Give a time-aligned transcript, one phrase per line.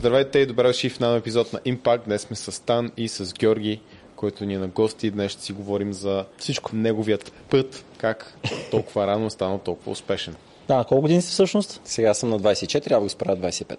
[0.00, 2.04] Здравейте и добре дошли в нов епизод на Impact.
[2.04, 3.80] Днес сме с Тан и с Георги,
[4.16, 5.10] който ни е на гости.
[5.10, 6.76] Днес ще си говорим за всичко.
[6.76, 8.38] Неговият път, как
[8.70, 10.34] толкова рано стана толкова успешен.
[10.68, 11.80] Да, колко години си всъщност?
[11.84, 13.76] Сега съм на 24, а го справя 25.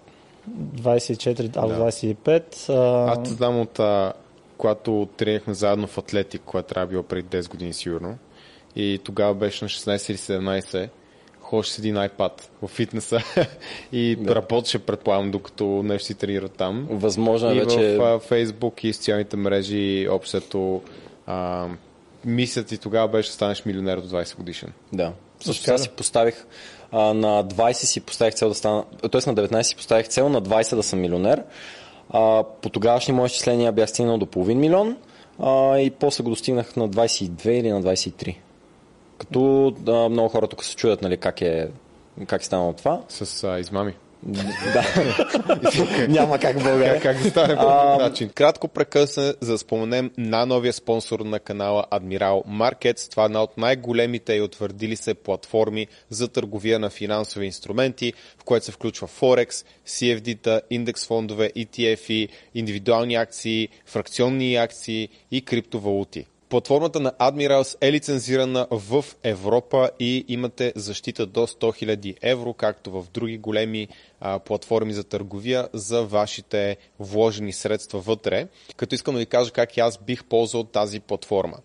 [0.49, 1.91] 24, а Да.
[1.91, 2.69] 25.
[2.69, 3.11] А...
[3.11, 4.13] Аз те знам от а,
[4.57, 8.17] когато тренирахме заедно в Атлетик, която трябва да било преди 10 години сигурно.
[8.75, 10.89] И тогава беше на 16 или 17.
[11.49, 12.31] Ходеше с един iPad
[12.61, 13.19] в фитнеса
[13.91, 14.35] и Да.
[14.35, 16.87] работеше, предполагам, докато нещо си тренира там.
[16.89, 17.97] Възможно е И вече...
[17.97, 20.81] в Фейсбук и социалните мрежи общото
[21.27, 21.67] а,
[22.25, 24.73] мисля ти тогава беше станеш милионер до 20 годишен.
[24.93, 25.11] Да.
[25.39, 26.45] Също Така си поставих
[26.91, 29.29] а, на 20 си поставих цел да стана, т.е.
[29.31, 31.43] на 19 си поставих цел на 20 да съм милионер.
[32.09, 34.97] А, по тогавашни мои изчисления бях стигнал до половин милион
[35.39, 38.35] а, и после го достигнах на 22 или на 23.
[39.19, 41.67] Като а, много хора тук се чудят нали, как е
[42.27, 43.01] как е станало това.
[43.09, 43.93] С а, измами.
[44.23, 44.83] да.
[46.09, 46.93] Няма как в България.
[46.93, 48.29] Как, как да стане по начин?
[48.29, 53.11] Кратко прекъсне, за да споменем на новия спонсор на канала Admiral Markets.
[53.11, 58.43] Това е една от най-големите и утвърдили се платформи за търговия на финансови инструменти, в
[58.43, 66.25] което се включва Форекс, CFD-та, индекс фондове, ETF-и, индивидуални акции, фракционни акции и криптовалути.
[66.49, 72.91] Платформата на Admirals е лицензирана в Европа и имате защита до 100 000 евро, както
[72.91, 73.87] в други големи
[74.19, 78.47] а, платформи за търговия за вашите вложени средства вътре.
[78.75, 81.57] Като искам да ви кажа как аз бих ползвал тази платформа.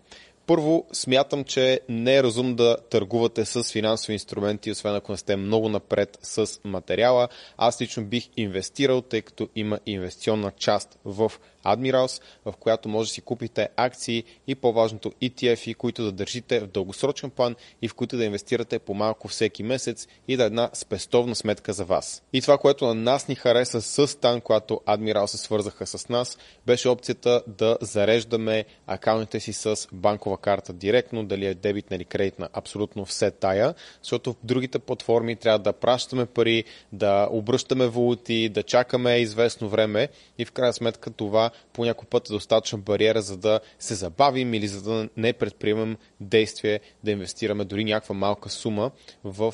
[0.47, 5.35] Първо, смятам, че не е разумно да търгувате с финансови инструменти, освен ако не сте
[5.35, 7.27] много напред с материала.
[7.57, 11.31] Аз лично бих инвестирал, тъй като има инвестиционна част в
[11.65, 16.67] Admirals, в която може да си купите акции и по-важното ETF-и, които да държите в
[16.67, 21.35] дългосрочен план и в които да инвестирате по-малко всеки месец и да е една спестовна
[21.35, 22.23] сметка за вас.
[22.33, 26.37] И това, което на нас ни хареса с Тан, когато Admiral се свързаха с нас,
[26.65, 32.49] беше опцията да зареждаме акаунтите си с банкова карта директно, дали е дебитна или кредитна,
[32.53, 33.73] абсолютно все тая,
[34.03, 40.09] защото в другите платформи трябва да пращаме пари, да обръщаме валути, да чакаме известно време
[40.37, 44.53] и в крайна сметка това по някой път е достатъчна бариера, за да се забавим
[44.53, 48.91] или за да не предприемем действие да инвестираме дори някаква малка сума
[49.23, 49.53] в,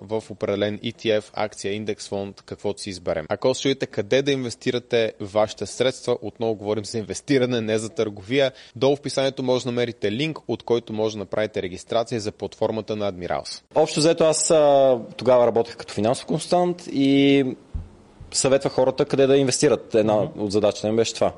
[0.00, 3.26] в определен ETF, акция, индекс фонд, каквото си изберем.
[3.28, 8.96] Ако чуете къде да инвестирате вашите средства, отново говорим за инвестиране, не за търговия, долу
[8.96, 13.12] в описанието може да намерите линк, от който може да направите регистрация за платформата на
[13.12, 13.62] Admirals.
[13.74, 14.48] Общо взето аз
[15.16, 17.44] тогава работех като финансов консултант и
[18.32, 19.94] съветвах хората къде да инвестират.
[19.94, 21.32] Една от задачите ми беше това.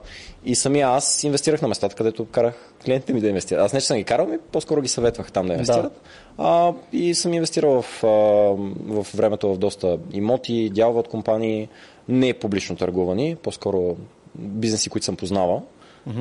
[0.44, 2.54] И самия аз инвестирах на местата, където карах
[2.84, 3.64] клиентите ми да инвестират.
[3.64, 6.00] Аз не че съм ги карал, ми по-скоро ги съветвах там да инвестират.
[6.38, 8.08] А, и съм инвестирал в, а,
[8.92, 11.69] в времето в доста имоти, дялове от компании,
[12.08, 13.97] не публично търгувани, по-скоро
[14.34, 15.62] бизнеси, които съм познавал.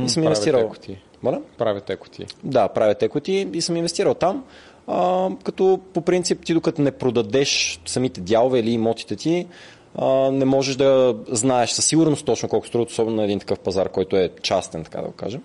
[0.06, 0.62] И съм инвестирал.
[0.62, 0.98] Equity.
[1.24, 1.42] Моля?
[1.58, 2.26] Правят екоти.
[2.44, 4.44] Да, правя екоти и съм инвестирал там.
[4.88, 9.48] А, като по принцип ти докато не продадеш самите дялове или имотите ти,
[9.96, 13.90] а, не можеш да знаеш със сигурност точно колко струват, особено на един такъв пазар,
[13.90, 15.44] който е частен, така да го кажем.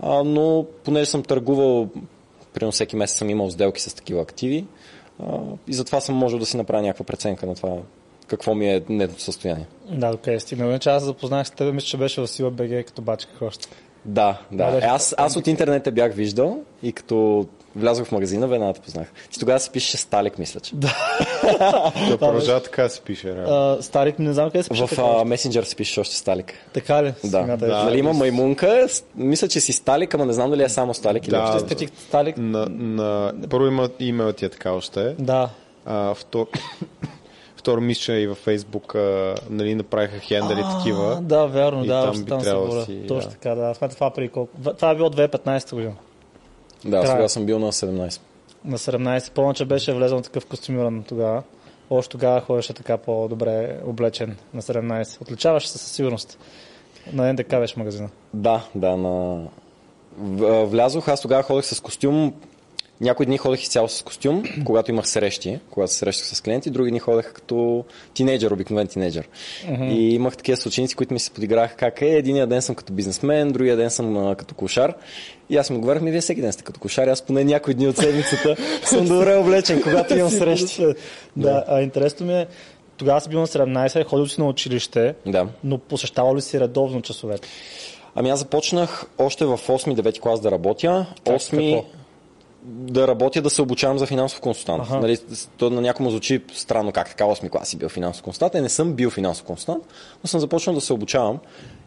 [0.00, 1.88] А, но понеже съм търгувал,
[2.52, 4.64] примерно всеки месец съм имал сделки с такива активи
[5.22, 5.38] а,
[5.68, 7.76] и затова съм можел да си направя някаква преценка на това
[8.26, 9.66] какво ми е нетното състояние.
[9.90, 10.68] Да, докъде е стигнал.
[10.68, 13.68] Иначе аз запознах с теб, мисля, че беше в Сила БГ, като бачках още.
[14.04, 14.70] Да, да.
[14.70, 17.46] Да, Е, аз, аз от интернет те бях виждал и като
[17.78, 19.12] влязох в магазина, веднага те познах.
[19.30, 20.74] Ти тогава се пишеше Сталик, мисля, че.
[20.76, 20.96] Да
[22.18, 23.30] продължава така да се пише.
[23.30, 24.86] А, старик не знам къде се пише.
[24.86, 26.54] В а, месенджер се пише още Сталик.
[26.72, 27.14] Така ли?
[27.24, 27.56] Да.
[27.56, 27.84] Да.
[27.84, 31.34] нали има маймунка, мисля, че си Сталик, ама не знам дали е само Сталик или
[31.34, 31.42] Да.
[31.42, 31.56] още.
[31.56, 32.38] Изкачих Сталик.
[32.38, 35.14] На, на, първо има имейл ти е така още.
[35.18, 35.50] Да.
[35.86, 36.46] А, втор...
[37.56, 41.18] Второ, мисля, че и във Фейсбук а, нали, направиха хендали такива.
[41.22, 43.36] Да, вярно, да, там би трябвало да си, Точно да.
[43.36, 43.74] така, да.
[43.74, 44.10] Това
[44.74, 45.92] Това е било 2015 година.
[46.84, 47.06] Да, Края.
[47.06, 48.20] сега съм бил на 17.
[48.64, 49.30] На 17.
[49.32, 51.42] Помня, че беше влезъл такъв костюмиран тогава.
[51.90, 55.22] Още тогава ходеше така по-добре облечен на 17.
[55.22, 56.38] Отличаваше се със сигурност.
[57.12, 58.08] На НДК беше магазина.
[58.34, 59.44] Да, да, на...
[60.66, 62.34] Влязох, аз тогава ходех с костюм.
[63.00, 66.90] Някои дни ходех изцяло с костюм, когато имах срещи, когато се срещах с клиенти, други
[66.90, 67.84] дни ходех като
[68.14, 69.28] тинейджър, обикновен тинейджър.
[69.90, 72.06] И имах такива съученици, които ми се подиграха как е.
[72.06, 74.94] Единия ден съм като бизнесмен, другия ден съм а, като кошар.
[75.50, 77.88] И аз им отговарях, ми вие всеки ден сте като кошар, аз поне някои дни
[77.88, 80.86] от седмицата съм добре облечен, когато имам срещи.
[81.36, 82.46] Да, а интересно ми е,
[82.96, 85.46] тогава си бил на 17, ходил си на училище, Да.
[85.64, 87.48] но посещавал ли си редовно часовете?
[88.14, 91.06] Ами аз започнах още в 8-9 клас да работя.
[91.24, 91.97] Как, 8 какво?
[92.62, 94.82] Да работя, да се обучавам за финансов консултант.
[94.82, 95.00] Аха.
[95.00, 95.18] Нали,
[95.56, 98.54] то на някому звучи странно как така 8 класи бил финансов консултант.
[98.54, 99.84] Е, не съм бил финансов консултант,
[100.24, 101.38] но съм започнал да се обучавам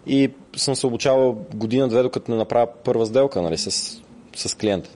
[0.07, 3.71] и съм се обучавал година-две, докато не направя първа сделка нали, с,
[4.35, 4.89] с клиента.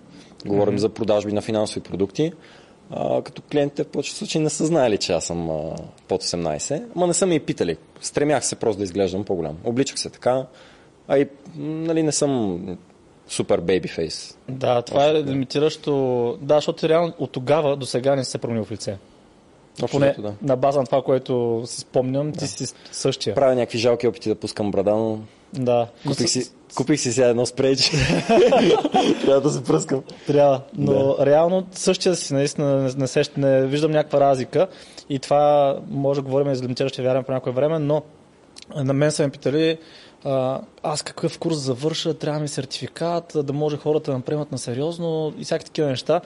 [0.45, 0.81] Говорим mm-hmm.
[0.81, 2.31] за продажби на финансови продукти.
[2.89, 5.75] А, като клиентите в повечето случаи не са знаели, че аз съм а,
[6.07, 7.77] под 18, ама не са ме и питали.
[8.01, 9.57] Стремях се просто да изглеждам по-голям.
[9.63, 10.45] Обличах се така,
[11.07, 12.59] а и нали, не съм
[13.27, 14.37] супер бейби фейс.
[14.49, 16.37] Да, това е лимитиращо.
[16.41, 18.97] Да, защото реално от тогава до сега не се променил в лице.
[19.83, 20.33] Общо Поне да.
[20.41, 23.35] на база на това, което си спомням, ти си същия.
[23.35, 25.19] Правя някакви жалки опити да пускам брада, но
[25.53, 25.87] Да.
[26.07, 27.91] Купих си, купих си сега едно спрейче.
[29.21, 30.03] Трябва да се пръскам.
[30.27, 31.25] Трябва, но да.
[31.25, 34.67] реално същия си, наистина не, не, сещ, не виждам някаква разлика
[35.09, 38.01] и това може да говорим и за лимитиращи вярване по някое време, но
[38.75, 39.77] на мен са ме питали
[40.83, 45.33] аз какъв курс завърша, трябва ми сертификат, да може хората да ме приемат на сериозно
[45.37, 46.21] и всякакви такива неща.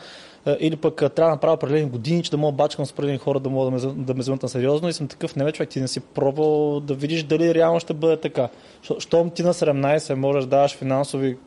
[0.60, 3.50] Или пък трябва да направя определени години, че да мога бачкам с определени хора, да
[3.50, 5.88] мога да ме, да ме вземат на сериозно и съм такъв, не човек, ти не
[5.88, 8.50] си пробвал да видиш дали реално ще бъде така.
[8.82, 11.38] Що- Щом ти на 17 можеш да даваш финансови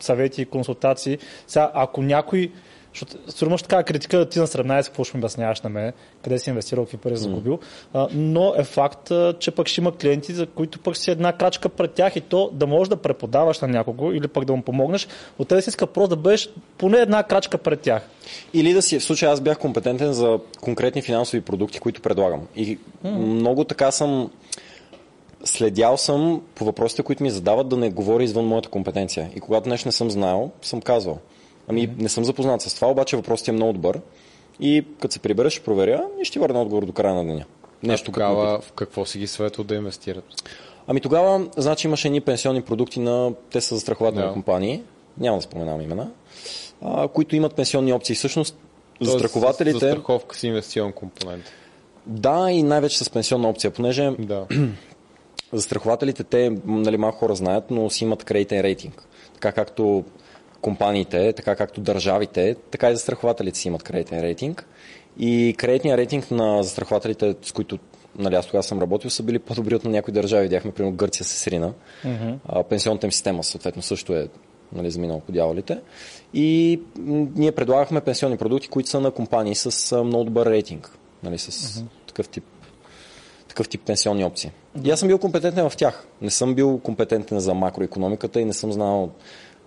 [0.00, 1.18] съвети и консултации.
[1.46, 2.52] Сега, ако някой
[2.94, 5.92] защото сигурно ще така критика ти на 17, какво ще ми обясняваш на мен,
[6.22, 7.58] къде си инвестирал, какви пари загубил.
[7.94, 11.68] А, но е факт, че пък ще има клиенти, за които пък си една крачка
[11.68, 15.08] пред тях и то да можеш да преподаваш на някого или пък да му помогнеш,
[15.38, 18.02] от те да си иска просто да бъдеш поне една крачка пред тях.
[18.54, 22.40] Или да си, в случая аз бях компетентен за конкретни финансови продукти, които предлагам.
[22.56, 24.30] И много така съм
[25.44, 29.30] следял съм по въпросите, които ми задават, да не говоря извън моята компетенция.
[29.36, 31.18] И когато нещо не съм знаел, съм казвал.
[31.70, 34.00] Ами не съм запознат с това, обаче въпросът е много добър.
[34.60, 37.44] И като се прибера, ще проверя и ще върна отговор до края на деня.
[37.82, 40.24] Нещо ме тогава в какво си ги съветвал да инвестират?
[40.86, 44.32] Ами тогава, значи имаше едни пенсионни продукти на, те са застрахователни Да.
[44.32, 44.82] компании,
[45.18, 46.10] няма да споменавам имена,
[46.82, 48.14] а, които имат пенсионни опции.
[48.14, 48.56] Всъщност,
[48.98, 51.44] Тоест, застрахователите, За страховка си инвестиционен компонент.
[52.06, 54.46] да и най-вече с пенсионна опция, понеже Да.
[55.52, 59.02] застрахователите, те, нали, малко хора знаят, но си имат кредитен рейтинг.
[59.34, 60.04] Така както
[60.60, 64.66] компаниите, така както държавите, така и застрахователите си имат кредитен рейтинг.
[65.18, 67.78] И кредитният рейтинг на застрахователите, с които
[68.18, 70.42] нали, аз тогава съм работил, са били по-добри от на някои държави.
[70.42, 71.72] Видяхме, примерно, Гърция се срина.
[72.04, 72.36] Mm-hmm.
[72.48, 74.28] А, пенсионната им система, съответно, също е
[74.72, 75.80] нали, заминала по дяволите.
[76.34, 76.80] И
[77.36, 80.98] ние предлагахме пенсионни продукти, които са на компании с а, много добър рейтинг.
[81.22, 81.84] Нали, с mm-hmm.
[82.06, 82.44] такъв тип
[83.48, 84.50] такъв тип пенсионни опции.
[84.84, 86.06] И аз съм бил компетентен в тях.
[86.22, 89.10] Не съм бил компетентен за макроекономиката и не съм знал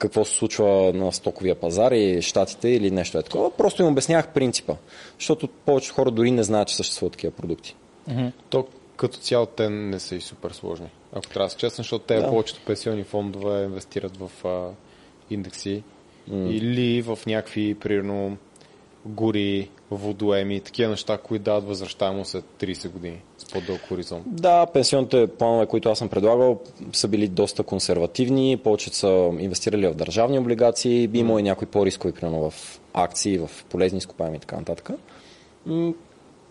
[0.03, 3.51] какво се случва на стоковия пазар и щатите или нещо е такова.
[3.51, 4.75] Просто им обяснявах принципа.
[5.19, 7.75] Защото повечето хора дори не знаят, че съществуват такива продукти.
[8.49, 8.67] То
[8.97, 10.87] като цяло те не са и супер сложни.
[11.13, 12.29] Ако трябва да се честен, защото те Да.
[12.29, 14.69] повечето пенсионни фондове инвестират в а,
[15.29, 15.83] индекси
[16.31, 18.37] или в някакви, примерно,
[19.05, 24.23] гори, водоеми, такива неща, които дават възвръщаемост след 30 години с по-дълг хоризонт.
[24.25, 26.59] Да, пенсионните планове, които аз съм предлагал,
[26.93, 32.13] са били доста консервативни, повечето са инвестирали в държавни облигации, би имало и някои по-рискови,
[32.13, 34.89] примерно в акции, в полезни изкопаеми и така нататък.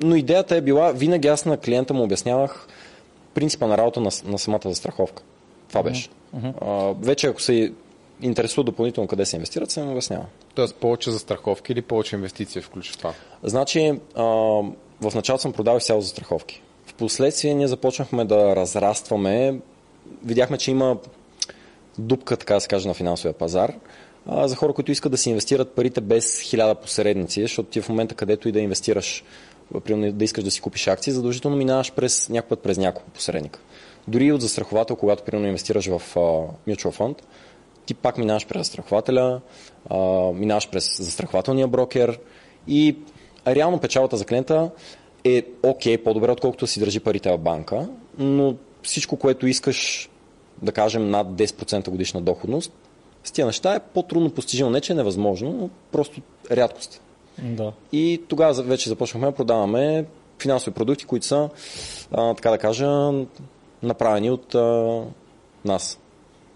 [0.02, 2.66] Но идеята е била, винаги аз на клиента му обяснявах
[3.34, 5.22] принципа на работа на, на самата застраховка.
[5.69, 6.08] Това беше.
[6.60, 7.72] А, вече ако се
[8.20, 10.25] интересува допълнително къде се инвестират, се им обяснява.
[10.54, 13.14] Тоест повече за страховки или повече инвестиция включва това?
[13.43, 14.22] Значи, а,
[15.00, 16.62] в началото съм продавал изцяло застраховки.
[16.87, 19.60] В последствие ние започнахме да разрастваме.
[20.25, 20.96] Видяхме, че има
[21.99, 23.75] дупка, така да се каже, на финансовия пазар.
[24.26, 27.88] А, за хора, които искат да си инвестират парите без хиляда посредници, защото ти в
[27.88, 29.25] момента, където и да инвестираш,
[29.85, 33.61] примерно да искаш да си купиш акции, задължително минаваш през някой път през няколко посредника.
[34.09, 36.21] Дори от застраховател, когато примерно инвестираш в а,
[36.71, 37.23] mutual фонд,
[37.87, 39.40] ти пак минаваш през застрахователя,
[39.91, 39.99] а,
[40.33, 42.21] минаваш през застрахователния брокер
[42.69, 42.97] и
[43.47, 44.71] реално печалата за клиента
[45.25, 50.11] е окей, по-добре, отколкото си държи парите в банка, но всичко, което искаш,
[50.62, 52.73] да кажем, над 10% годишна доходност,
[53.25, 54.71] с тия неща е по-трудно постижимо.
[54.71, 56.21] Не, че е невъзможно, но просто
[56.51, 57.01] рядкост.
[57.39, 57.73] Да.
[57.93, 60.05] И тогава вече започнахме да продаваме
[60.39, 61.49] финансови продукти, които са,
[62.12, 63.12] а, така да кажа,
[63.83, 65.01] направени от а,
[65.65, 65.99] нас.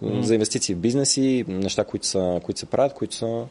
[0.02, 3.44] За инвестиции в бизнеси, неща, които, са, които се правят, които са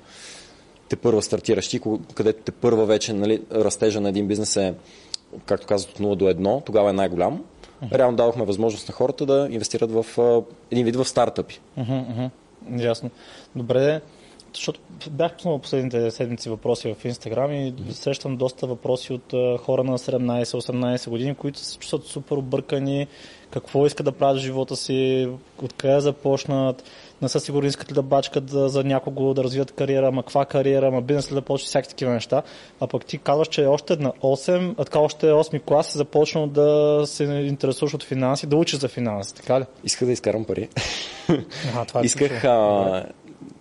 [0.90, 1.82] те първа стартиращи,
[2.14, 4.74] където те първа вече нали, растежа на един бизнес е,
[5.46, 7.44] както казват, от 0 до 1, тогава е най-голям.
[7.94, 10.06] Реално дадохме възможност на хората да инвестират в
[10.72, 11.60] един вид в стартъпи.
[12.78, 13.10] Ясно.
[13.56, 14.02] Добре,
[14.56, 14.80] защото
[15.12, 21.10] бях пуснал последните седмици въпроси в Инстаграм и срещам доста въпроси от хора на 17-18
[21.10, 23.08] години, които се чувстват супер объркани,
[23.52, 25.30] какво искат да правят в живота си,
[25.64, 26.84] откъде да започнат,
[27.22, 30.46] не са сигурни искат ли да бачкат за, за някого, да развият кариера, ма каква
[30.46, 32.42] кариера, ма бизнес ли да почне, всякакви такива неща.
[32.80, 36.48] А пък ти казваш, че още на 8, а така още 8 клас е започнал
[36.48, 39.66] да се интересуваш от финанси, да учиш за финанси, така ли?
[39.84, 40.70] Исках да изкарам пари.
[41.76, 43.06] А, това е исках, а,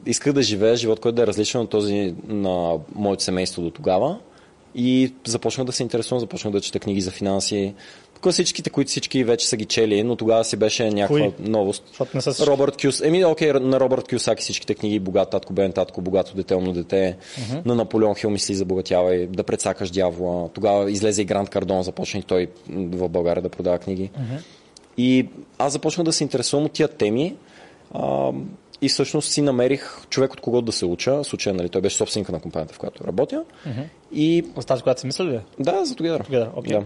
[0.07, 4.19] исках да живея живот, който да е различен от този на моето семейство до тогава.
[4.75, 7.75] И започнах да се интересувам, започнах да чета книги за финанси.
[8.23, 11.49] Класическите, които всички вече са ги чели, но тогава си беше някаква Кои?
[11.49, 12.01] новост.
[12.15, 12.47] Не са.
[12.47, 13.01] Робърт Кюс.
[13.01, 17.17] Еми, окей, на Робърт Кюсаки всичките книги, Богат татко, беден татко, богато дете, умно дете,
[17.37, 17.67] uh-huh.
[17.67, 20.49] на Наполеон Хил мисли забогатявай, да прецакаш дявола.
[20.49, 24.11] Тогава излезе и Гранд Кардон, започна и той в България да продава книги.
[24.19, 24.43] Uh-huh.
[24.97, 27.37] И аз започнах да се интересувам от тия теми.
[27.95, 28.33] А,
[28.85, 31.13] и всъщност си намерих човек, от когото да се уча.
[31.15, 33.45] В случая, нали, той беше собственика на компанията, в която работя.
[33.67, 33.81] Мгм.
[34.13, 35.41] И С тази, която си мислили ли?
[35.59, 36.29] да, за Together.
[36.29, 36.73] Together, окей.
[36.79, 36.85] да.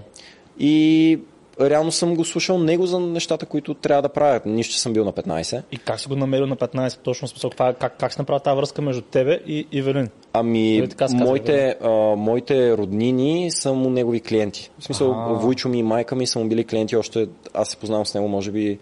[0.58, 1.18] И
[1.60, 4.46] реално съм го слушал него за нещата, които трябва да правят.
[4.46, 5.62] Нищо, че съм бил на 15.
[5.72, 6.98] И как си го намерил на 15?
[6.98, 10.08] Точно смисъл, е- как, как се направи тази връзка между тебе и Ивелин?
[10.32, 14.70] Ами, Нали казва, моите, а, моите роднини са му негови клиенти.
[14.78, 15.32] В смисъл, А.
[15.32, 18.28] Войчо ми и майка ми са му били клиенти още, аз се познавам с него,
[18.28, 18.78] може би,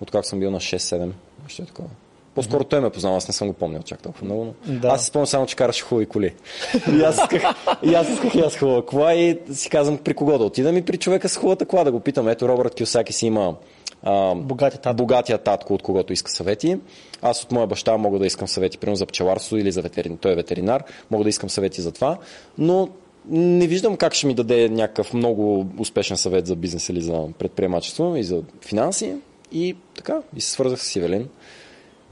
[0.00, 1.10] откак съм бил на 6-7.
[1.46, 1.88] Още е такова.
[2.34, 4.44] По-скоро той ме познава, аз не съм го помнил чак толкова много.
[4.44, 4.78] Но...
[4.80, 4.88] Да.
[4.88, 6.34] Аз си спомням само, че караше хубави коли.
[6.92, 7.42] и, аз исках,
[7.82, 10.82] и аз исках и аз хубава кола и си казвам при кого да отида ми
[10.82, 12.28] при човека с хубавата кола да го питам.
[12.28, 13.54] Ето Робърт Киосаки си има
[14.02, 14.96] а, Богатия татко.
[14.96, 16.78] богатия татко, от когото иска съвети.
[17.22, 20.18] Аз от моя баща мога да искам съвети, примерно за пчеларство или за ветеринар.
[20.20, 22.18] Той е ветеринар, мога да искам съвети за това,
[22.58, 22.88] но
[23.28, 28.16] не виждам как ще ми даде някакъв много успешен съвет за бизнес или за предприемачество
[28.16, 29.14] и за финанси.
[29.52, 31.28] И така, и се свързах с Ивелин.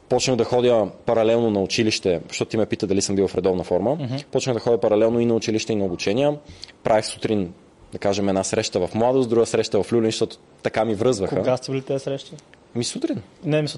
[0.08, 3.64] Почнах да ходя паралелно на училище, защото ти ме пита дали съм бил в редовна
[3.64, 3.96] форма.
[3.96, 4.26] Uh-huh.
[4.26, 6.36] Почнах да ходя паралелно и на училище, и на обучения.
[6.82, 7.52] Правих сутрин,
[7.92, 11.36] да кажем, една среща в младост, друга среща в Люлин, защото така ми връзваха.
[11.36, 12.32] Кога сте били тези срещи?
[12.74, 13.22] Ми сутрин.
[13.44, 13.68] Не, ми,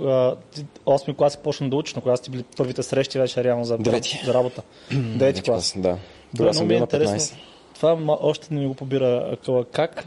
[0.00, 3.64] а, ти 8 клас почна да учиш, но кога сте били първите срещи вече реално
[3.64, 4.22] за, Девети.
[4.24, 4.62] за работа?
[4.92, 5.74] Девети клас.
[5.76, 5.98] Да.
[6.36, 7.12] Тогава съм много ми е бил на 15.
[7.12, 7.38] интересно.
[7.74, 9.64] Това още не ми го побира акъла.
[9.64, 10.04] Как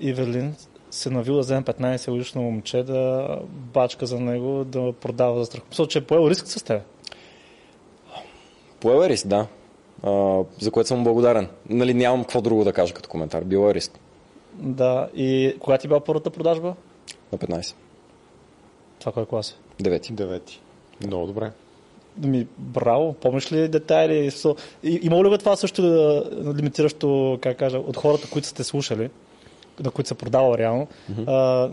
[0.00, 0.54] Ивелин
[0.92, 5.62] се навил да вземе 15 годишно момче да бачка за него, да продава за страх.
[5.70, 6.82] Мисля, че е поел риск с теб.
[8.80, 9.46] Поел е риск, да.
[10.02, 11.48] А, за което съм благодарен.
[11.68, 13.44] Нали, нямам какво друго да кажа като коментар.
[13.44, 13.98] Било е риск.
[14.52, 15.08] Да.
[15.14, 16.74] И кога ти била първата продажба?
[17.32, 17.74] На 15.
[18.98, 19.82] Това кой клас е?
[19.82, 20.12] 9.
[20.12, 20.60] Девети.
[21.06, 21.50] Много добре.
[22.16, 24.32] Ми, браво, помниш ли детайли?
[24.82, 26.24] Има ли го това също да,
[26.56, 29.10] лимитиращо, как кажа, от хората, които сте слушали,
[29.80, 30.86] на които се продава реално?
[31.12, 31.24] Mm-hmm.
[31.26, 31.70] А,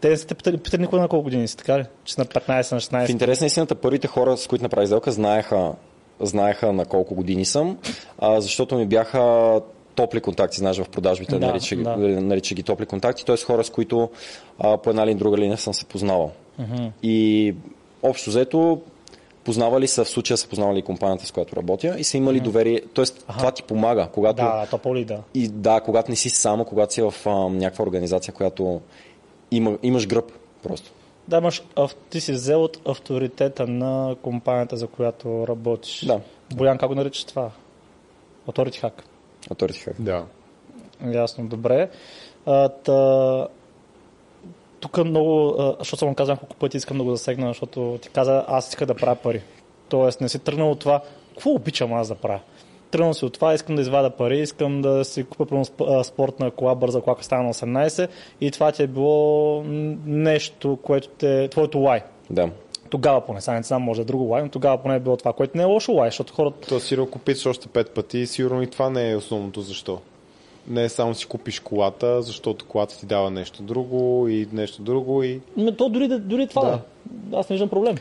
[0.00, 1.84] те сте питали, питали никога на колко години си, така ли?
[2.04, 3.06] Че на 15, на 16.
[3.06, 5.72] В интерес на истината, първите хора, с които направих сделка, знаеха,
[6.20, 7.78] знаеха на колко години съм,
[8.18, 9.60] а, защото ми бяха
[9.94, 11.96] топли контакти, знаеш, в продажбите, Да, нарича, да.
[11.96, 13.36] нарича ги топли контакти, т.е.
[13.36, 14.10] хора, с които
[14.58, 16.32] а, по една или друга линия съм се познавал.
[16.58, 16.86] Мгм.
[17.02, 17.54] И
[18.02, 18.80] общо взето,
[19.44, 22.80] познавали са, в случая са познавали компанията, с която работя и са имали доверие.
[22.94, 25.18] Тоест, това ти помага, когато Да, то по-ли да.
[25.34, 28.80] И да, когато не си само, когато си в а, някаква организация, която
[29.50, 30.90] има, имаш гръб просто.
[31.28, 36.04] Да, имаш, ав- ти си взел от авторитета на компанията, за която работиш.
[36.06, 36.20] Да.
[36.54, 37.50] Боян, как го наричаш това?
[38.48, 38.92] Authority hack.
[39.50, 39.94] Authority hack.
[39.98, 40.24] Да.
[41.12, 41.90] Ясно, добре.
[42.46, 43.46] А, та...
[44.80, 48.68] Тук много, защото съм казал няколко пъти, искам да го засегна, защото ти каза, аз
[48.68, 49.42] иска да правя пари.
[49.88, 52.40] Тоест, не си тръгнал от това, какво обичам аз да правя.
[52.90, 56.74] Тръгнал си от това, искам да извада пари, искам да си купя а, спортна кола,
[56.74, 58.08] бърза кола, стана на 18
[58.40, 59.62] и това ти е било
[60.06, 62.02] нещо, което те, твоето лай.
[62.30, 62.50] Да.
[62.90, 65.16] Тогава поне, сега не знам, може да е друго лай, но тогава поне е било
[65.16, 66.68] това, което не е лошо лай, защото хората...
[66.68, 70.00] То сигурно купиш още пет пъти и сигурно и това не е основното защо.
[70.68, 75.22] Не е само си купиш колата, защото колата ти дава нещо друго и нещо друго
[75.22, 76.80] и Но то дори, дори това Да.
[77.06, 77.36] да.
[77.36, 77.96] Аз не виждам проблем.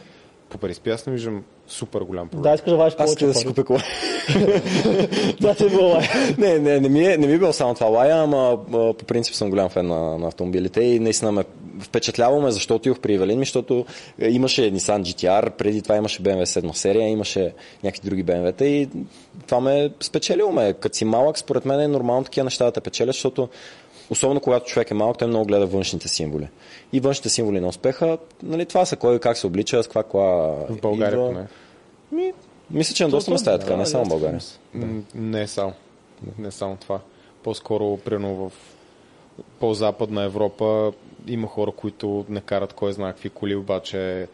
[0.50, 2.44] по принцип аз не виждам супер голям проблем.
[2.44, 3.80] Да, искаш да вадиш Аз повече искам да си купя кола.
[5.42, 6.08] Да, ти е било лай.
[6.38, 9.36] не, не, не ми, е, не ми е било само това лая, ама по принцип
[9.36, 11.44] съм голям фен на, на автомобилите и наистина ме
[11.82, 13.86] впечатлявало ме, защо отидох при Евелин, ми, защото
[14.20, 18.90] е, имаше Nissan GTR, преди това имаше BMW 7 серия, имаше някакви други BMW-та и
[19.48, 20.74] това ме спечелило ме.
[20.74, 23.50] Като си малък, според мен е нормално такива неща да те печелят, защото
[24.10, 26.48] Особено когато човек е малък, той много гледа външните символи.
[26.94, 30.38] И външните символи на успеха, нали, това са кой как се облича, с каква кола
[30.70, 31.46] В България идва.
[32.12, 32.34] Ми,
[32.72, 34.40] мисля, че на доста места е така, не само в България.
[34.74, 35.74] М, Не е само.
[36.38, 37.00] Не е само това.
[37.44, 38.52] По-скоро, примерно в
[39.60, 40.94] по-западна Европа
[41.28, 44.28] има хора, които не карат кой знае какви коли, обаче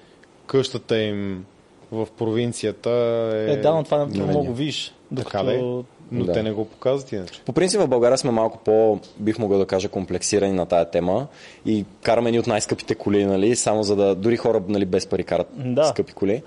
[0.48, 1.46] къщата им
[1.92, 2.89] в провинцията
[3.36, 3.51] е...
[3.53, 4.34] Е, да, но това не Намерение.
[4.34, 4.94] мога го видиш.
[5.15, 5.58] Така ли?
[5.58, 5.86] Докато...
[6.12, 6.32] Но Да.
[6.32, 7.42] те не го показват иначе.
[7.46, 11.28] По принцип в България сме малко по, бих могъл да кажа, комплексирани на тая тема
[11.66, 15.24] и караме ни от най-скъпите коли, нали, само за да, дори хора нали, без пари
[15.24, 15.84] карат Да.
[15.84, 16.44] скъпи коли.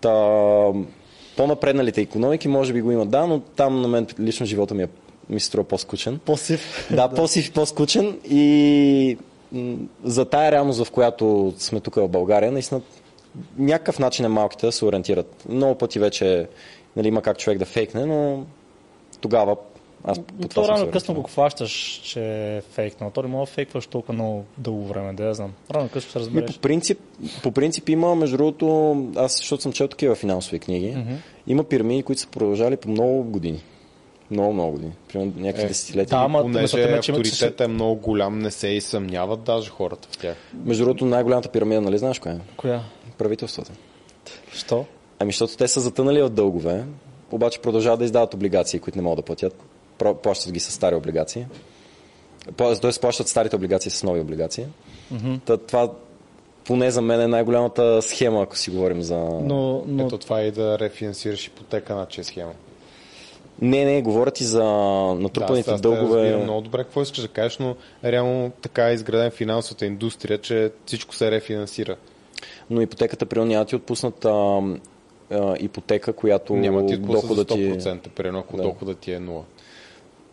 [0.00, 0.10] Та,
[1.36, 4.88] по-напредналите економики може би го имат, да, но там на мен лично живота ми, е,
[5.30, 6.20] ми се струва по-скучен.
[6.24, 6.88] По-сив.
[6.90, 9.18] Да, по-сив и по-скучен и
[10.04, 12.80] за тая реалност, в която сме тук в България, наистина
[13.58, 15.44] някакъв начин е малките да се ориентират.
[15.48, 16.46] Много пъти вече
[16.96, 18.44] нали, има как човек да фейкне, но
[19.24, 19.56] тогава
[20.06, 22.20] аз по това рано късно го хващаш, че
[22.56, 23.10] е фейкнал.
[23.10, 25.52] То не мога да фейкваш толкова много дълго време, да я знам.
[25.70, 26.54] Рано късно се Ми, разбереш.
[26.54, 26.98] по, принцип,
[27.42, 28.66] по принцип има, между другото,
[29.16, 31.16] аз защото съм чел такива финансови книги, mm-hmm.
[31.46, 33.62] има пирамиди, които са продължали по много години.
[34.30, 34.92] Много, много години.
[35.08, 36.18] Примерно някакви Е, десетилетия.
[36.18, 39.42] да, ама Понеже мисълта ми е, че авторитетът е много голям, не се и съмняват
[39.42, 40.36] даже хората в тях.
[40.64, 42.38] Между другото, най-голямата пирамида, нали знаеш коя е?
[42.56, 42.80] Коя?
[43.18, 43.72] Правителствата.
[44.52, 44.84] Що?
[45.18, 46.84] Ами, защото те са затънали от дългове,
[47.34, 49.54] обаче продължават да издават облигации, които не могат да платят.
[50.22, 51.46] Плащат ги с стари облигации.
[52.56, 54.66] Тоест, плащат старите облигации с нови облигации.
[55.12, 55.40] Mm-hmm.
[55.44, 55.90] Та, това
[56.64, 59.16] поне за мен е най-голямата схема, ако си говорим за...
[59.16, 62.52] Но, но Ето това е и да рефинансираш ипотека на че схема.
[63.60, 64.64] Не, не, говорят и за Да,
[65.14, 66.36] натрупаните аз те разбирам дългове.
[66.36, 71.14] много добре какво искаш да кажеш, но реално така е изграден финансовата индустрия, че всичко
[71.14, 71.96] се рефинансира.
[72.70, 74.60] Но ипотеката, примерно, няма да ти отпуснат а,
[75.34, 77.54] а, ипотека, която Няма ти доходът ти...
[77.54, 78.62] 100%, примерно ако Да.
[78.62, 79.40] доходът ти е 0.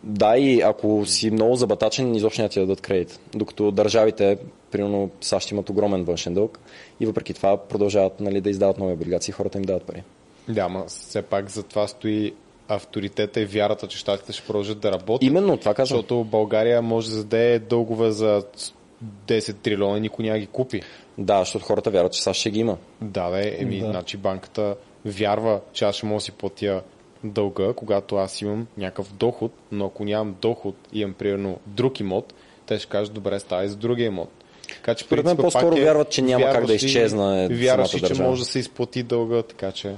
[0.02, 3.20] Да, и ако си много забатачен, изобщо няма ти да дадат кредит.
[3.34, 4.38] Докато държавите,
[4.70, 6.58] примерно САЩ имат огромен външен дълг
[7.00, 10.02] и въпреки това продължават нали, да издават нови облигации хората им дават пари.
[10.48, 12.34] Да, ма все пак за това стои
[12.68, 15.22] авторитета и вярата, че щатите ще продължат да работят.
[15.22, 15.98] Именно това казвам.
[15.98, 18.42] Защото България може да заде дългове за
[19.26, 20.82] 10 трилиона и никой няма ги купи.
[21.18, 22.76] Да, защото хората вярват, че САЩ ще ги има.
[23.00, 23.86] Да, бе, еми, Да.
[23.86, 26.82] значи банката вярва, че аз ще мога да си платя
[27.24, 32.34] дълга, когато аз имам някакъв доход, но ако нямам доход и имам примерно друг имот,
[32.66, 34.28] те ще кажат, добре, става и за другия имот.
[34.68, 38.14] Така че, Според мен по-скоро е, вярват, че няма как да ли- изчезне Вярваш самата
[38.14, 39.94] че може да се изплати дълга, така че...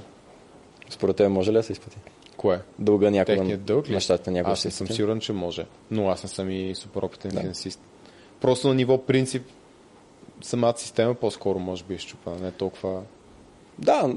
[0.89, 1.97] Според теб може ли да се изплати?
[2.37, 2.59] Кое?
[2.79, 3.93] Дълга някога Техният дълг ли?
[3.93, 5.65] на щатите някога Аз не съм сигурен, че може.
[5.91, 7.39] Но аз не съм и супер опитен Да.
[7.39, 7.79] финансист.
[8.41, 9.43] Просто на ниво принцип
[10.41, 13.01] самата система по-скоро може би е щупана, не толкова...
[13.79, 14.13] Да,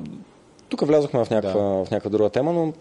[0.69, 1.85] тук влязохме в някаква, Да.
[1.85, 2.73] в някаква друга тема, но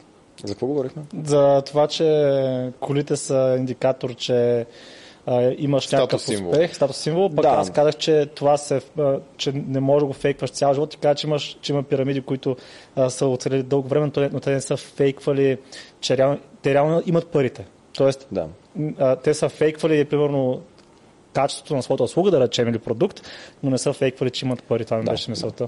[0.43, 1.03] за какво говорихме?
[1.23, 2.31] за това, че
[2.79, 4.65] колите са индикатор, че
[5.25, 6.51] а, имаш Статус някакъв символ.
[6.51, 7.49] успех, статус символ, пък Да.
[7.49, 10.97] аз казах, че това се, а, че не можеш да го фейкваш цял живот и
[10.97, 12.55] каза, че, имаш, че има пирамиди, които
[12.95, 15.57] а, са оцелели дълго време, но те- не са фейквали,
[15.99, 17.65] че реално, те реално имат парите.
[17.93, 18.47] Тоест, Да.
[18.99, 20.61] а, те са фейквали, примерно,
[21.33, 23.21] качеството на своята услуга, да речем, или продукт,
[23.63, 24.85] но не са фейквали, че имат пари.
[24.85, 25.67] Това ми Да, беше мисълта.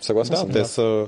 [0.00, 0.50] Съгласен Да, съм.
[0.50, 1.06] те са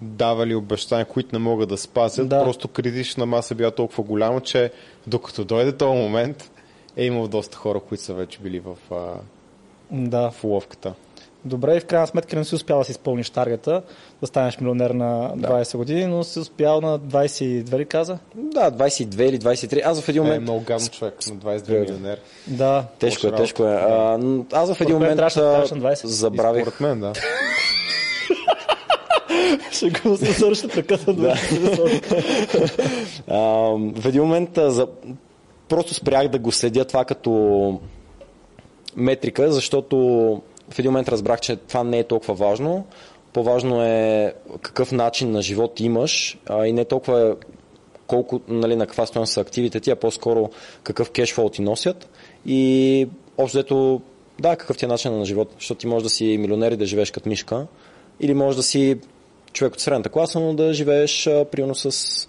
[0.00, 2.28] давали обещания, които не могат да спазят.
[2.28, 2.42] Да.
[2.42, 4.70] Просто критична маса била толкова голяма, че
[5.06, 6.50] докато дойде този момент,
[6.96, 9.04] е имал доста хора, които са вече били в, а,
[9.90, 10.30] Да.
[10.30, 10.94] в уловката.
[11.44, 13.82] Добре, и в крайна сметка не си успял да си изпълниш таргета,
[14.20, 18.18] да станеш милионер на 20 години, но си успял на 22 ли каза?
[18.34, 19.82] Да, 22 или 23.
[19.84, 20.42] Аз в един Е, момент...
[20.42, 21.80] много гадно човек, на 22 Справедливо.
[21.92, 22.20] милионер.
[22.46, 22.84] Да.
[22.98, 23.74] Тежко е, тежко е.
[23.74, 24.18] А,
[24.52, 26.04] аз в един мен момент трябваше да трябваше на 20.
[26.04, 26.62] И забравих.
[26.62, 27.12] според мен, да.
[29.70, 31.34] Ще го се свърши прекъсна да.
[33.28, 33.38] А,
[34.00, 34.86] в един момент за...
[35.68, 37.80] просто спрях да го следя това като
[38.96, 39.96] метрика, защото
[40.70, 42.86] в един момент разбрах, че това не е толкова важно.
[43.32, 47.36] По-важно е какъв начин на живот имаш а, и не толкова
[48.06, 50.50] колко, нали, на каква стоеност са активите ти, а по-скоро
[50.82, 52.08] какъв кешфол ти носят
[52.46, 54.00] и общо взето,
[54.40, 56.86] да, какъв ти е начин на живот, защото ти можеш да си милионер и да
[56.86, 57.66] живееш като мишка
[58.20, 58.96] или можеш да си
[59.56, 62.28] човек от средната класа, но да живееш а, примерно с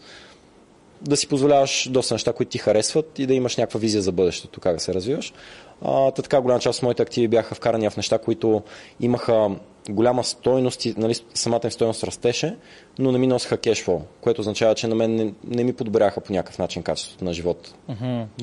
[1.02, 4.60] да си позволяваш доста неща, които ти харесват и да имаш някаква визия за бъдещето,
[4.60, 5.34] как да се развиваш.
[5.82, 8.62] А, та така голяма част от моите активи бяха вкарани в неща, които
[9.00, 9.50] имаха
[9.90, 12.56] голяма стойност и нали, самата им стойност растеше,
[13.00, 16.34] но не ми носиха кешфол, което означава, че на мен не, не ми подобряха по
[16.34, 17.74] някакъв начин качеството на живот.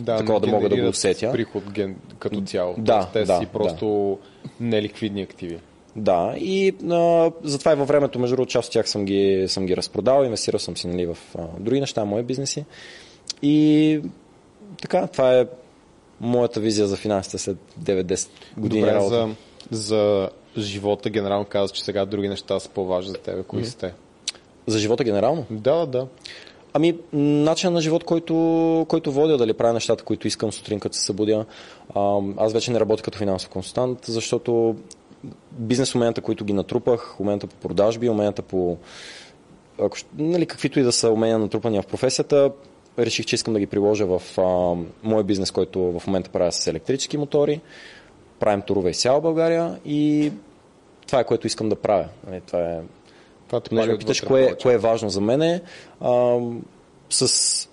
[0.00, 1.32] Да, Такова да мога да го усетя.
[1.32, 1.96] Приход ген...
[2.18, 2.74] като цяло.
[2.78, 4.18] Да, Тоест, те да, си просто
[4.60, 5.58] неликвидни активи.
[5.96, 9.66] Да, и а, затова и във времето, между другото, част от тях съм ги, съм
[9.66, 12.64] ги разпродал, инвестирал съм си нали, в а, други неща, мои бизнеси.
[13.42, 14.00] И
[14.80, 15.46] така, това е
[16.20, 19.16] моята визия за финансите след 9-10 години Добре, работа.
[19.16, 19.36] за,
[19.70, 20.28] за
[20.58, 23.46] живота генерално каза, че сега други неща са по-важни за теб.
[23.46, 23.92] Кои са те?
[24.66, 25.44] За живота генерално?
[25.50, 26.06] Да, да.
[26.72, 31.02] Ами, начин на живот, който, който водя, дали правя нещата, които искам сутрин, като се
[31.02, 31.44] събудя.
[32.36, 34.76] Аз вече не работя като финансов консултант, защото
[35.52, 38.78] бизнес уменията, които ги натрупах, уменията по продажби, уменията по
[39.78, 42.50] ако, нали, каквито и да са умения натрупания в професията,
[42.98, 46.66] реших, че искам да ги приложа в а, мой бизнес, който в момента правя с
[46.66, 47.60] електрически мотори.
[48.38, 50.32] Правим турове из цяла България и
[51.06, 52.08] това е което искам да правя.
[52.26, 52.80] Нали, това е...
[53.46, 54.62] Това те Понеже ме питаш кое, повече.
[54.62, 55.60] кое е важно за мене,
[56.00, 56.38] а,
[57.10, 57.68] с,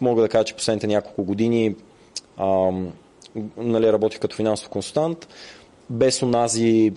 [0.00, 1.76] мога да кажа, че последните няколко години
[2.36, 2.72] а,
[3.56, 5.28] нали, работих като финансов консултант,
[5.90, 6.92] без онази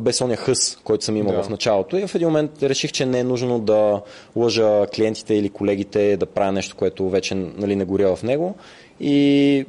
[0.00, 1.42] без ония хъс, който съм имал Да.
[1.42, 1.96] в началото.
[1.96, 4.00] И в един момент реших, че не е нужно да
[4.36, 8.54] лъжа клиентите или колегите да правя нещо, което вече нали, не горя в него.
[9.00, 9.66] И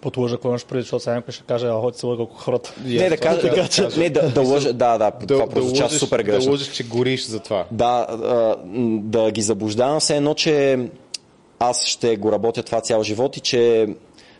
[0.00, 2.74] Подлъжа, какво имаш преди, защото сега някой ще каже, а ходи се лъга хората.
[2.86, 3.88] И не да това кажа, да, кажа.
[4.00, 6.44] не, да, да лъжа, да, да, това прозвуча лъжеш- супер грешно.
[6.44, 7.64] Да лъжеш, че гориш за това.
[7.70, 8.06] Да,
[9.02, 10.78] да ги заблуждавам все едно, че
[11.58, 13.88] аз ще го работя това цял живот и че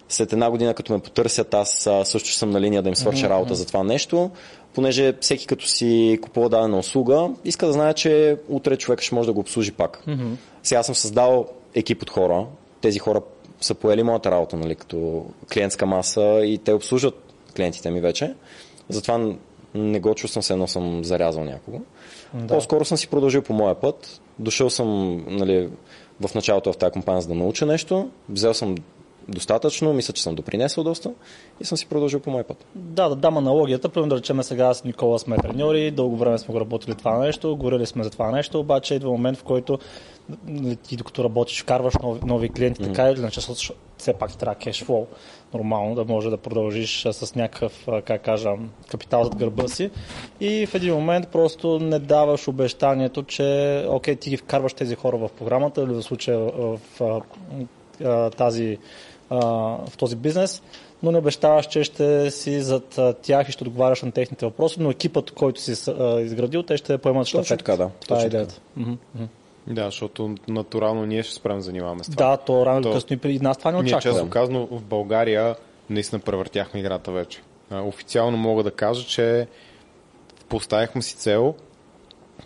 [0.09, 3.55] след една година, като ме потърсят, аз също съм на линия да им свърша работа
[3.55, 4.31] за това нещо,
[4.75, 9.27] понеже всеки като си купува дадена услуга, иска да знае, че утре човек ще може
[9.27, 10.05] да го обслужи пак.
[10.63, 12.47] Сега съм създал екип от хора,
[12.81, 13.21] тези хора
[13.61, 18.35] са поели моята работа, нали, като клиентска маса и те обслужват клиентите ми вече.
[18.89, 19.35] Затова
[19.75, 21.81] не го чувствам се едно съм зарязал някого.
[22.35, 22.47] Да.
[22.47, 24.21] По-скоро съм си продължил по моя път.
[24.39, 25.69] Дошъл съм нали,
[26.21, 28.11] в началото в тази компания за да науча нещо.
[28.29, 28.75] Взел съм
[29.29, 31.13] достатъчно, мисля, че съм допринесъл доста
[31.61, 32.67] и съм си продължил по моя път.
[32.75, 33.89] Да, да дам аналогията.
[33.89, 37.57] Примерно да речем сега с Никола сме треньори, дълго време сме го работили това нещо,
[37.57, 39.79] горели сме за това нещо, обаче идва момент, в който
[40.47, 44.39] нали, ти докато работиш, вкарваш нови, нови клиенти, така или иначе, защото все пак ти
[44.39, 45.07] трябва кешфлоу,
[45.55, 48.51] нормално, да може да продължиш с някакъв, как кажа,
[48.89, 49.91] капитал зад гърба си.
[50.41, 55.17] И в един момент просто не даваш обещанието, че окей, ти ги вкарваш тези хора
[55.17, 56.81] в програмата или в случая в,
[58.37, 58.79] тази,
[59.31, 59.39] а,
[59.87, 60.63] в този бизнес,
[61.03, 64.91] но не обещаваш, че ще си зад тях и ще отговаряш на техните въпроси, но
[64.91, 67.59] екипът, който си а, изградил, те ще поемат Точно щафет.
[67.59, 67.91] така, да.
[68.01, 68.61] Това е Точно идеята.
[69.67, 72.31] Да, защото натурално ние ще спрем да занимаваме с това.
[72.31, 74.11] Да, то рано или късно и при нас това не Ние, очаква.
[74.11, 75.57] честно казано, в България
[75.91, 77.43] наистина превъртяхме играта вече.
[77.73, 79.47] Официално мога да кажа, че
[80.49, 81.55] поставихме си цел,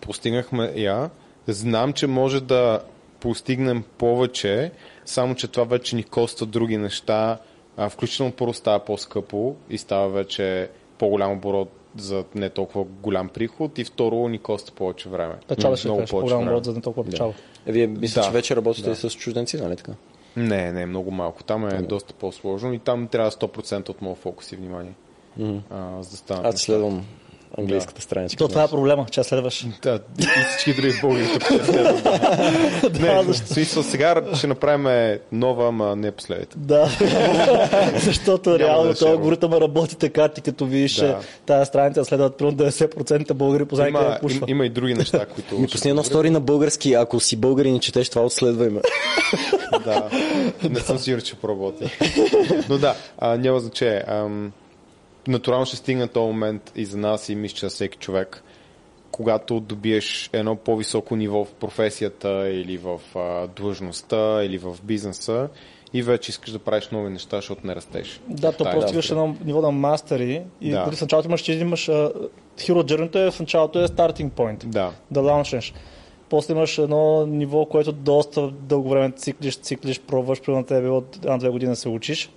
[0.00, 1.10] постигнахме я,
[1.46, 2.80] знам, че може да
[3.20, 4.70] постигнем повече,
[5.10, 7.38] само че това вече ни коста други неща,
[7.76, 13.78] а, включително първо става по-скъпо и става вече по-голям оборот за не толкова голям приход
[13.78, 15.34] и второ ни коста повече време.
[15.48, 17.34] Печала ще Много кажеш, повече по-голям оборот, за да не толкова печала.
[17.66, 18.26] Е, вие мисля, Да.
[18.26, 18.96] че вече работите Да.
[18.96, 19.92] с чужденци, нали така?
[20.36, 21.44] Не, не, много малко.
[21.44, 24.92] Там е доста по-сложно и там трябва 100% от моят фокус и внимание.
[25.70, 27.06] А, за да станат Аз следвам
[27.58, 28.38] английската страничка.
[28.38, 29.66] То това е проблема, че следваш.
[29.82, 32.02] Да, и всички други българи тук ще следват.
[33.00, 33.22] да.
[33.24, 36.56] Не, смисъл сега ще направим нова, ама не последните.
[36.58, 36.90] Да,
[38.04, 41.06] защото реално този алгоритъм работи така, ти като видиш Да.
[41.06, 41.18] да.
[41.46, 45.58] тази страница следват примерно 90% българи къде Има, има и други неща, които...
[45.58, 48.80] Ми пусни едно стори на български, ако си българин и четеш това, отследвай ме.
[49.84, 50.08] Да,
[50.70, 51.90] не съм сигурен, че проработи.
[52.68, 54.04] Но да, а, няма значение.
[55.28, 58.42] Натурално ще стигне този момент и за нас и мисля, че за всеки човек,
[59.10, 65.48] когато добиеш едно по-високо ниво в професията или в а, длъжността или в бизнеса
[65.92, 68.20] и вече искаш да правиш нови неща, защото не растеш.
[68.28, 70.90] Да, то просто стигаш едно ниво на мастери и Да.
[70.92, 72.12] в началото имаш, че имаш а,
[72.58, 74.64] Hero Journey, е в началото е starting point.
[74.64, 74.92] Да.
[75.10, 75.74] Да лаунчнеш.
[76.28, 81.50] После имаш едно ниво, което доста дълго време циклиш, циклиш, пробваш, примерно тебе от една-две
[81.50, 82.30] години да се учиш.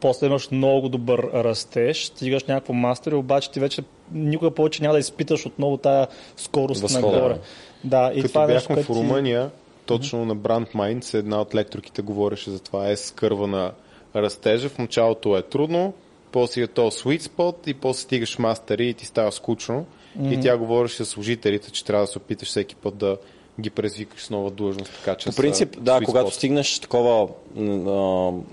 [0.00, 4.98] После имаш много добър растеж, стигаш някакво мастери, обаче ти вече никога повече няма да
[4.98, 6.06] изпиташ отново тая
[6.36, 7.38] скорост Възхода, нагоре.
[7.84, 9.50] Да, и Като това е нещо, бяхме което в Румъния,
[9.86, 13.72] точно на Brand Minds, една от лекторките говореше за това е с кърва на
[14.16, 14.68] растежа.
[14.68, 15.92] В началото е трудно,
[16.32, 19.86] после е то sweet spot и после стигаш мастери и ти става скучно.
[20.30, 23.16] И тя говореше с служителите, че трябва да се опиташ всеки път да
[23.60, 24.92] ги презвикаш с нова длъжност.
[24.92, 27.62] Така, че По са принцип, да, sweet когато стигнеш такова а,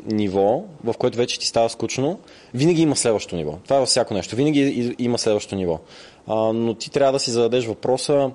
[0.06, 2.20] ниво, в което вече ти става скучно,
[2.54, 3.58] винаги има следващо ниво.
[3.64, 4.36] Това е във всяко нещо.
[4.36, 5.80] Винаги има следващо ниво.
[6.28, 8.32] А, но ти трябва да си зададеш въпроса,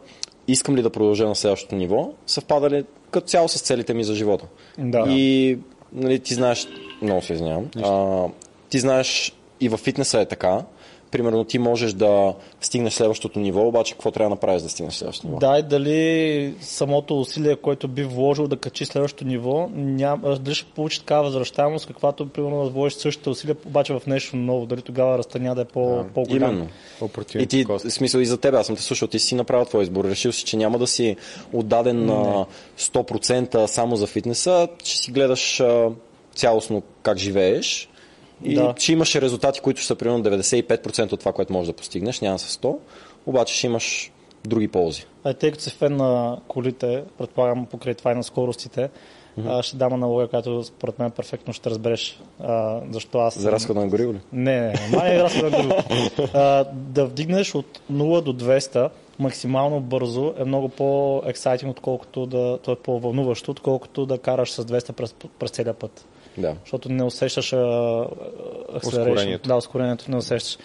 [0.49, 4.15] искам ли да продължа на следващото ниво, съвпада ли като цяло с целите ми за
[4.15, 4.47] живота.
[4.79, 5.05] Да.
[5.09, 5.59] И
[5.93, 6.69] нали, ти знаеш,
[7.03, 8.27] много се извинявам, а,
[8.69, 10.63] ти знаеш и във фитнеса е така,
[11.13, 15.29] примерно ти можеш да стигнеш следващото ниво, обаче какво трябва да направиш да стигнеш следващото
[15.29, 15.39] ниво?
[15.39, 20.71] Да, и дали самото усилие, което би вложил да качи следващото ниво, няма, дали ще
[20.71, 25.25] получи такава възвръщаемост, каквато примерно да вложиш същите усилия, обаче в нещо ново, дали тогава
[25.35, 26.51] няма да е по, по-голям.
[26.51, 26.69] Именно.
[27.35, 29.83] И ти, в смисъл и за теб, аз съм те слушал, ти си направил твой
[29.83, 30.05] избор.
[30.05, 31.17] Решил си, че няма да си
[31.53, 32.47] отдаден на
[32.79, 35.63] 100% само за фитнеса, че си гледаш
[36.35, 37.89] цялостно как живееш
[38.45, 38.75] И Да.
[38.79, 42.59] ще имаш резултати, които са примерно 95% от това, което можеш да постигнеш, няма с
[42.59, 42.77] 100,
[43.27, 44.13] обаче ще имаш
[44.47, 45.05] други ползи.
[45.25, 48.91] А тъй като си фен на колите, предполагам покрай това и на скоростите,
[49.47, 53.39] а, ще дам аналогия, която според мен перфектно ще разбереш а, защо аз...
[53.39, 54.21] За разхода на гориво ли?
[54.33, 55.83] Не, не, май е разхода на гориво.
[56.35, 62.73] А, Да вдигнеш от 0 до 200 максимално бързо е много по-ексайтинг, отколкото да, то
[62.73, 66.05] е по-вълнуващо, отколкото да караш с 200 през, през целия път.
[66.39, 66.57] Да.
[66.61, 68.07] Защото не усещаш а.
[68.85, 69.49] Ускорението.
[69.49, 70.59] Да, ускорението не усещаш.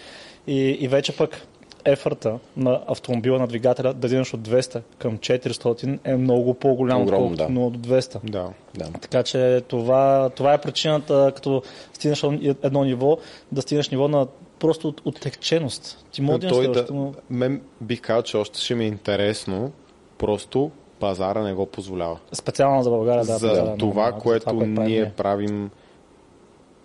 [0.46, 1.46] И, и вече пък
[1.84, 7.36] ефорта на автомобила, на двигателя, да дигнеш от 200 към 400 е много по-голям, отколкото
[7.36, 7.48] да.
[7.48, 8.30] 0 до 200.
[8.30, 8.50] Да.
[8.74, 8.90] да.
[9.00, 12.24] Така че това, това е причината, като стигнеш
[12.62, 13.18] едно ниво,
[13.52, 14.26] да стигнеш ниво на
[14.58, 16.04] просто от, оттекченост.
[16.12, 19.72] Ти може да да, мен бих казал, че още ще ми е интересно,
[20.18, 22.18] просто пазара не го позволява.
[22.32, 23.24] специално за България.
[23.24, 25.70] Да, за пазара е това, малко, което за това, което ние правим,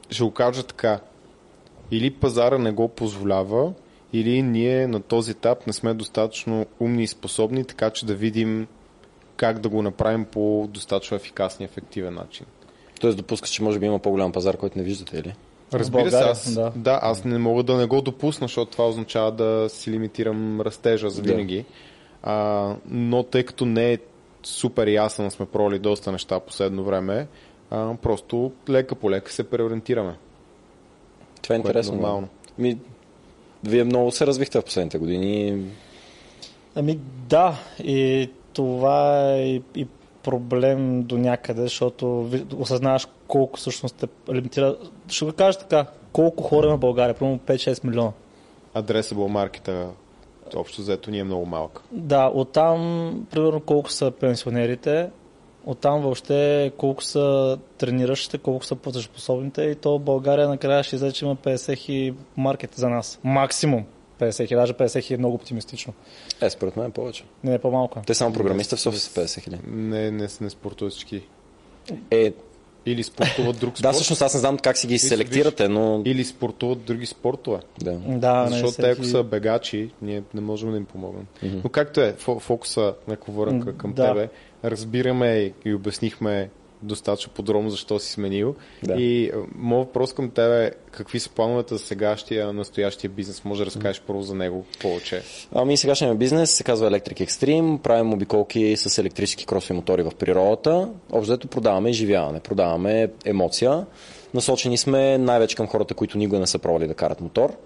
[0.09, 0.99] ще го кажа така.
[1.91, 3.73] Или пазара не го позволява,
[4.13, 8.67] или ние на този етап не сме достатъчно умни и способни, така че да видим
[9.37, 12.45] как да го направим по достатъчно ефикасен и ефективен начин.
[13.01, 15.33] Тоест допускаш, че може би има по-голям пазар, който не виждате, или?
[15.73, 16.71] Разбира се, аз, да.
[16.75, 16.99] да.
[17.01, 21.21] аз не мога да не го допусна, защото това означава да си лимитирам растежа за
[21.21, 21.63] Да.
[22.23, 23.97] А, но тъй като не е
[24.43, 27.27] супер ясен, сме проли доста неща последно време,
[27.71, 30.15] а, просто лека по лека се преориентираме.
[31.41, 31.91] Това е е интересно.
[31.91, 32.01] да.
[32.01, 32.27] нормално.
[32.57, 32.77] Ми,
[33.63, 35.65] вие много се развихте в последните години.
[36.75, 39.87] Ами да, и това е и, и
[40.23, 44.75] проблем до някъде, защото осъзнаваш колко всъщност те лимитира.
[45.07, 48.11] Ще го кажа така, колко хора има в България, примерно 5-6 милиона.
[48.73, 49.89] Адресабъл маркета
[50.59, 51.81] общо взето ни е много малък.
[51.91, 55.09] Да, оттам, примерно, колко са пенсионерите,
[55.65, 61.25] оттам въобще колко са трениращите, колко са платежоспособните и то България накрая ще излезе, че
[61.25, 63.19] има 50 хиляди маркет за нас.
[63.23, 63.85] Максимум
[64.19, 65.93] 50 хиляди, даже 50 хиляди е много оптимистично.
[66.41, 67.23] Е, според мен повече.
[67.43, 68.01] Не, не по-малко.
[68.05, 69.63] Те само програмисти в София са 50 хиляди.
[69.67, 71.21] Не, не, не спортуват всички.
[72.11, 72.33] Е,
[72.85, 76.01] Или спортуват друг спорт, да, всъщност аз не знам как си ги селектирате, но...
[76.05, 77.59] или спортуват други спортове.
[77.79, 77.91] Да.
[78.07, 81.25] Да, Защото те, ако са бегачи, ние не можем да им помогнем.
[81.43, 84.07] Но както е, фо- фокуса, ако върна към да.
[84.07, 84.29] тебе,
[84.63, 86.49] разбираме и обяснихме
[86.83, 88.55] достатъчно подробно защо си сменил.
[88.83, 88.93] Да.
[88.93, 93.45] И а, моят въпрос към тебе е какви са плановете за сегащия, настоящия бизнес?
[93.45, 95.21] Може да разкажеш първо за него повече.
[95.51, 97.77] Ами сегашният бизнес се казва Electric Extreme.
[97.77, 100.89] Правим обиколки с електрически кросови мотори в природата.
[101.11, 103.85] Общо продаваме изживяване, продаваме емоция.
[104.33, 107.57] Насочени сме най-вече към хората, които никога не са пробвали да карат мотор.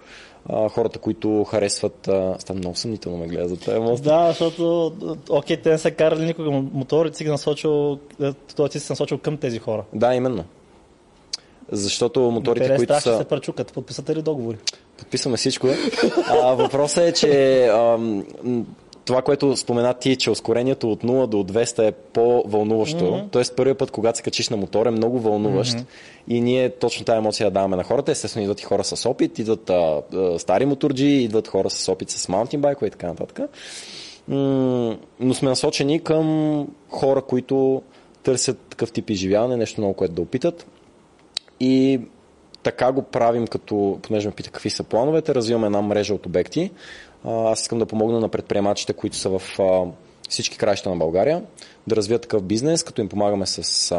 [0.50, 2.08] А, хората, които харесват...
[2.08, 2.36] А...
[2.40, 4.04] Става много съмнително ме гледа за тази мост.
[4.04, 4.94] Да, защото,
[5.30, 8.92] окей, те не са карали никога мотор и ти си насочил, е, той ти си
[8.92, 9.84] насочил към тези хора.
[9.94, 10.44] Да, именно.
[11.72, 13.18] Защото моторите, те не които страх, ще са...
[13.18, 13.74] се пречукат.
[13.74, 14.58] Подписате ли договори?
[14.98, 15.68] Подписваме всичко.
[16.28, 18.26] А, въпросът е, че ам,
[19.08, 22.98] това, което спомена ти, че ускорението от 0 до 200 е по-вълнуващо.
[22.98, 23.32] Mm-hmm.
[23.32, 25.74] Тоест, първият път, когато се качиш на мотор, е много вълнуващ.
[25.74, 25.86] Mm-hmm.
[26.28, 28.12] И ние точно тази емоция даваме на хората.
[28.12, 32.10] Естествено, идват и хора с опит, идват а, а, стари моторджи, идват хора с опит
[32.10, 33.40] с маунтинбайкове и така нататък.
[34.28, 37.82] М, но сме насочени към хора, които
[38.24, 40.68] търсят такъв тип изживяване, нещо много, което да опитат.
[41.60, 42.00] И
[42.64, 46.72] така го правим, като, понеже ме пита какви са плановете, развиваме една мрежа от обекти.
[47.26, 49.42] А, Аз искам да помогна на предприемачите, които са в
[50.30, 51.44] всички краища на България,
[51.88, 53.96] да развият такъв бизнес, като им помагаме с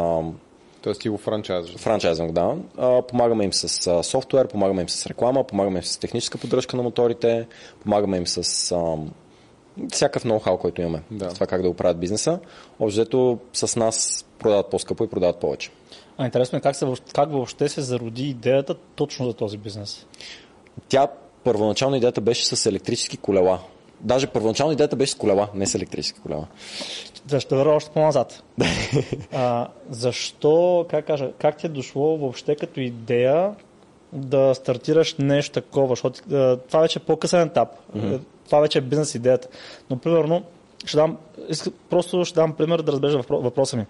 [0.81, 1.81] Тоест ти го франчайзваш.
[1.81, 2.55] франчайзинг, да.
[3.07, 7.47] Помагаме им с софтуер, помагаме им с реклама, помагаме им с техническа поддръжка на моторите,
[7.83, 8.75] помагаме им с
[9.91, 11.03] всякакъв ноу-хау, който имаме.
[11.11, 11.29] Да.
[11.29, 12.39] Това как да оправят бизнеса.
[12.79, 15.71] Общо с нас продават по-скъпо и продават повече.
[16.17, 20.05] А интересно е как, се, как въобще се зароди идеята точно за този бизнес.
[20.87, 21.07] Тя
[21.43, 23.59] първоначално идеята беше с електрически колела.
[24.01, 26.45] Даже първоначално идеята беше с колела, не с електрически колела.
[27.25, 28.43] Да, ще върна още по-назад.
[29.33, 33.55] а, защо, как, кажа, как ти е дошло въобще като идея
[34.13, 35.89] да стартираш нещо такова?
[35.89, 36.21] Защото
[36.67, 37.69] това вече е по-късен етап.
[37.95, 38.19] Mm-hmm.
[38.45, 39.47] Това вече е бизнес идеята.
[39.89, 40.43] Но, примерно,
[40.85, 41.17] ще дам,
[41.89, 43.85] просто ще дам пример да въпро- въпроса ми.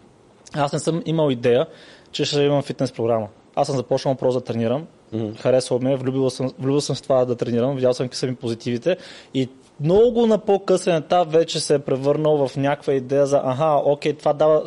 [0.53, 1.67] Аз не съм имал идея,
[2.11, 3.27] че ще имам фитнес програма.
[3.55, 4.87] Аз съм започнал просто да тренирам.
[5.13, 5.37] Mm-hmm.
[5.39, 8.35] Харесва ме, влюбил съм, влюбил съм в това да тренирам, видял съм какви са ми
[8.35, 8.97] позитивите
[9.33, 9.49] и
[9.81, 14.33] много на по-късен етап вече се е превърнал в някаква идея за аха, окей, това
[14.33, 14.63] дава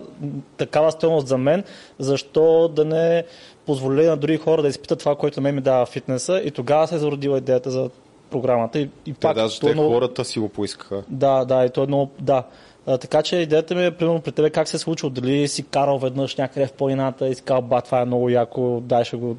[0.57, 1.64] такава стоеност за мен,
[1.98, 3.24] защо да не
[3.66, 6.94] позволя на други хора да изпитат това, което мен ми дава фитнеса и тогава се
[6.94, 7.90] е зародила идеята за
[8.31, 8.78] програмата.
[8.78, 11.02] И, и Те, пак, даже е те много- хората си го поискаха.
[11.09, 12.42] да, да, и то е много, да.
[12.87, 15.62] А, така че идеята ми е, примерно при тебе как се е случило, дали си
[15.62, 19.16] карал веднъж някъде в планината и си казал, ба, това е много яко, дай ще
[19.16, 19.37] го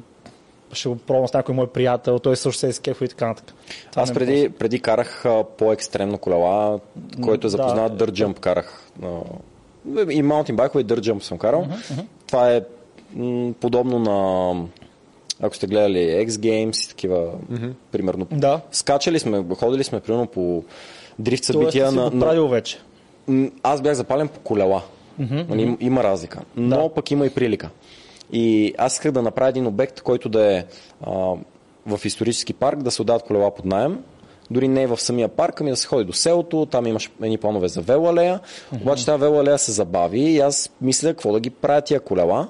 [0.74, 3.54] ще го пробвам с някой мой приятел, той също се е скефо и така нататък.
[3.90, 5.24] Това Аз не е преди, преди карах
[5.58, 6.78] по-екстремно колела,
[7.22, 7.56] който е да.
[7.56, 8.82] запознат Dirt Jump карах.
[9.02, 9.08] А,
[10.10, 11.66] и маунтин байкове и Jump съм карал.
[12.26, 12.60] Това е
[13.14, 14.54] м, подобно на
[15.40, 17.32] ако сте гледали X Games и такива,
[17.92, 18.26] примерно.
[18.30, 18.60] Да.
[18.72, 20.64] Скачали сме, ходили сме примерно по
[21.18, 22.78] дрифт Тоест, събития си на, го на, правил вече.
[23.62, 24.82] Аз бях запален по колела.
[25.18, 26.40] Нали, им- има разлика.
[26.56, 26.94] Но Да.
[26.94, 27.70] пък има и прилика.
[28.36, 30.64] И аз исках да направя един обект, който да е
[31.02, 31.10] а,
[31.86, 33.98] в исторически парк, да се отдават колела под найем.
[34.50, 37.68] Дори не в самия парк, ами да се ходи до селото, там имаш едни планове
[37.68, 38.40] за велоалея.
[38.82, 42.48] Обаче тази велоалея се забави и аз мисля какво да ги правя тия колела.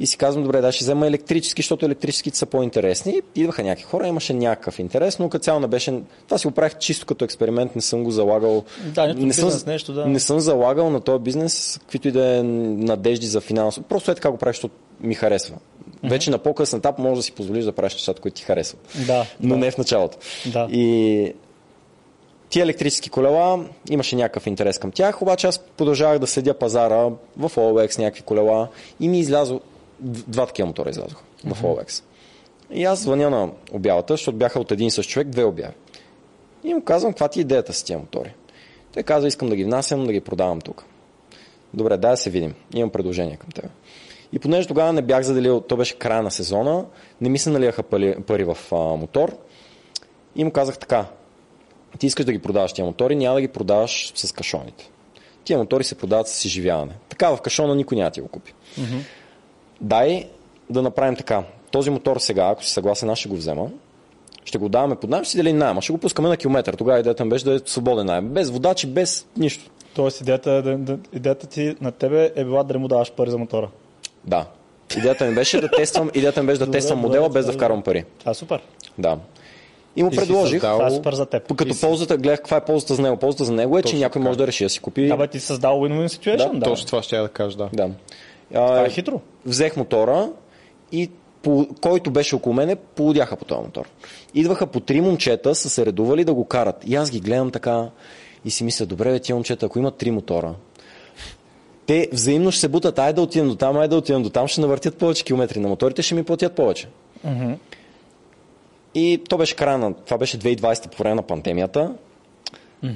[0.00, 3.20] И си казвам, добре, да ще взема електрически, защото електрическите са по-интересни.
[3.34, 6.00] Идваха някакви хора, имаше някакъв интерес, но като цяло не беше...
[6.26, 8.64] Това си го правих чисто като експеримент, не съм го залагал.
[8.84, 10.06] Да, нито не бизнес, нещо, да.
[10.06, 13.86] Не съм залагал на този бизнес, каквито и да е надежди за финансово.
[13.86, 15.56] Просто е така го правиш, защото ми харесва.
[16.04, 18.88] Вече на по-късен етап можеш да си позволиш да правиш нещата, които ти харесват.
[19.06, 19.60] Да, Но да.
[19.60, 20.18] не в началото.
[20.46, 20.68] Да.
[20.70, 21.32] И
[22.50, 27.50] тия електрически колела, имаше някакъв интерес към тях, обаче аз продължавах да следя пазара в
[27.56, 28.68] OLX, някакви колела
[29.00, 29.60] и ми излязо,
[30.02, 32.04] два такива мотора излязоха в OLX.
[32.72, 35.74] И аз звъня на обявата, защото бяха от един и същ човек, две обяви.
[36.64, 38.34] И му казвам, каква ти е идеята с тия мотори?
[38.94, 40.84] Той казва, искам да ги внасям, да ги продавам тук.
[41.74, 42.54] Добре, дай да се видим.
[42.74, 43.70] Имам предложение към теб.
[44.32, 46.84] И понеже тогава не бях заделил, то беше края на сезона,
[47.20, 49.36] не ми се налияха пари, пари в а, мотор.
[50.36, 51.06] И му казах така,
[51.98, 54.90] ти искаш да ги продаваш тия мотори, няма да ги продаваш с кашоните.
[55.44, 56.92] Тия мотори се продават с изживяване.
[57.08, 58.54] Така в кашона никой няма да ти го купи.
[59.80, 60.24] Дай
[60.70, 61.42] да направим така.
[61.70, 63.70] Този мотор сега, ако си съгласен, аз ще го взема.
[64.44, 65.82] Ще го даваме под найем, ще си делим найема.
[65.82, 66.74] Ще го пускаме на километър.
[66.74, 68.24] Тогава идеята беше да е свободен найем.
[68.24, 69.70] Без водачи, без нищо.
[69.94, 73.12] Тоест идеята, е да, да, идеята ти на тебе е била да не му даваш
[73.12, 73.68] пари за мотора.
[74.24, 74.46] Да.
[74.96, 77.52] Идеята ми беше да тествам, идеята ми беше да Добре, тествам добре, модела без да
[77.52, 77.58] добре.
[77.58, 78.04] вкарвам пари.
[78.18, 78.60] Това е супер.
[78.98, 79.18] Да.
[79.96, 81.54] И му И си предложих, създал- Това е супер за теб.
[81.56, 83.16] като ползата, гледах каква е ползата за него.
[83.16, 84.24] Ползата за него е, че Точно някой така.
[84.24, 85.06] може да реши да си купи.
[85.06, 86.52] Да, бе, ти си създал win-win situation.
[86.52, 87.68] Да, Точно това ще я да кажа, да.
[87.72, 87.90] Да.
[88.54, 89.20] Това е хитро.
[89.46, 90.28] взех мотора
[90.92, 91.10] и
[91.42, 93.88] по, който беше около мене, полудяха по този мотор.
[94.34, 96.76] Идваха по три момчета, са се редували да го карат.
[96.86, 97.88] И аз ги гледам така
[98.44, 100.54] и си мисля, добре, бе, тия момчета, ако имат три мотора,
[101.86, 104.48] те взаимно ще се бутат, ай да отидем до там, ай да отидем до там,
[104.48, 106.88] ще навъртят повече километри на моторите, ще ми платят повече.
[108.94, 111.94] И то беше края на, това беше 2020 по време на пандемията,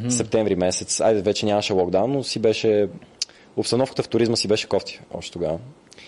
[0.09, 2.88] септември месец, айде вече нямаше локдаун, но си беше,
[3.57, 5.59] обстановката в туризма си беше кофти още тогава.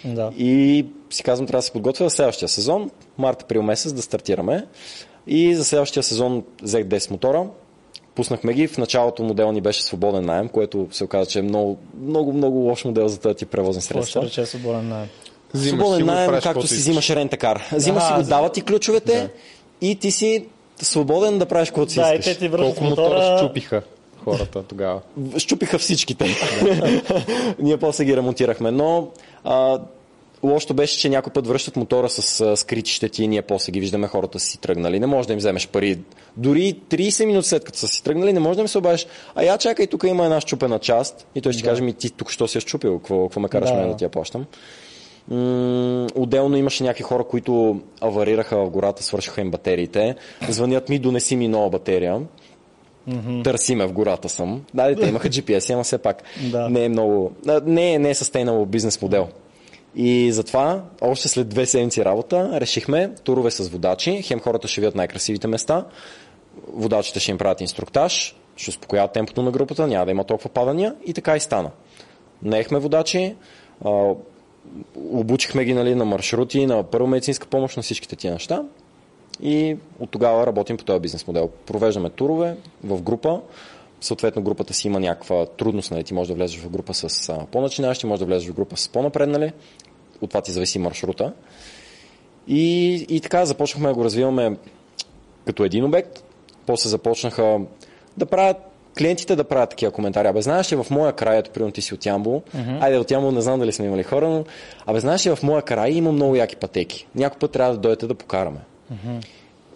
[0.05, 0.31] Да.
[0.39, 4.67] И си казвам, трябва да се подготвя за следващия сезон, март-април месец да стартираме.
[5.27, 7.47] И за следващия сезон взех 10 мотора,
[8.15, 8.67] пуснахме ги.
[8.67, 12.59] В началото модел ни беше свободен найем, което се оказа, че е много, много, много
[12.59, 14.23] лош модел за тези превозни Това ще средства.
[14.23, 15.09] рече свободен найем.
[15.55, 17.63] Свободен и найем, както си взимаш рентакар.
[17.73, 19.31] Взимаш си Да, го, за- дават ти ключовете
[19.81, 20.47] и ти си
[20.79, 22.25] свободен да правиш каквото си Да, и искаш.
[22.27, 23.39] те ти връщат мотора мотора.
[23.39, 23.83] щупиха
[24.31, 25.01] хората тогава.
[25.39, 26.27] щупиха всичките.
[27.59, 29.09] Ние после ги ремонтирахме, но
[29.45, 29.79] а,
[30.43, 33.81] лошото беше, че някой път връщат мотора с а, скрити щети и ние после ги
[33.81, 35.01] виждаме хората си тръгнали.
[35.01, 35.99] Не можеш да им вземеш пари.
[36.37, 39.07] Дори 30 минути след като са си тръгнали, не можеш да им се обадиш.
[39.35, 41.27] А я чакай, тук има една щупена част.
[41.35, 41.69] И той ще Да.
[41.69, 43.77] каже ми, ти тук що си я щупил, какво, какво ме караш Да.
[43.77, 44.47] мен да ти я плащам.
[45.29, 50.15] М, отделно имаше някакви хора, които аварираха в гората, свършиха им батериите.
[50.49, 52.21] Звънят ми, донеси ми нова батерия.
[53.45, 54.65] Търсиме в гората съм.
[54.75, 56.69] Да, те имаха GPS, ама все пак Да.
[56.69, 57.33] не е много.
[57.65, 59.29] Не е, не е sustainable бизнес модел.
[59.97, 64.23] И затова, още след две седмици работа, решихме турове с водачи.
[64.23, 65.85] Хем хората ще видят най-красивите места,
[66.73, 70.95] водачите ще им правят инструктаж, ще успокояват темпото на групата, няма да има толкова падания
[71.07, 71.71] и така и стана.
[72.43, 73.35] Наехме водачи,
[74.97, 78.63] обучихме ги нали, на маршрути, на първа медицинска помощ, на всичките тия неща.
[79.43, 81.51] И от тогава работим по този бизнес модел.
[81.67, 83.41] Провеждаме турове в група.
[84.01, 85.91] Съответно, групата си има някаква трудност.
[85.91, 86.05] Нали?
[86.05, 89.53] Ти можеш да влезеш в група с по-начинащи, можеш да влезеш в група с по-напреднали.
[90.21, 91.33] От това ти зависи маршрута.
[92.49, 94.57] И, и така започнахме да го развиваме
[95.47, 96.25] като един обект.
[96.67, 97.61] После започнаха
[98.17, 98.57] да правят
[98.99, 100.29] клиентите да правят такива коментари.
[100.29, 102.83] Абе, знаеш ли, в моя край, ето, примерно ти си от Ямбол, uh-huh.
[102.83, 104.45] айде от Ямбол не знам дали сме имали хора, но
[104.87, 107.07] абе, знаеш ли, в моя край има много яки пътеки.
[107.15, 108.61] Някой път трябва да дойдете да покараме.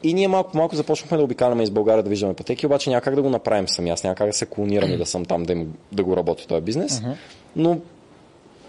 [0.03, 3.14] И ние малко малко започнахме да обикаляме из България да виждаме пътеки, обаче няма как
[3.14, 3.90] да го направим сами.
[3.90, 6.46] Аз няма как да се клонирам и да съм там да, им, да го работя
[6.46, 7.03] този бизнес.
[7.57, 7.79] Но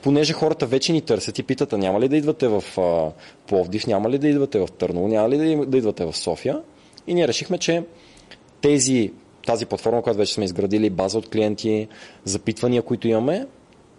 [0.01, 3.11] понеже хората вече ни търсят и питат, няма ли да идвате в а,
[3.47, 6.61] Пловдив, няма ли да идвате в Търново, няма ли да, да идвате в София.
[7.07, 7.83] И ние решихме, че
[8.61, 9.11] тези,
[9.45, 11.87] тази платформа, която вече сме изградили, база от клиенти,
[12.25, 13.47] запитвания, които имаме,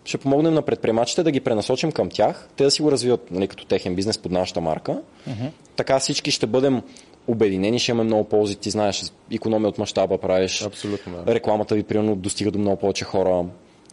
[0.05, 3.49] ще помогнем на предприемачите да ги пренасочим към тях, те да си го развиват нали,
[3.49, 5.01] като техен бизнес под нашата марка.
[5.29, 5.51] Uh-huh.
[5.77, 6.83] Така всички ще бъдем
[7.27, 8.57] обединени, ще имаме много ползи.
[8.57, 10.63] Ти знаеш, економия от мащаба правиш.
[10.63, 11.35] Абсолютно, да.
[11.35, 13.45] Рекламата ви, примерно, достига до много повече хора.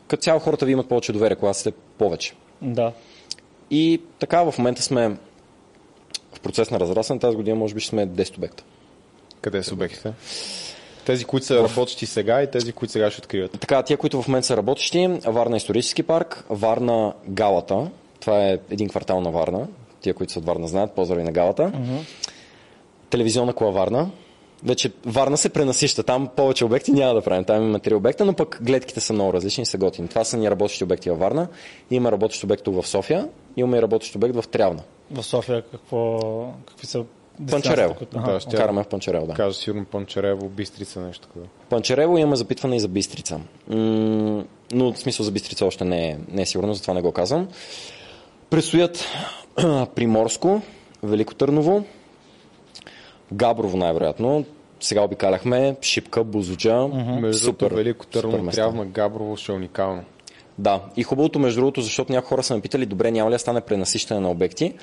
[0.08, 2.34] Като цяло хората ви имат повече доверие, когато сте повече.
[2.62, 2.92] Да.
[3.72, 5.18] И така в момента сме
[6.34, 7.20] в процес на разрастване.
[7.20, 8.64] Тази година може би ще сме 10 обекта.
[9.42, 10.14] Къде са обектите?
[11.10, 13.52] Тези, които са работещи сега и тези, които сега ще откриват.
[13.52, 17.88] Така, тия, които в момента са работещи, Варна исторически парк, Варна Галата,
[18.20, 19.68] това е един квартал на Варна,
[20.02, 21.72] тия, които са от Варна знаят, поздрави на Галата.
[21.76, 22.00] Uh-huh.
[23.10, 24.10] Телевизионна кола Варна,
[24.64, 26.04] вече Варна се пренасища.
[26.04, 27.44] Там повече обекти няма да правим.
[27.44, 30.08] Там има три обекта, но пък гледките са много различни и са готини.
[30.08, 31.48] Това са ни работещи обекти във Варна.
[31.92, 33.30] Има работещ обект в София.
[33.58, 34.82] Имаме и работещ обект в Трявна.
[35.12, 36.20] В София какво,
[36.66, 37.04] какви са
[37.52, 37.96] Панчарево.
[38.16, 38.40] Ага.
[38.40, 39.34] Ще караме в Панчарево, да.
[39.34, 41.46] Кажа сигурно Панчарево, Бистрица, нещо такова.
[41.70, 43.40] Панчарево имаме запитване и за Бистрица.
[43.70, 47.12] М- но в смисъл за Бистрица още не е, не е сигурно, затова не го
[47.12, 47.48] казвам.
[48.50, 49.06] Предстоят
[49.96, 50.62] Приморско,
[51.04, 51.84] Велико Търново,
[53.34, 54.46] Габрово най-вероятно.
[54.80, 56.70] Сега обикаляхме Шипка, Бузуджа.
[56.70, 57.20] Uh-huh.
[57.20, 60.04] Между супер, Велико Търново, Трявна, Габрово ще е уникално.
[60.60, 63.40] Да, и хубавото между другото, защото някои хора са ме питали, добре, няма ли да
[63.40, 64.74] стане пренасищане на обекти.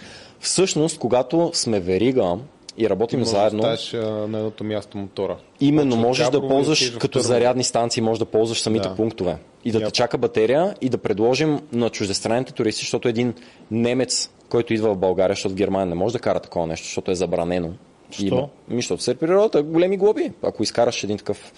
[0.40, 2.38] Всъщност, когато сме верига
[2.78, 3.62] и работим може заедно.
[3.62, 5.36] Да ставиш, на едното място мотора.
[5.60, 8.94] Именно, Точно можеш да ползваш като зарядни станции, можеш да ползваш самите да.
[8.94, 9.36] пунктове.
[9.64, 9.84] И да yep.
[9.84, 13.34] те чака батерия и да предложим на чуждестранните туристи, защото един
[13.70, 17.10] немец, който идва в България, защото в Германия не може да кара такова нещо, защото
[17.10, 17.70] е забранено.
[18.10, 18.24] Що?
[18.24, 18.48] Има.
[18.68, 20.32] Ми, защото се природата, големи глоби.
[20.42, 21.52] Ако изкараш един такъв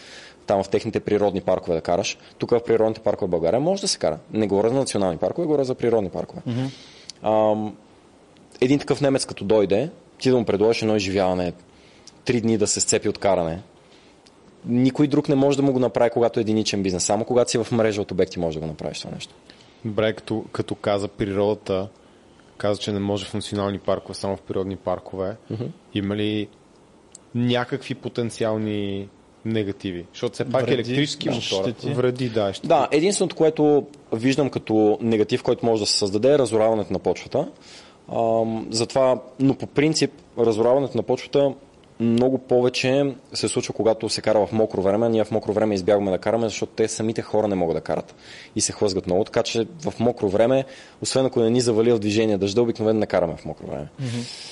[0.49, 2.19] там в техните природни паркове да караш.
[2.39, 4.19] Тук в природните паркове в България може да се кара.
[4.33, 6.43] Не говоря за национални паркове, говоря за природни паркове.
[6.49, 6.71] Mm-hmm.
[7.23, 7.77] Ам,
[8.61, 11.53] един такъв немец като дойде, ти да му предложиш едно изживяване,
[12.25, 13.63] три дни да се сцепи от каране.
[14.65, 17.05] Никой друг не може да му го направи, когато е единичен бизнес.
[17.05, 19.35] Само когато си в мрежа от обекти може да го направиш това нещо.
[19.85, 21.89] Добре, като, като каза природата,
[22.57, 25.37] каза, че не може в национални паркове, само в природни паркове.
[25.53, 25.69] Mm-hmm.
[25.95, 26.49] Има ли
[27.35, 29.09] някакви потенциални
[29.45, 30.07] негативи.
[30.13, 32.53] Защото все пак вреди, електрически мотор вреди, да.
[32.53, 36.99] Ще да, единственото, което виждам като негатив, който може да се създаде е разораването на
[36.99, 37.49] почвата.
[38.09, 41.55] А, затова, но по принцип, разораването на почвата
[42.01, 45.09] много повече се случва, когато се кара в мокро време.
[45.09, 48.15] Ние в мокро време избягваме да караме, защото те самите хора не могат да карат
[48.57, 49.25] и се хлъзгат много.
[49.25, 50.65] Така че в мокро време,
[51.03, 53.89] освен ако не ни завали в движение дъжда, обикновено не караме в мокро време.
[54.03, 54.47] Mm-hmm.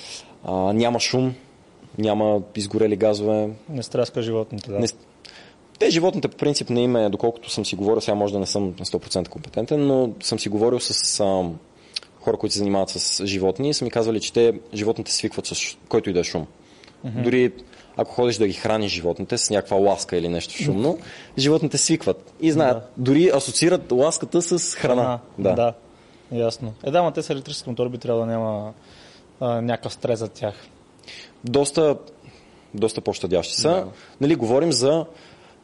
[0.45, 1.35] А, няма шум,
[1.99, 3.51] няма изгорели газове.
[3.69, 4.79] Не страска животните, да.
[4.79, 4.87] Не...
[5.79, 8.65] Те животните по принцип не има, доколкото съм си говорил, сега може да не съм
[8.65, 11.51] на 100% компетентен, но съм си говорил с а,
[12.21, 15.77] хора, които се занимават с животни и са ми казвали, че те животните свикват с
[15.89, 16.47] който и да е шум.
[17.07, 17.23] Mm-hmm.
[17.23, 17.53] Дори
[17.97, 20.99] ако ходиш да ги храниш животните с някаква ласка или нещо шумно,
[21.39, 22.89] животните свикват и знаят, да.
[22.97, 25.19] дори асоциират ласката с храна.
[25.39, 25.53] да.
[25.53, 25.73] да.
[26.33, 26.75] Ясно.
[26.85, 28.73] Е, да, но те са електрически мотори, би трябвало да няма
[29.41, 30.55] а, някакъв стрес за тях
[31.45, 31.97] доста,
[32.75, 33.69] доста по-щадящи са.
[33.69, 33.87] Да.
[34.21, 35.07] Нали, говорим за...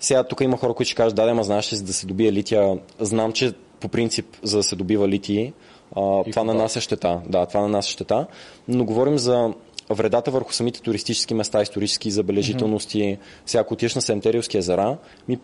[0.01, 2.07] Сега тук има хора, които ще кажат, да, да, ма знаеш ли, за да се
[2.07, 5.53] добие лития, знам, че по принцип, за да се добива литий,
[5.97, 7.21] а, това нанася щета.
[7.29, 8.27] Да, това нанася щета.
[8.69, 9.55] Но говорим за
[9.91, 12.99] вредата върху самите туристически места, исторически забележителности.
[12.99, 13.19] Mm-hmm.
[13.47, 14.99] Сега, ако отидеш на Сентериевски езера,
[15.29, 15.39] ми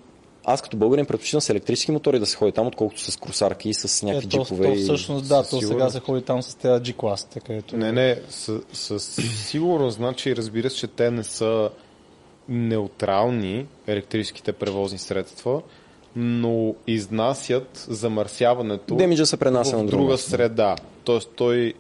[0.49, 3.75] аз като българин предпочитам с електрически мотори да се ходи там, отколкото с кросарки и
[3.75, 4.67] с някакви е, джипове.
[4.67, 7.41] То, то, всъщност, да, то сега се ходи там с тези G-класите.
[7.41, 7.77] Където...
[7.77, 11.71] Не, не, с, с сигурност, значи разбира се, че те не са
[12.49, 15.63] неутрални електрическите превозни средства,
[16.17, 20.77] но изнасят замърсяването Демиджа се пренася в на друга среда.
[21.05, 21.75] Тоест той,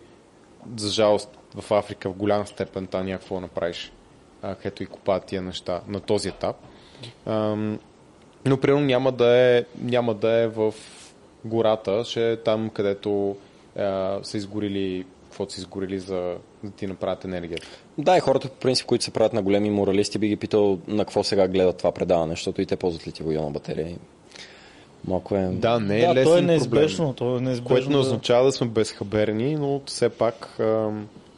[0.76, 3.92] за жалост, в Африка в голяма степен там някакво направиш,
[4.42, 6.56] където и купаят тия неща на този етап.
[8.44, 10.74] Ам, но примерно няма да е, няма да е в
[11.44, 13.36] гората, ще е там, където
[13.76, 13.82] е,
[14.22, 16.34] са изгорили каквото са изгорили за
[16.64, 17.66] да ти направят енергията.
[17.98, 21.04] Да, и хората, по принцип, които се правят на големи моралисти, би ги питал на
[21.04, 23.96] какво сега гледат това предаване, защото и те ползват ли на батерия.
[25.08, 25.48] Малко е...
[25.52, 27.68] Да, не е да, лесен то е неизбежно, то е неизбежно.
[27.68, 30.54] Което не означава да сме безхаберни, но все пак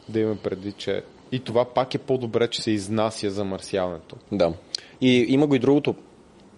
[0.09, 4.17] да имаме преди, че и това пак е по-добре, че се изнася замърсяването.
[4.33, 4.53] Да.
[5.01, 5.95] И има го и другото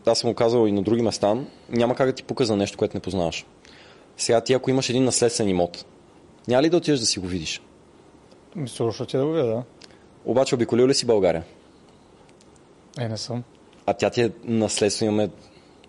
[0.07, 1.37] аз съм го казал и на други места,
[1.69, 3.47] няма как да ти пука за нещо, което не познаваш.
[4.17, 5.85] Сега ти, ако имаш един наследствен имот,
[6.49, 7.63] няма ли да отидеш да си го видиш?
[8.57, 9.63] Мисля, ще ти да го видя, да.
[10.25, 11.45] Обаче обиколил ли си България?
[12.99, 13.43] Е, не съм.
[13.87, 15.29] А тя ти е наследство, имаме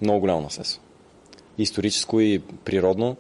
[0.02, 0.82] много голямо наследство.
[1.58, 3.16] Историческо и природно.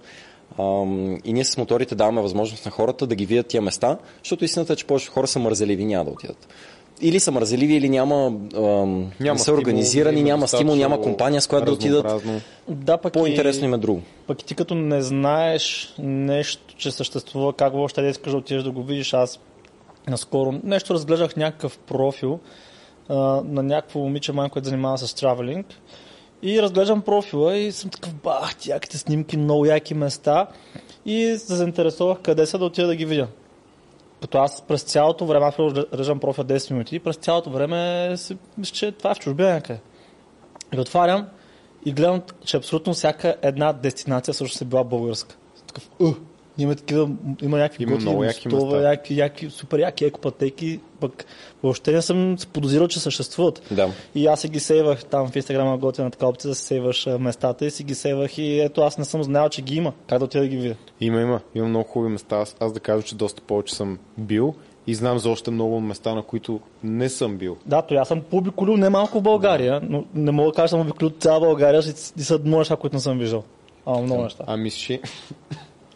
[0.60, 4.46] Ам, и ние с моторите даваме възможност на хората да ги видят тия места, защото
[4.46, 6.48] истината е, че повечето хора са мързеливи, няма да отидат.
[7.02, 11.02] Или са мързеливи, или няма, ам, Няма не са стимул, организирани, има няма стимул, няма
[11.02, 12.24] компания, с която да отидат.
[12.70, 14.02] Да, пък По-интересно и, им е друго.
[14.28, 18.64] пък и ти като не знаеш нещо, че съществува, как въобще да искаш да отидеш
[18.64, 19.40] да го видиш, аз
[20.08, 22.40] наскоро нещо разглеждах някакъв профил
[23.10, 23.16] а,
[23.46, 25.66] на някакво момиче, май, което занимава с травелинг.
[26.44, 30.48] И разглеждам профила и съм такъв, бах, яките снимки, много яки места.
[31.06, 33.28] И се заинтересувах къде са да отида да ги видя.
[34.24, 35.56] Като аз през цялото време, аз
[35.94, 39.80] режам профил 10 минути, през цялото време си мисля, че това е в чужбина някъде.
[40.74, 41.28] И отварям
[41.86, 45.36] и гледам, че абсолютно всяка една дестинация също се била българска.
[45.68, 46.18] Такъв, uh,
[46.58, 47.10] има такива,
[47.42, 51.26] има някакви Има готини мостове, яки, яки, супер яки екопътеки, пък
[51.64, 53.62] въобще не съм се подозирал, че съществуват.
[53.72, 53.90] Да.
[54.16, 57.66] И аз си ги сейвах там в Инстаграма, готина така опция да си сейваш местата
[57.66, 59.94] и си ги сейвах и ето аз не съм знаел, че ги има.
[60.08, 60.76] Как да отида да ги видя?
[61.02, 61.40] Има, има.
[61.56, 62.36] Има много хубави места.
[62.36, 64.54] Аз, аз да кажа, че доста повече съм бил
[64.88, 67.58] и знам за още много места, на които не съм бил.
[67.66, 70.70] Да, то аз съм пообиколил не малко в България, но не мога да кажа, че
[70.70, 71.82] съм обиколил цяла България
[72.18, 73.44] и са много неща, които не съм виждал.
[73.86, 74.44] А, много неща.
[74.48, 75.02] А мислиш, ли-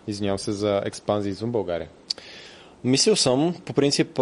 [0.07, 1.89] извинявам се за експанзия извън България.
[2.83, 4.19] Мислил съм, по принцип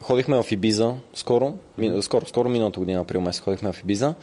[0.00, 4.14] ходихме в Ибиза скоро, ми, скоро, скоро миналата година, април месец ходихме в Ибиза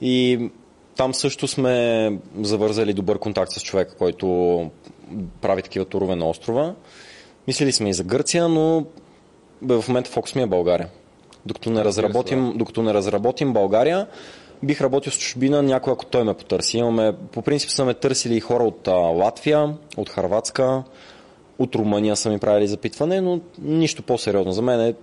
[0.00, 0.48] и
[0.96, 4.70] там също сме завързали добър контакт с човека, който
[5.40, 6.74] прави такива турове на острова.
[7.46, 8.86] Мислили сме и за Гърция, но
[9.62, 10.88] в момента фокус ми е България.
[11.46, 14.06] Докато не, разработим, докато не разработим България,
[14.62, 16.78] бих работил с чужбина някой, ако той ме потърси.
[16.78, 20.82] Имаме, по принцип са ме търсили и хора от а, Латвия, от Харватска,
[21.58, 24.52] от Румъния са ми правили запитване, но нищо по-сериозно.
[24.52, 24.94] За мен е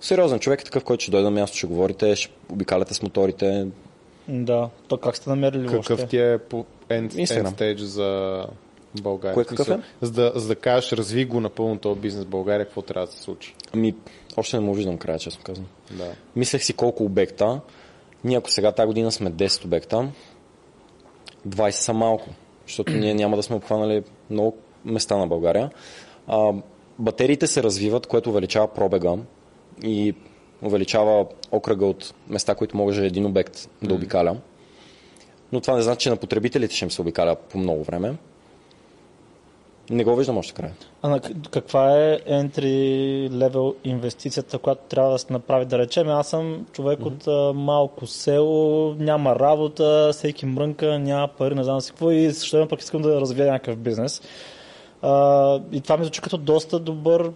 [0.00, 3.66] сериозен човек, е такъв, който ще дойде на място, ще говорите, ще обикаляте с моторите.
[4.28, 6.06] Да, то как сте намерили Какъв въобще?
[6.06, 7.54] ти е по end, end Instagram.
[7.54, 8.42] stage за
[9.02, 9.34] България?
[9.34, 9.80] Кое какъв е?
[10.00, 13.12] За да, за да кажеш, разви го напълно този бизнес в България, какво трябва да
[13.12, 13.54] се случи?
[13.72, 13.94] Ами,
[14.36, 15.66] още не му виждам края, честно казвам.
[15.90, 16.12] Да.
[16.36, 17.60] Мислех си колко обекта.
[18.24, 20.08] Ние ако сега тази година сме 10 обекта,
[21.48, 22.28] 20 са малко,
[22.66, 25.70] защото ние няма да сме обхванали много места на България.
[26.26, 26.52] А,
[26.98, 29.16] батериите се развиват, което увеличава пробега
[29.82, 30.14] и
[30.62, 34.36] увеличава окръга от места, които може един обект да обикаля.
[35.52, 38.14] Но това не значи, че на потребителите ще им се обикаля по много време.
[39.90, 40.72] Не го виждам още края.
[41.02, 41.20] А на
[41.50, 45.64] каква е entry level инвестицията, която трябва да се направи?
[45.64, 51.54] Да речем, аз съм човек от а, малко село, няма работа, всеки мрънка, няма пари,
[51.54, 54.22] не знам си какво и също пък искам да развия някакъв бизнес.
[55.02, 57.30] А, и това ми звучи като доста добър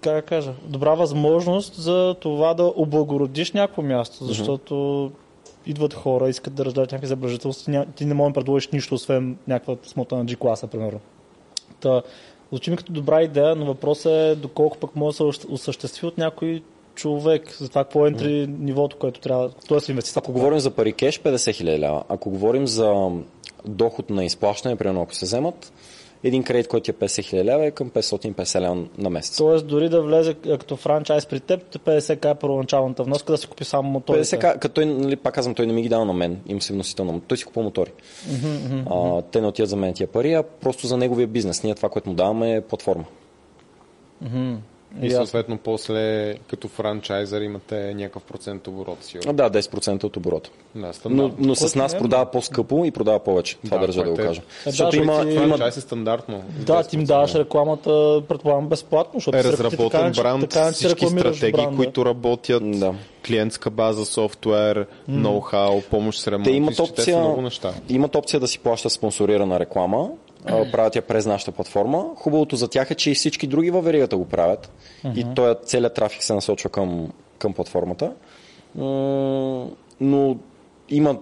[0.00, 5.10] как да кажа, добра възможност за това да облагородиш някакво място, защото
[5.66, 9.36] идват хора, искат да раздават някакви забележителности, ня- ти не можеш да предложиш нищо, освен
[9.48, 11.00] някаква смота на G-класа, примерно.
[11.82, 12.02] Та,
[12.50, 16.18] звучи ми като добра идея, но въпросът е доколко пък може да се осъществи от
[16.18, 16.62] някой
[16.94, 19.90] човек, за това какво е ентри нивото, което трябва, т.е.
[19.90, 20.20] инвестиция.
[20.20, 22.02] Ако говорим за пари кеш, 50 хиляди лева.
[22.08, 23.10] Ако говорим за
[23.64, 25.72] доход на изплащане, примерно ако се вземат,
[26.24, 29.36] един кредит, който е 50 хиляди лева е към 550 лева на месец.
[29.36, 33.64] Тоест дори да влезе като франчайз при теб, 50к е първоначалната вноска да си купи
[33.64, 34.36] само моторите.
[34.36, 36.72] 50, като той, нали, пак казвам, той не ми ги дава на мен, им си
[36.72, 37.92] вносител на Той си купува мотори.
[38.90, 41.62] а, те не отиват за мен тия пари, а просто за неговия бизнес.
[41.62, 43.04] Ние това, което му даваме е платформа.
[45.02, 45.16] И Ясно.
[45.18, 49.18] съответно после като франчайзър имате някакъв процент оборот си.
[49.26, 50.50] А, да, 10% от оборота.
[50.74, 51.34] Да, Но, стандартно.
[51.38, 53.56] но с нас е продава по-скъпо и продава повече.
[53.56, 54.40] Това Да, държа да го е- кажа.
[54.40, 56.42] да, Защото има, ти- има Франчайз е стандартно.
[56.56, 57.90] Да, ти им даваш рекламата,
[58.28, 61.76] предполагам, безплатно, защото е разработен бранд, така всички стратегии, бранда.
[61.76, 62.94] които работят, Да.
[63.26, 66.44] клиентска база, софтуер, ноу-хау, помощ с ремонт.
[66.44, 67.72] Те имат Всички те са опция, много неща.
[67.88, 70.08] имат опция да си плащат спонсорирана реклама,
[70.46, 72.06] правят я през нашата платформа.
[72.16, 74.70] Хубавото за тях е, че и всички други във веригата го правят
[75.16, 78.12] и този целият трафик се насочва към, към платформата.
[80.00, 80.36] Но
[80.88, 81.18] има,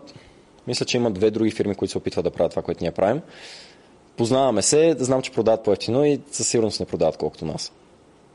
[0.66, 3.21] мисля, че има две други фирми, които се опитват да правят това, което ние правим.
[4.16, 7.73] Познаваме се, знам, че продават по-ефтино и със сигурност не продават колкото нас.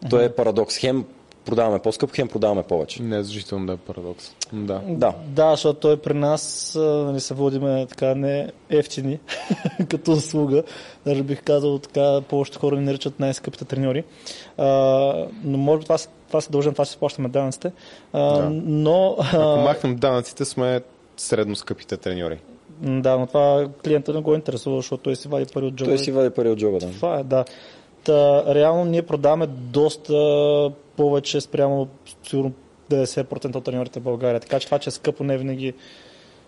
[0.10, 0.78] То е парадокс.
[0.78, 1.06] Хем
[1.46, 3.02] продаваме по-скъпо, хем продаваме повече.
[3.04, 4.32] Не задължително да е парадокс.
[4.54, 4.82] Да.
[4.88, 5.14] Да.
[5.28, 9.20] Да, защото той при нас нали, се водиме така не ефтини
[9.90, 10.64] като услуга.
[11.06, 14.04] Даже бих казал така, повечето хора ни наричат най-скъпите треньори.
[14.58, 14.66] А,
[15.44, 17.72] но може би това, се- това се дължим, това си плащаме данъците.
[18.14, 18.50] А, Да.
[18.64, 20.82] Но, Ако махнем данъците, сме
[21.18, 22.40] средно скъпите треньори.
[22.82, 25.92] да, но това клиента не го интересува, защото той си вади пари от джоба.
[25.92, 26.78] Той си вади пари от джоба.
[26.80, 26.88] Да.
[26.88, 27.46] Това е, да.
[28.04, 30.14] Та, реално ние продаваме доста
[30.98, 31.88] повече спрямо
[32.28, 32.52] сигурно
[32.92, 34.40] 90% от треньорите в България.
[34.40, 35.74] Така че това, че е скъпо, не винаги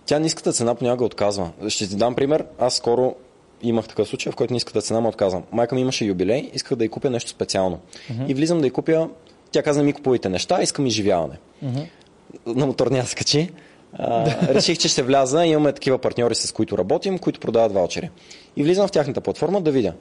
[0.06, 1.52] Тя ниската цена понякога отказва.
[1.68, 2.46] Ще ти дам пример.
[2.60, 3.16] Аз скоро
[3.62, 5.44] имах такъв случай, в който ниската цена ме отказвам.
[5.52, 7.80] Майка ми имаше юбилей, исках да й купя нещо специално.
[8.28, 9.10] И влизам да й купя
[9.52, 11.38] Тя каза, не ми купувайте неща, искам изживяване.
[12.46, 13.50] На моторния се качи.
[13.94, 15.46] А, реших, че ще вляза.
[15.46, 18.10] Имаме такива партньори, с които работим, които продават ваучери.
[18.56, 19.94] И влизам в тяхната платформа да видя.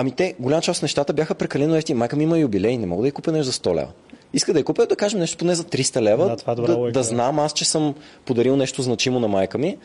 [0.00, 1.98] Ами те, голяма част от нещата бяха прекалено ефтини.
[1.98, 3.88] Майка ми има юбилей, не мога да я купя нещо за 100 лева.
[4.32, 6.72] Иска да я купя, да кажем нещо поне за 300 лева, Да, това е добра
[6.72, 7.04] да, логика, да да.
[7.04, 7.94] знам аз, че съм
[8.24, 9.78] подарил нещо значимо на майка ми.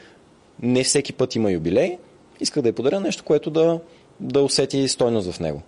[0.61, 1.97] Не всеки път има юбилей.
[2.39, 3.80] Исках да я подаря нещо, което да,
[4.20, 5.61] да усети стойност в него.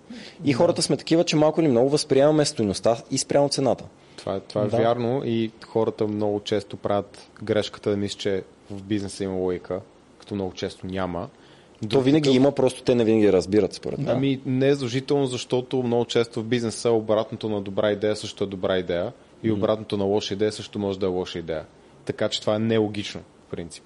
[0.46, 3.84] И хората сме такива, че малко или много възприемаме стойността и спрямо цената.
[4.16, 4.78] Това, е- това е Да.
[4.78, 9.80] вярно и хората много често правят грешката да мислят, че в бизнеса има логика,
[10.20, 11.28] като много често няма.
[11.90, 14.10] То винаги има, просто те не винаги разбират, според мен.
[14.10, 18.48] Ами не е задължително, защото много често в бизнеса обратното на добра идея също е
[18.48, 19.14] добра идея
[19.44, 21.66] и обратното на лоша идея също може да е лоша идея.
[22.06, 23.84] Така че това е нелогично, в принцип.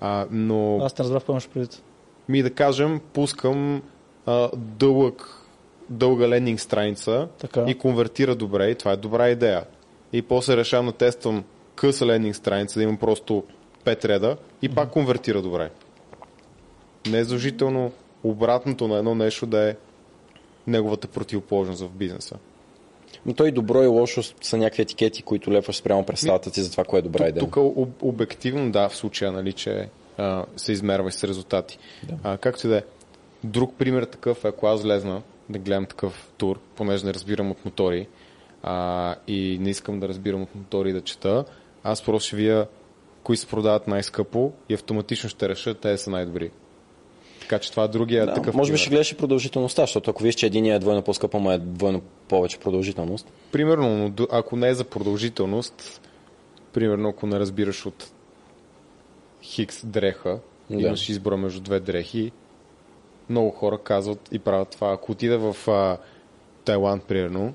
[0.00, 1.82] А, но Аз не разбрах какво имаш предвид.
[2.28, 3.82] ми да кажем, пускам
[4.26, 5.46] а, дълъг,
[5.90, 7.64] дълга лендинг страница Така.
[7.68, 9.64] и конвертира добре и това е добра идея.
[10.12, 13.44] И после решавам да тествам къса лендинг страница, да имам просто
[13.84, 15.70] 5 реда и пак конвертира добре.
[17.06, 17.92] Не е задължително
[18.24, 19.76] обратното на едно нещо да е
[20.66, 22.36] неговата противоположност в бизнеса.
[23.26, 26.84] Но той добро и лошо са някакви етикети, които лепваш спрямо представата ти за това,
[26.84, 27.44] кое е добра идея.
[27.44, 29.88] Тук об- обективно, да, в случая, нали, че
[30.18, 31.78] а, се измерва и с резултати.
[32.02, 32.14] Да.
[32.22, 32.82] А, както и да е.
[33.44, 37.64] Друг пример такъв е, ако аз влезна да гледам такъв тур, понеже не разбирам от
[37.64, 38.08] мотори
[38.62, 41.44] а, и не искам да разбирам от мотори да чета,
[41.84, 42.66] аз просто ще вия
[43.22, 46.50] кои се продават най-скъпо и автоматично ще реша, те са най-добри.
[47.50, 50.22] Така че това е другия Да, такъв може би ще гледаш и продължителността, защото ако
[50.22, 53.32] виж, че един е двойно по-скъп, ама е двойно повече продължителност.
[53.52, 56.00] Примерно, но ако не е за продължителност,
[56.72, 58.12] примерно ако не разбираш от
[59.42, 60.38] хикс дреха,
[60.70, 60.80] Да.
[60.80, 62.32] имаш избора между две дрехи,
[63.30, 64.92] много хора казват и правят това.
[64.92, 65.96] Ако отида в а,
[66.64, 67.54] Тайланд, примерно,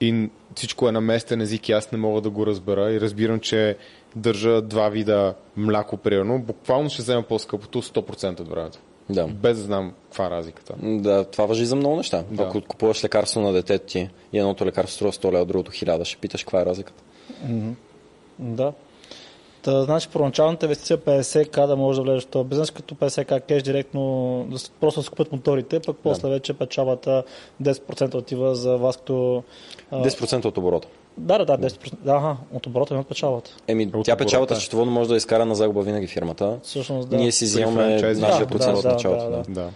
[0.00, 3.00] и н- всичко е на местен език и аз не мога да го разбера и
[3.00, 3.76] разбирам, че
[4.16, 8.78] държа два вида мляко, примерно, буквално ще взема по-скъпото 100% от времето.
[9.10, 9.26] Да.
[9.26, 10.74] Без да знам каква е разликата.
[10.82, 12.24] Да, това въжи за много неща.
[12.30, 12.42] Да.
[12.42, 16.16] Ако купуваш лекарство на детето ти и едното лекарство струва 100 лева, другото 1000, ще
[16.16, 17.02] питаш каква е разликата.
[18.38, 18.72] Да.
[19.62, 23.62] Та, значи, първоначалната инвестиция 50к да може да влезеш в този бизнес, като 50к кеш
[23.62, 27.24] директно да просто да се купят моторите, пък после вече печалбата
[27.62, 29.42] 10% отива за вас като...
[29.90, 30.88] а, 10% от оборота.
[31.18, 31.94] Да, да, да, 10%.
[31.94, 33.50] Да, ага, от оборота имат печалбата.
[33.66, 36.58] Еми, От тя печалбата счетоводно може да изкара на загуба винаги фирмата.
[36.62, 37.16] Всъщност, да.
[37.16, 39.30] Ние си взимаме нашия Да, процент да, от началото.
[39.30, 39.70] да, Да.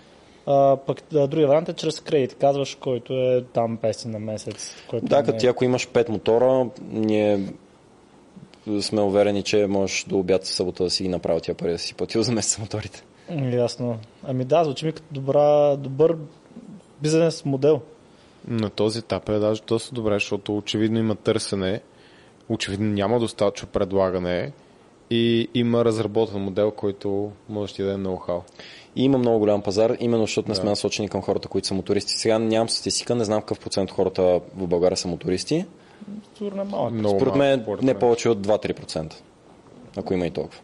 [0.46, 4.74] А, пък да, другия вариант е чрез кредит, казваш, който е там 500 на месец.
[4.90, 7.52] Който Да, не като е- ти ако имаш 5 мотора, ние
[8.80, 11.78] сме уверени, че можеш до обяд в събота да си ги направил тия пари да
[11.78, 13.02] си платил за месец моторите.
[13.52, 13.98] Ясно.
[14.24, 16.16] Ами да, звучи ми като добра, добър
[17.02, 17.80] бизнес модел.
[18.48, 21.80] На този етап е даже доста добре, защото очевидно има търсене,
[22.48, 24.52] очевидно няма достатъчно предлагане
[25.10, 28.40] и има разработен модел, който може да ти даде ноу-хау.
[28.96, 30.70] И има много голям пазар, именно защото не сме Да.
[30.70, 32.12] насочени към хората, които са мотористи.
[32.12, 34.22] Сега нямам статистика, не знам какъв процент от хората
[34.56, 35.64] в България са мотористи.
[36.38, 36.92] Сигурно е малък.
[36.92, 39.14] Много Според мен според не повече от 2-3%.
[39.96, 40.60] Ако има и толкова.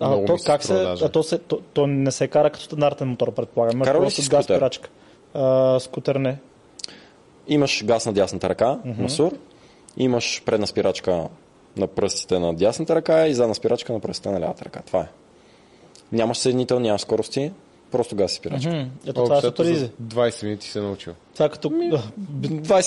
[0.00, 3.08] А, Много то как се, а то, се, то, то, не се кара като стандартен
[3.08, 3.80] мотор, предполагам.
[3.80, 4.70] Карал ли просто си скутер?
[5.34, 6.38] А, скутер не.
[7.48, 9.32] Имаш газ на дясната ръка, масур,
[9.96, 11.28] имаш предна спирачка
[11.76, 14.80] на пръстите на дясната ръка и задна спирачка на пръстите на лявата ръка.
[14.86, 15.06] Това е.
[16.12, 17.52] Нямаш съединител, нямаш скорости,
[17.90, 18.70] просто газ и спирачка.
[18.70, 18.76] Хм,
[19.06, 19.74] ето това е Общо супер изи.
[19.76, 21.12] за 20 минути се е научил.
[21.34, 21.68] Това като...
[21.70, 22.02] 20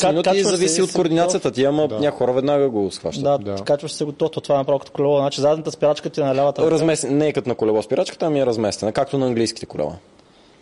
[0.02, 2.00] Как- минути се зависи от координацията ти, ама Да.
[2.00, 3.24] някои хора веднага го схващат.
[3.24, 3.56] Да, Да.
[3.56, 5.18] качваш се готов, то това е направо като колело.
[5.18, 6.62] Значи задната спирачка ти е на лявата.
[6.62, 6.72] ръка.
[6.72, 9.96] Разместен, не е като на колело спирачката, ами е разместена, както на английските колела.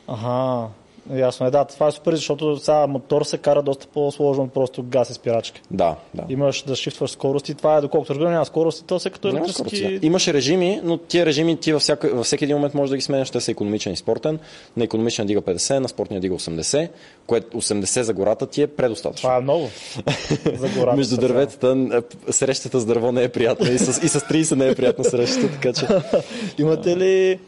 [0.07, 0.67] Ага,
[1.11, 1.51] ясно е.
[1.51, 5.61] Да, това е супер, защото сега мотор се кара доста по-сложно просто газ и спирачки.
[5.71, 6.23] Да, да.
[6.29, 9.75] Имаш да шифтваш скорости, това е доколкото разбирам, няма скорости, то се като Няма електрически...
[9.75, 10.05] скорости, да.
[10.05, 13.01] Имаш режими, но тия режими ти във, всяка, във всеки един момент можеш да ги
[13.01, 13.29] сменяш.
[13.29, 14.39] Те са економичен и спортен.
[14.77, 16.89] На економичен дига 50, на спортния дига 80,
[17.27, 19.27] което 80 за гората ти е предостатъчно.
[19.27, 19.69] Това е много.
[20.55, 20.97] За гората.
[20.97, 21.77] Между дърветата
[22.27, 25.03] е, срещата с дърво не е приятна и с, и с 30 не е приятна
[25.03, 25.87] срещата, така че
[26.57, 27.39] Имате ли...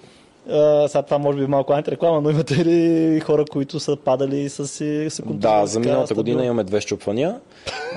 [0.50, 4.68] А, сега това може би малко антиреклама, но имате ли хора, които са падали с
[4.68, 7.40] си се Да, за миналата година имаме две щупвания.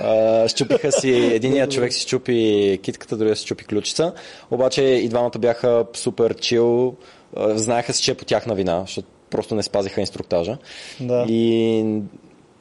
[0.02, 4.12] А, щупиха си, единият човек си щупи китката, другия си щупи ключица.
[4.50, 6.94] Обаче и двамата бяха супер чил.
[7.36, 10.58] Знаеха си, че е по тяхна вина, защото просто не спазиха инструктажа.
[11.00, 11.24] Да.
[11.28, 11.84] И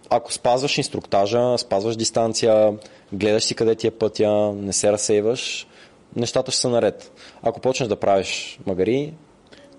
[0.09, 2.73] ако спазваш инструктажа, спазваш дистанция,
[3.13, 5.67] гледаш си къде ти е пътя, не се разсейваш,
[6.15, 7.11] нещата ще са наред.
[7.43, 9.13] Ако почнеш да правиш магари,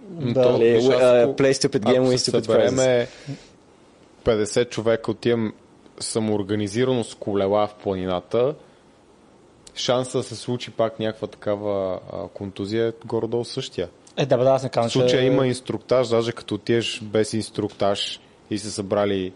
[0.09, 0.43] Да.
[0.43, 2.69] То, Ли, виж, uh, play stupid game, ако win се stupid prizes.
[2.69, 3.09] събереме
[4.25, 5.53] 50 човека, отивам
[6.01, 8.55] самоорганизирано с колела в планината,
[9.75, 13.89] шанса да се случи пак някаква такава а, контузия е горе-долу същия.
[14.17, 15.27] Е, да, бе, да, аз не В казвам, случая че...
[15.27, 19.33] има инструктаж, даже като отидеш без инструктаж и се събрали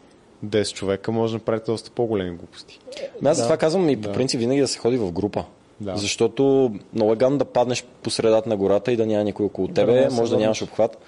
[0.46, 2.78] 10 човека, може да направите доста по-големи глупости.
[2.96, 3.34] Ами Аз Да.
[3.34, 5.44] затова казвам и по принцип винаги да се ходи в група.
[5.82, 5.96] Да.
[5.96, 9.68] Защото много е гадно да паднеш по средата на гората и да няма никой около
[9.68, 10.98] тебе, се може да нямаш обхват.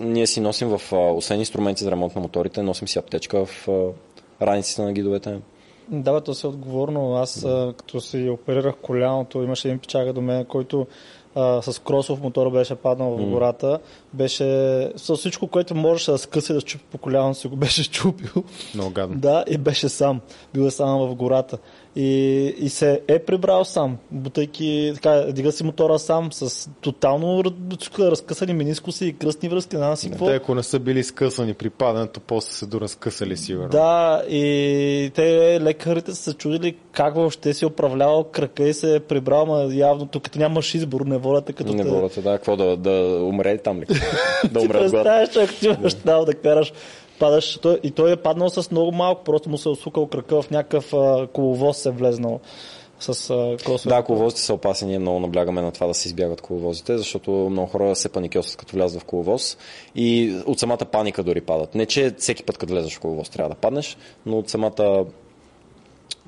[0.00, 3.68] Ние си носим в, освен инструменти за ремонт на моторите, носим си аптечка в
[4.42, 5.38] раниците на гидовете.
[5.88, 7.14] Да, бе, то си е отговорно.
[7.14, 10.86] Аз, а, като си оперирах коляното, имаше един печага до мен, който
[11.34, 13.78] а, с кросов мотор беше паднал в гората.
[14.12, 14.44] Беше
[14.96, 18.44] с всичко, което можеше да скъса и да щупи по коляното си, го беше чупил.
[18.74, 19.16] Много гадно.
[19.18, 20.20] Да, и беше сам.
[20.54, 21.58] Бил е сам в гората.
[21.96, 22.10] И,
[22.58, 28.52] и се е прибрал сам, бутайки, така, дига си мотора сам, с тотално раз- разкъсани
[28.52, 30.26] менискуси и кръстни връзки, не знам си какво.
[30.26, 33.68] Те, ако не са били скъсани при падането, после се доразкъсали сигурно.
[33.68, 39.00] Да, и те лекарите са се чудили как въобще си управлявал крака и се е
[39.00, 41.88] прибрал, ма явно тук като нямаш избор, неволята като Не те...
[41.88, 42.90] волята, да, какво да, да
[43.22, 43.84] умре там ли?
[44.52, 44.80] да Ти умре глад.
[44.80, 46.72] представяш, ако ти имаш там да караш,
[47.18, 50.50] падаш, и той е паднал с много малко, просто му се е усукал крака в
[50.50, 50.92] някакъв
[51.32, 52.40] коловоз се е влезнал
[53.00, 53.94] с а, кросове.
[53.94, 54.88] Да, коловозите са опасни.
[54.88, 58.76] Ние много наблягаме на това да се избягат коловозите, защото много хора се паникьосват като
[58.76, 59.58] влязат в коловоз
[59.94, 61.74] и от самата паника дори падат.
[61.74, 63.96] Не, че всеки път, като влезеш в коловоз, трябва да паднеш,
[64.26, 65.04] но от самата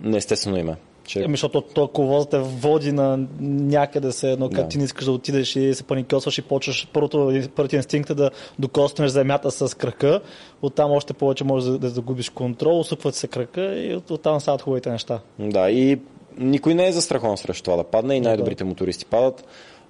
[0.03, 0.77] неестествено име.
[1.05, 1.21] Че...
[1.23, 4.69] Еми, защото то коловоз те води на някъде се едно, като Да.
[4.69, 8.31] ти не искаш да отидеш и се паникосваш и почваш първото, първият инстинкт е да
[8.59, 10.21] докоснеш земята с крака,
[10.63, 14.63] оттам още повече можеш да, да загубиш контрол, усъкват се крака и от, оттам стават
[14.63, 15.21] хубавите неща.
[15.39, 15.99] Да, и
[16.39, 19.45] никой не е застрахован срещу това да падне и най-добрите мотористи падат.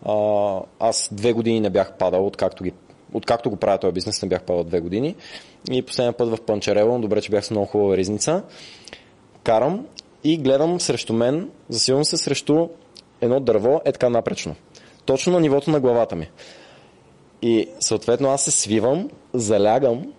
[0.04, 2.72] А, аз две години не бях падал, откакто, ги,
[3.14, 5.14] откакто го правя този бизнес, не бях падал две години.
[5.70, 8.42] И последния път в Панчарево, добре, че бях с много хубава ризница,
[9.44, 9.86] карам
[10.24, 12.68] и гледам срещу мен, засилвам се срещу
[13.20, 14.54] едно дърво, е така напречно.
[15.04, 16.30] Точно на нивото на главата ми.
[17.42, 20.12] И съответно аз се свивам, залягам,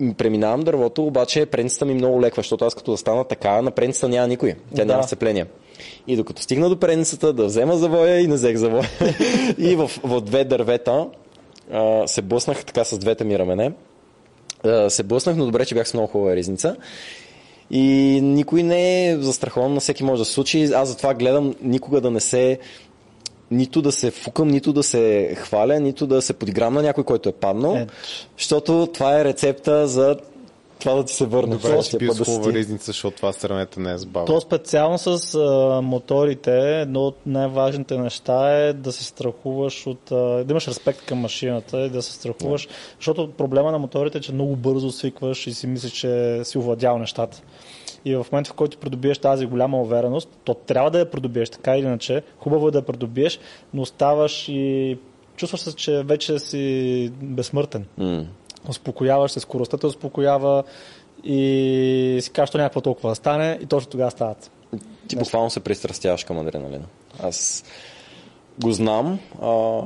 [0.00, 3.70] м, преминавам дървото, обаче предницата ми много леква, защото аз като да стана така, на
[3.70, 4.54] предницата няма никой.
[4.74, 4.92] Тя Да.
[4.92, 5.46] няма сцепление.
[6.06, 8.88] И докато стигна до предницата да взема завоя и не взех завоя.
[9.58, 11.06] и в, в две дървета
[11.72, 13.72] а, се блъснах така с двете ми рамене.
[14.64, 16.76] А, се блъснах, но добре, че бях с много хубава ризница.
[17.70, 20.64] И никой не е застрахован, на всеки може да се случи.
[20.64, 22.58] Аз затова гледам никога да не се
[23.50, 27.28] нито да се фукам, нито да се хваля, нито да се подиграм на някой, който
[27.28, 27.86] е паднал, Е.
[28.38, 30.16] защото това е рецепта за
[30.78, 31.56] това да ти се върне.
[31.56, 34.26] Добре, бил път с хубава ризница, защото това сравнете не е забавно.
[34.26, 40.12] То специално с а, моторите, едно от най-важните неща е да се страхуваш от...
[40.12, 44.20] А, да имаш респект към машината и да се страхуваш, защото проблема на моторите е,
[44.20, 47.42] че много бързо свикваш и си мислиш, че си овладял нещата.
[48.04, 51.76] И в момента, в който придобиеш тази голяма увереност, то трябва да я придобиеш, така
[51.76, 52.22] или иначе.
[52.38, 53.38] Хубаво е да я придобиеш,
[53.74, 54.98] но ставаш и
[55.36, 57.86] чувстваш се, че вече си безсмъртен.
[57.98, 58.24] М.
[58.68, 60.64] Успокояваш се, скоростта те успокоява
[61.24, 64.50] и си кажеш, то някакво толкова да стане и точно тогава стават.
[65.08, 66.84] Ти буквално се пристрастяваш към адреналина.
[67.22, 67.64] Аз
[68.60, 69.80] го знам а,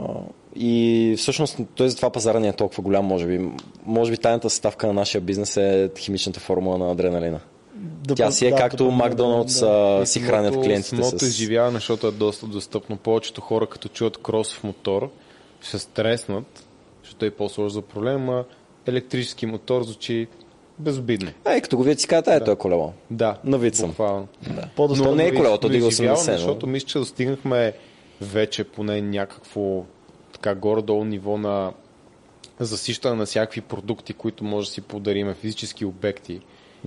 [0.56, 3.50] и всъщност той затова пазара ни е толкова голям, може би.
[3.86, 7.40] Може би тайната съставка на нашия бизнес е химичната формула на адреналина.
[8.16, 9.98] Тя си е както Макдоналдс Да.
[10.02, 11.22] а, си хранят клиентите Самото с...
[11.22, 12.96] изживяване, защото е доста достъпно.
[12.96, 15.10] Повечето хора, като чуят кросов мотор,
[15.60, 16.66] ще се стреснат,
[17.02, 18.44] защото е по-сложно за проблема.
[18.86, 20.26] Електрически мотор звучи
[20.78, 21.30] безобидно.
[21.46, 22.92] Ей, като го видят си казват, ей, това е колело.
[23.10, 23.88] Да, Навид съм.
[23.88, 24.28] буквално.
[24.76, 25.10] По-достъпно.
[25.10, 26.30] Но не е колелото, Но дига изживяваме, 80.
[26.30, 27.72] но- Защото мисля, че достигнахме
[28.20, 29.82] вече поне някакво
[30.32, 31.72] така горе-долу ниво на
[32.60, 36.40] засищане на всякакви продукти, които може да си подариме, физически обекти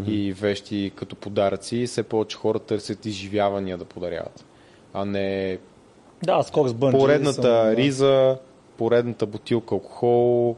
[0.07, 1.77] и вещи като подаръци.
[1.77, 4.45] И все повече хора търсят изживявания да подаряват.
[4.93, 5.57] А не
[6.23, 6.97] Да, скок с бънджи.
[6.97, 7.75] поредната съм, да.
[7.75, 8.37] риза,
[8.77, 10.55] поредната бутилка алкохол,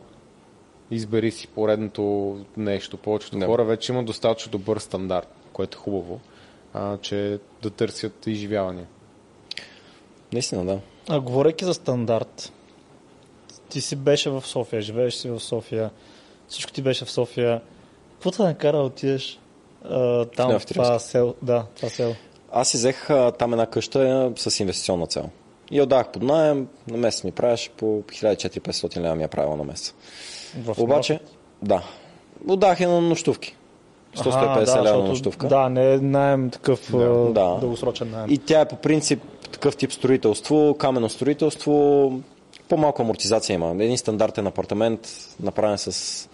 [0.91, 2.97] избери си поредното нещо.
[2.97, 3.45] Повечето Да.
[3.45, 6.19] хора вече имат достатъчно добър стандарт, което е хубаво,
[6.73, 8.87] а, че да търсят изживявания.
[10.33, 10.79] Наистина, да.
[11.09, 12.53] А говорейки за стандарт,
[13.69, 15.89] ти си беше в София, живееш си в София,
[16.47, 17.61] всичко ти беше в София.
[18.13, 19.39] Какво те накара да отидеш
[19.83, 21.35] а, там в това село?
[21.41, 22.15] Да, това село.
[22.51, 25.29] Аз си взех а, там една къща а, с инвестиционна цел.
[25.71, 29.55] И я отдах под найем, на месец ми правеше по 1400-500 лева ми е правила
[29.55, 29.93] на месец.
[30.63, 31.19] В Обаче,
[31.61, 31.83] да,
[32.47, 33.55] отдах я на нощувки.
[34.15, 35.47] 150 Аха, лева на нощувка.
[35.47, 37.29] Да, не е найем такъв Да.
[37.33, 37.57] Да.
[37.61, 38.31] дългосрочен найем.
[38.31, 42.11] И тя е по принцип такъв тип строителство, каменно строителство,
[42.69, 43.83] по-малко амортизация има.
[43.83, 44.99] Един стандартен апартамент,
[45.39, 46.29] направен с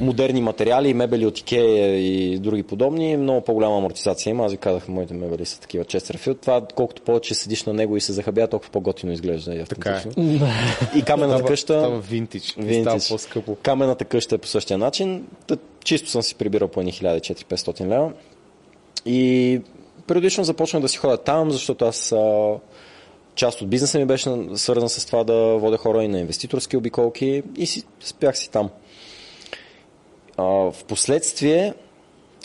[0.00, 4.44] модерни материали, мебели от Икея и други подобни, много по-голяма амортизация има.
[4.44, 6.40] Аз ви казах, моите мебели са такива Честерфилд.
[6.40, 9.54] Това, колкото повече седиш на него и се захабя, толкова по-готино изглежда.
[9.54, 10.02] И, Така е.
[10.98, 11.80] и камената къща...
[11.80, 12.54] става винтич.
[12.58, 12.82] Винтич.
[12.82, 13.56] Става по-скъпо.
[13.62, 15.26] Камената къща е по същия начин.
[15.84, 18.12] Чисто съм си прибирал по едни 1400-500 лева.
[19.06, 19.60] И
[20.06, 22.54] периодично започнах да си ходя там, защото аз а,
[23.34, 27.42] част от бизнеса ми беше свързан с това да водя хора и на инвеститорски обиколки
[27.56, 28.70] и си спях си там.
[30.42, 31.74] В последствие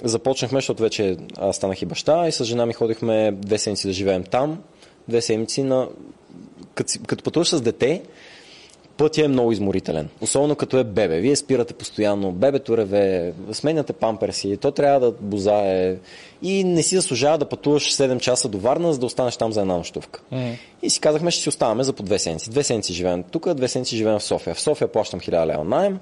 [0.04, 3.94] започнахме, защото вече аз станах и баща и с жена ми ходихме две седмици да
[3.94, 4.64] живеем там.
[5.08, 5.88] Две седмици на...
[6.76, 8.02] Като, като пътуваш с дете,
[8.98, 10.10] пътя е много изморителен.
[10.22, 11.20] Особено като е бебе.
[11.20, 15.96] Вие спирате постоянно, бебето реве, сменяте памперси, то трябва да бозае
[16.42, 19.62] и не си заслужава да пътуваш 7 часа до Варна, за да останеш там за
[19.62, 20.22] една нощувка.
[20.82, 22.50] И си казахме, ще си оставаме за по две седмици.
[22.50, 24.56] Две седмици живеем тук, две седмици живеем в София.
[24.56, 26.00] В София плащам 1000 лева найем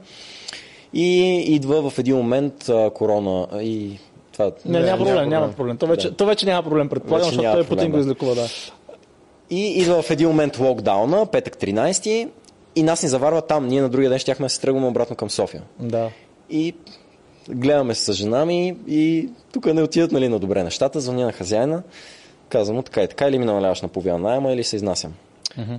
[0.94, 4.00] и идва в един момент а, корона и
[4.34, 4.52] това...
[4.66, 5.56] Не, Не, няма проблем, няма няма проблем.
[5.56, 5.78] проблем.
[5.78, 8.02] То вече, то вече няма проблем, предполагам, Вече защото той Путин проблем, го да.
[8.02, 8.48] излекува, да.
[9.50, 12.30] И идва в един момент локдауна, петък 13
[12.76, 13.68] и нас ни заварва там.
[13.68, 15.64] Ние на другия ден щяхме да се тръгваме обратно към София.
[15.80, 16.10] Да.
[16.50, 16.74] И
[17.50, 21.00] гледаме се с жена ми и тук не отидат нали, на добре нещата.
[21.00, 21.84] Звъня на хазяина,
[22.50, 25.14] казвам му така и така, или ми намаляваш на половина найема, или се изнасям.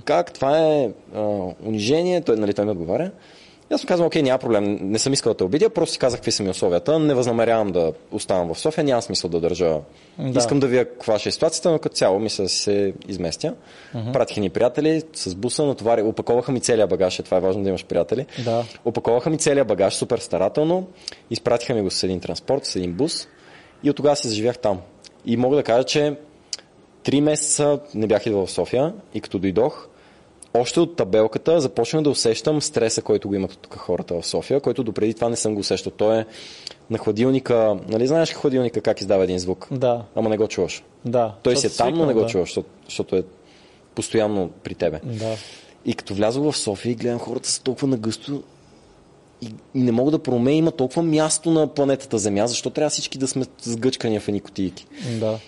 [0.05, 0.33] Как?
[0.33, 1.21] Това е а,
[1.65, 2.21] унижение.
[2.21, 3.11] Той, нали, той ми отговаря.
[3.71, 5.99] И аз му казвам, окей, няма проблем, не съм искал да те обидя, просто си
[5.99, 6.99] казах какви са ми условията.
[6.99, 9.77] Не възнамерявам да оставам в София, няма смисъл да държа.
[10.19, 10.39] Да.
[10.39, 13.53] Искам да видя каква ще е ситуацията, но като цяло мисля да се изместя.
[14.13, 17.69] Пратиха ни приятели с буса, натовари, опаковаха ми целия багаж, е, това е важно да
[17.69, 18.25] имаш приятели.
[18.45, 18.63] Да.
[18.85, 20.87] Опаковаха ми целия багаж супер старателно,
[21.29, 23.27] изпратиха ми го с един транспорт, с един бус
[23.83, 24.81] и от тогава се заживях там.
[25.25, 26.15] И мога да кажа, че
[27.03, 29.87] три месеца не бях идвал в София и като дойдох,
[30.53, 34.83] още от табелката започнах да усещам стреса, който го имат тук хората в София, който
[34.83, 35.91] допреди това не съм го усещал.
[35.91, 36.25] Той е
[36.89, 39.67] на хладилника, нали знаеш хладилника как издава един звук?
[39.71, 40.03] Да.
[40.15, 40.83] Ама не го чуваш.
[41.05, 41.35] Да.
[41.43, 42.27] Той си е там, но не го да.
[42.27, 43.23] чуваш, защото, защото е
[43.95, 44.99] постоянно при тебе.
[45.03, 45.35] Да.
[45.85, 48.43] И като влязох в София и гледам хората са толкова нагъсто
[49.41, 49.45] и,
[49.75, 53.27] и не мога да проумея, има толкова място на планетата Земя, защо трябва всички да
[53.27, 54.85] сме сгъчкани в едни кутийки.
[55.19, 55.39] Да.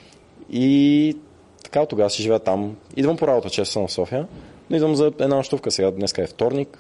[0.52, 1.18] И
[1.64, 2.76] така от тогава си живея там.
[2.95, 4.28] Идвам по работа, често съм в София,
[4.70, 5.92] но идвам за една нощувка сега.
[5.92, 6.80] Днеска е вторник.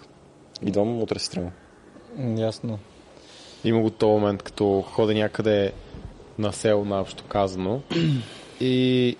[0.61, 1.51] Идвам, утре се тръгвам.
[2.37, 2.79] Ясно.
[3.63, 5.71] Има го този момент, като хода някъде
[6.39, 7.81] на село, наобщо казано.
[8.61, 9.15] И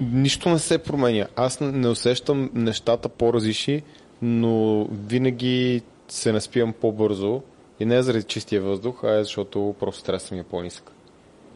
[0.00, 1.26] нищо не се променя.
[1.36, 3.82] Аз не- усещам нещата по-различни,
[4.22, 7.42] но винаги се наспивам по-бързо.
[7.80, 10.90] И не е заради чистия въздух, а е защото просто стресът ми е по-нисък.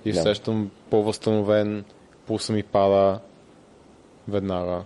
[0.05, 0.21] И Да.
[0.21, 1.85] усещам по-възстановен,
[2.27, 3.19] пулса ми пада
[4.29, 4.83] веднага.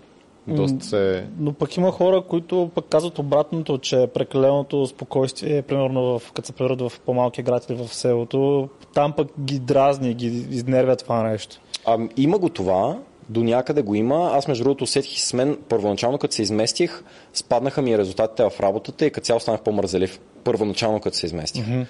[0.48, 1.26] Доста се...
[1.38, 6.52] Но пък има хора, които пък казват обратното, че прекаленото спокойствие, примерно в, като се
[6.52, 11.60] превърнат в по-малкия град или в селото, там пък ги дразни, ги изнервя това нещо.
[11.86, 14.30] А, има го това, до някъде го има.
[14.34, 19.06] Аз между другото усетих с мен, първоначално като се изместих, спаднаха ми резултатите в работата
[19.06, 20.20] и като цяло станах по-мързелив.
[20.44, 21.66] Първоначално като се изместих.
[21.66, 21.86] Mm-hmm.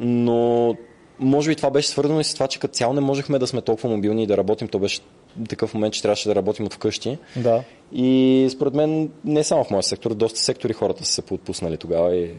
[0.00, 0.74] Но
[1.22, 3.60] може би това беше свързано и с това, че като цяло не можехме да сме
[3.60, 4.68] толкова мобилни и да работим.
[4.68, 5.00] То беше
[5.48, 7.18] такъв момент, че трябваше да работим от вкъщи.
[7.36, 7.62] Да.
[7.92, 12.16] И според мен не само в моя сектор, доста сектори хората са се поотпуснали тогава
[12.16, 12.30] и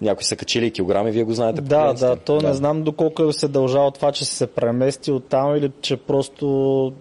[0.00, 1.60] някои са качили килограми, вие го знаете.
[1.60, 5.56] Да, да, то не знам доколко се дължа от това, че се премести от там
[5.56, 6.92] или че просто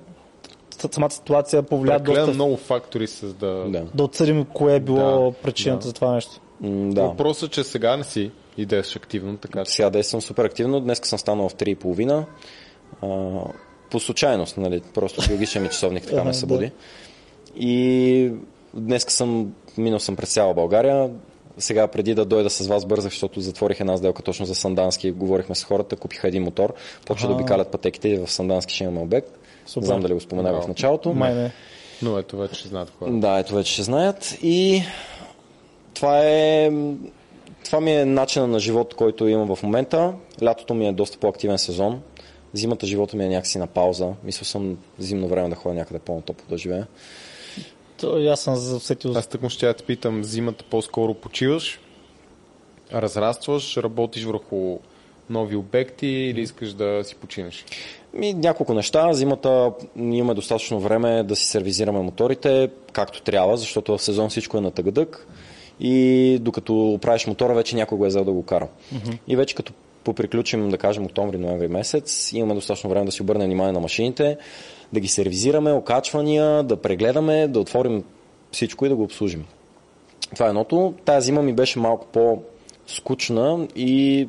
[0.91, 3.66] самата ситуация повлия Прекалено доста много фактори с да...
[3.68, 3.86] Да.
[3.93, 5.88] да отсъдим кое е било Да, причината да.
[5.88, 6.41] за това нещо.
[6.62, 7.03] М, да.
[7.03, 9.72] Въпросът е, че сега не си и действаш активно, така че...
[9.72, 10.80] Сега действам супер активно.
[10.80, 12.26] Днес съм станал в 3.30.
[13.01, 13.39] А,
[13.91, 14.82] по случайност, нали?
[14.93, 16.72] Просто биологичен ми часовник така ме събуди.
[17.55, 18.32] И
[18.74, 21.10] днес съм, минал съм през цяла България.
[21.57, 25.12] Сега преди да дойда с вас бързах, защото затворих една сделка точно за Сандански.
[25.12, 26.74] Говорихме с хората, купиха един мотор,
[27.05, 29.30] почва да обикалят пътеките и в Сандански ще имаме обект.
[29.66, 29.82] Супер.
[29.82, 31.14] Не знам дали го споменах в началото.
[31.14, 31.51] Май не.
[32.01, 33.18] Но ето вече знаят хората.
[33.18, 34.38] Да, ето вече ще знаят.
[34.43, 34.84] И
[35.93, 36.72] това е
[37.66, 40.14] това ми е начина на живот, който имам в момента.
[40.43, 42.01] Лятото ми е доста по-активен сезон.
[42.53, 44.14] Зимата живота ми е някакси на пауза.
[44.24, 46.88] Мисля съм зимно време да ходя някъде по-натопло да живея.
[47.99, 49.12] То, и аз съм засетил.
[49.18, 51.80] Аз тъкмо ще я те питам, зимата по-скоро почиваш,
[52.93, 54.80] разрастваш, работиш върху
[55.30, 57.66] нови обекти или искаш да си починеш?
[58.14, 59.14] Ми, няколко неща.
[59.14, 64.62] Зимата имаме достатъчно време да си сервизираме моторите както трябва, защото в сезон всичко е
[64.62, 65.28] на тъгъдък
[65.80, 68.67] и докато правиш мотора, вече някой го е взел да го кара.
[68.93, 69.17] Mm-hmm.
[69.27, 69.73] И вече като
[70.03, 74.38] поприключим, да кажем, октомври-ноември месец, имаме достатъчно време да си обърнем внимание на машините,
[74.93, 78.03] да ги сервизираме, окачвания, да прегледаме, да отворим
[78.51, 79.45] всичко и да го обслужим.
[80.34, 80.93] Това е едното.
[81.05, 82.41] Тая зима ми беше малко по
[82.88, 84.27] скучна и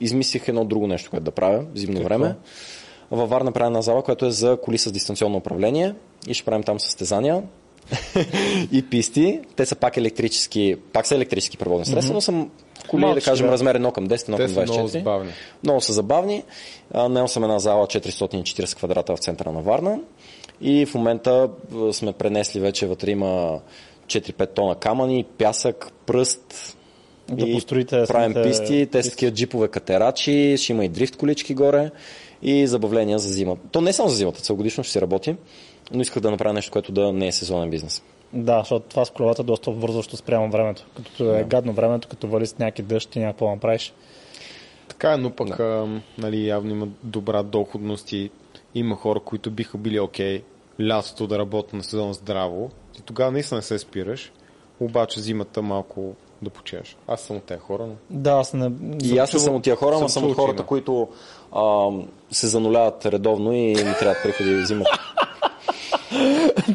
[0.00, 2.08] измислих едно друго нещо, което да правя в зимно Какво?
[2.08, 2.34] време.
[3.10, 5.94] Във Варна правя една зала, която е за коли с дистанционно управление
[6.28, 7.42] и ще правим там състезания
[8.72, 9.40] и писти.
[9.56, 12.46] Те са пак електрически, пак са електрически превозни средства, но са
[12.88, 13.52] коли, да Малче, кажем, да.
[13.52, 14.98] размер 1 към 10, 1 Те към са много 24.
[14.98, 15.30] забавни.
[15.64, 16.42] Много са забавни.
[16.94, 19.98] Наел съм една зала 440 квадрата в центъра на Варна
[20.60, 21.50] и в момента
[21.92, 23.60] сме пренесли вече вътре има
[24.06, 26.76] 4-5 тона камъни, пясък, пръст.
[27.28, 31.54] Да и построите правим писти, те са такива джипове катерачи, ще има и дрифт колички
[31.54, 31.90] горе
[32.42, 33.56] и забавления за зима.
[33.72, 35.36] То не е само за зимата, целогодишно ще си работи,
[35.92, 38.02] но исках да направя нещо, което да не е сезонен бизнес.
[38.32, 40.86] Да, защото това с колата е доста вързващо спрямо времето.
[40.96, 43.94] Като е гадно времето, като вали с някакви дъжд и някакво направиш.
[44.88, 48.30] Така е, но пък а, нали, явно има добра доходност и
[48.74, 50.42] има хора, които биха били окей
[50.88, 54.32] лятото да работят на сезон здраво и тогава наистина не се спираш,
[54.80, 56.96] обаче зимата малко да почеш.
[57.08, 57.94] Аз съм от тези хора, но...
[58.10, 58.70] Да, аз не...
[59.04, 61.08] И аз не съм от тия хора, но съм съм от хората, които
[61.52, 61.90] а,
[62.30, 65.14] се зануляват редовно и им трябват приходи зимата.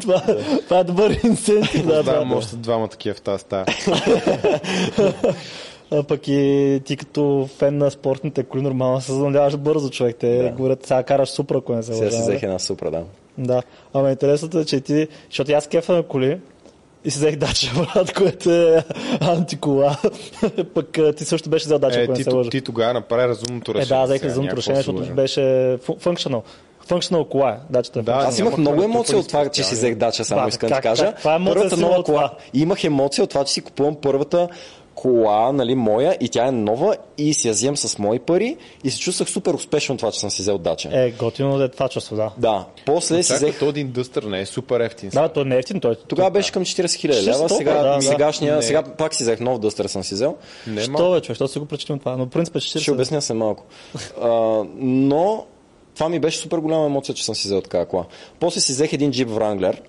[0.00, 0.22] това,
[0.58, 1.86] това е добър инцентив.
[1.86, 2.34] Да, Да, да, да.
[2.34, 3.64] още двама такива в тази стая.
[5.90, 10.16] А пък и ти като фен на спортните коли нормално се зануляваш бързо, човек.
[10.16, 10.50] Те Да.
[10.50, 12.22] говорят, сега караш супра, ако не се Сега си нали?
[12.24, 13.02] взех една супра, да.
[13.38, 13.62] Да.
[13.94, 16.38] Ама интересното е, че ти, защото аз кефа на коли
[17.04, 18.84] и си взех дача, брат, което е
[19.20, 19.96] антикола.
[20.74, 22.50] Пък ти също беше взел дача, Е, ако не ти, се лъжа.
[22.50, 24.00] ти тогава направи разумното Е, решение.
[24.00, 26.42] да, взех разумното решение, защото беше функционал.
[26.86, 27.56] Функционал кола е.
[27.70, 28.28] Дачата е Да, functional.
[28.28, 30.80] Аз имах много емоции от това, че си взех дача, само Да, искам да ти
[30.82, 31.06] кажа.
[31.06, 32.04] каква емоция Първата си нова това?
[32.18, 32.30] кола.
[32.54, 34.48] Имах емоция от това, че си купувам първата
[34.94, 38.90] кола, нали, моя, и тя е нова, и си я вземам с мои пари, и
[38.90, 40.88] се чувствах супер успешно от това, че съм си взел дача.
[40.92, 42.30] Е, готино да е това чувство, да.
[42.38, 43.58] Да, после си Чакай, взех...
[43.58, 45.08] то един дъстър не е супер ефтин.
[45.08, 48.02] Да, той не е ефтин, той Тогава беше към 40 хиляди лева, 40 сега, да,
[48.02, 48.62] сегашния, Не.
[48.62, 50.36] сега пак си взех нов дъстър съм си взел.
[50.66, 52.16] Не е Що бе, човек, що си го прочетим това?
[52.16, 52.78] Но в принцип е 40.
[52.78, 53.64] Ще обясня се малко.
[54.22, 54.28] А,
[54.76, 55.44] но
[55.94, 58.04] това ми беше супер голяма емоция, че съм си взел такава кола.
[58.40, 59.80] После си взех един джип Wrangler,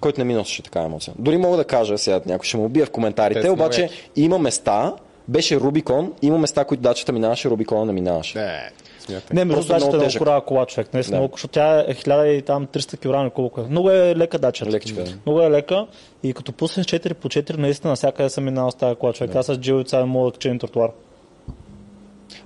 [0.00, 1.14] който не ми носеше такава емоция.
[1.18, 4.38] Дори мога да кажа, сега някой ще ме убие в коментарите, Те обаче много има
[4.38, 4.94] места,
[5.28, 8.38] беше Рубикон, има места, които дачата минаваше, Рубикона не минаваше.
[8.38, 9.34] Не, смятай.
[9.34, 10.94] Не, между Просто дачата е много корава кола, човек.
[10.94, 11.20] Наистина, Да.
[11.20, 13.64] много, защото тя е 1300 кг колко е.
[13.64, 14.70] Много е лека дачата.
[14.70, 15.12] Лекичка, да.
[15.26, 15.86] Много е лека
[16.22, 19.34] и като пуснеш 4 по 4, наистина навсякъде съм минал с тази кола, човек.
[19.34, 20.90] Аз с джилица не мога да кача тротуар.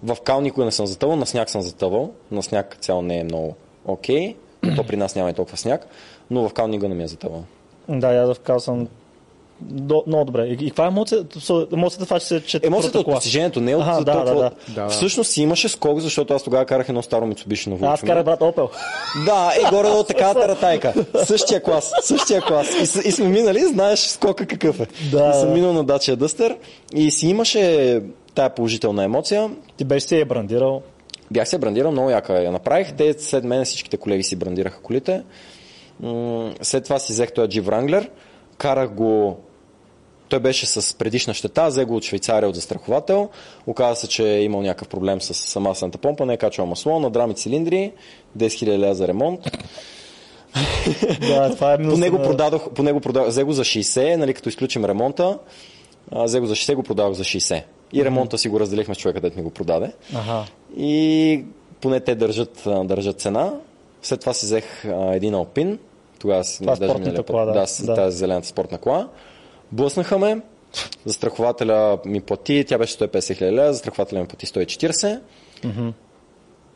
[0.02, 2.10] В кал никога не съм затъвал, на сняг съм затъвал.
[2.30, 5.86] На сняг цяло не е много окей, но то при нас няма и толкова сняг,
[6.30, 7.44] но в кал никога не ми е затъвал.
[7.88, 8.88] Да, аз в кал съм
[9.60, 10.46] до, много добре.
[10.46, 11.38] И, и каква е емоцията?
[11.72, 14.34] Емоцията това, че се че Емоцията от постижението не е от Аха, да, толкова...
[14.34, 14.82] да, да.
[14.82, 14.88] Да.
[14.88, 18.42] Всъщност си имаше скок, защото аз тогава карах едно старо Mitsubishi на Аз карах брат
[18.42, 18.70] Опел.
[19.24, 20.94] Да, е горе до така таратайка.
[21.24, 22.68] Същия клас, същия клас.
[22.74, 24.86] И, и сме минали, знаеш скока какъв е.
[25.10, 25.30] Да.
[25.30, 26.56] И съм минал на Dacia Duster
[26.94, 28.00] и си имаше
[28.34, 29.50] тая положителна емоция.
[29.82, 30.82] Ти беше си я брандирал.
[31.30, 32.92] Бях се брандирал, много яка я направих.
[32.92, 35.22] Те след мен всичките колеги си брандираха колите.
[36.62, 38.08] След това си взех този Jeep Wrangler.
[38.58, 39.38] Карах го
[40.28, 43.28] той беше с предишна щета, взе го от Швейцария от застраховател.
[43.66, 47.34] Оказа се, че е имал някакъв проблем с маслената помпа, не е качвал масло, надрами
[47.34, 47.92] цилиндри,
[48.38, 49.40] 10 000 лева за ремонт.
[51.20, 51.76] Да, това е.
[51.78, 55.38] По него на- продадох, по него продадох, взе го за 60, нали, като изключим ремонта,
[56.12, 57.62] взе го за 60, го продадох за 60.
[57.92, 59.92] И ремонта си го разделихме с човека, дето ми го продаде.
[60.14, 60.44] Аха.
[60.76, 61.44] И
[61.80, 63.52] поне те държат, държат цена.
[64.02, 65.78] След това си взех а, един Алпин.
[66.18, 67.52] Тогава си Това е даже миналия път- да.
[67.52, 67.94] Да, с Да.
[67.94, 69.08] тази зелената спортна кола.
[69.72, 70.40] Блъснаха ме.
[71.06, 75.20] Застрахователя ми плати, тя беше 150 хиляди лева, застрахователя ми плати 140.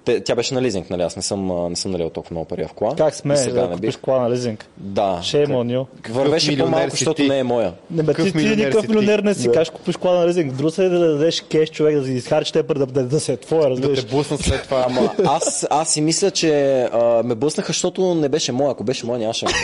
[0.06, 1.02] Те, тя беше на лизинг, нали?
[1.02, 2.94] Аз не съм, не съм налил толкова много пари в кола.
[2.96, 4.00] Как сме сега да не купиш бих.
[4.00, 4.66] кола на лизинг?
[4.76, 5.18] Да.
[5.22, 6.10] Shame on you.
[6.12, 7.72] Вървеше по-малко, защото не е моя.
[7.90, 9.52] Не, бе, ти, ти никакъв милионер не си, Да.
[9.52, 10.52] кажеш купиш кола на лизинг.
[10.52, 13.32] Друго е да дадеш кеш човек, да си изхарчиш те пари, да, да, да се
[13.32, 14.04] е твоя, Да разбираш.
[14.04, 14.84] те буснат след това.
[14.86, 18.70] Ама аз, аз си мисля, че а, ме блъснаха, защото не беше моя.
[18.70, 19.56] Ако беше моя, нямаше да ме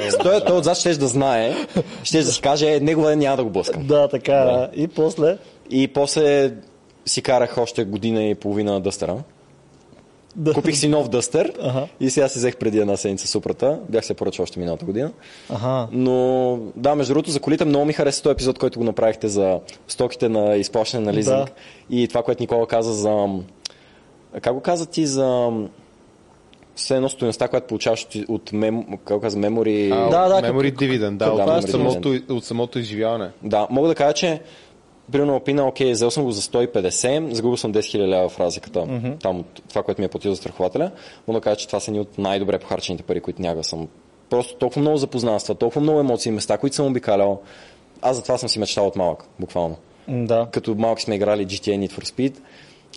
[0.00, 0.22] блъснат.
[0.22, 1.54] Той, той отзад ще да знае,
[2.02, 3.86] ще да си каже, е, негова няма да го блъскам.
[3.86, 4.44] Да, така е.
[4.44, 4.70] да.
[4.74, 5.36] И после...
[5.70, 6.52] И после
[7.06, 9.16] си карах още година и половина на дъстера.
[10.36, 10.52] Да.
[10.52, 11.86] Купих си нов дъстер Ага.
[12.00, 13.78] и сега си взех преди една седмица супрата.
[13.88, 15.12] Бях се поръчал още миналата година.
[15.50, 15.88] Ага.
[15.92, 19.60] Но да, между другото, за колите много ми хареса този епизод, който го направихте за
[19.88, 21.36] стоките на изплащане на лизинг.
[21.36, 21.46] Да.
[21.90, 23.26] И това, което Никола каза за...
[24.40, 25.50] Как го каза ти за...
[26.76, 29.92] Все едно стоеността, която получаваш от- от мем, как каза, memory...
[29.92, 33.30] А, Да, да, Memory като- dividend, да, от, да, от, memory самото, от самото изживяване.
[33.42, 34.40] Да, мога да кажа, че
[35.12, 38.78] примерно Алпина, окей, взел съм го за 150, загубил съм 10 000 лева в разликата,
[38.78, 39.20] mm-hmm.
[39.20, 40.90] там от това, което ми е платил за страхователя.
[41.28, 43.88] Мога да кажа, че това са ни от най-добре похарчените пари, които някога съм.
[44.30, 47.40] Просто толкова много запознанства, толкова много емоции, места, които съм обикалял.
[48.02, 49.76] Аз затова съм си мечтал от малък, буквално.
[50.08, 50.48] Да.
[50.52, 52.38] Като малки сме играли GTA Need for Speed.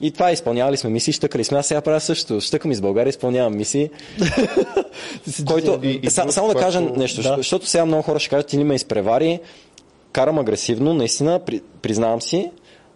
[0.02, 1.58] И това изпълнявали сме мисии, щъкали сме.
[1.58, 2.42] Аз сега правя също.
[2.42, 3.90] Щъкам из България, изпълнявам мисии.
[5.48, 7.34] който, И- и друг, само да кажа нещо, Да.
[7.38, 9.40] защото сега много хора ще кажат, ти ли ме изпревари,
[10.18, 12.52] карам агресивно, наистина, при, признавам си,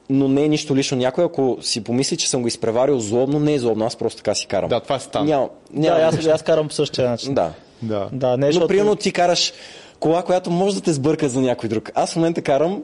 [0.10, 0.98] но не е нищо лично.
[0.98, 4.36] Някой, ако си помисли, че съм го изпреварил злобно, не е злобно, аз просто така
[4.36, 4.70] си карам.
[4.70, 5.26] Да, това стана.
[5.26, 7.34] Няма, Да, няма аз, аз карам по същия начин.
[7.34, 7.54] Да.
[7.82, 8.10] Да.
[8.12, 9.54] Да, не, Но примерно ти караш
[10.00, 11.92] кола, която може да те сбърка за някой друг.
[11.96, 12.84] Аз в момента карам,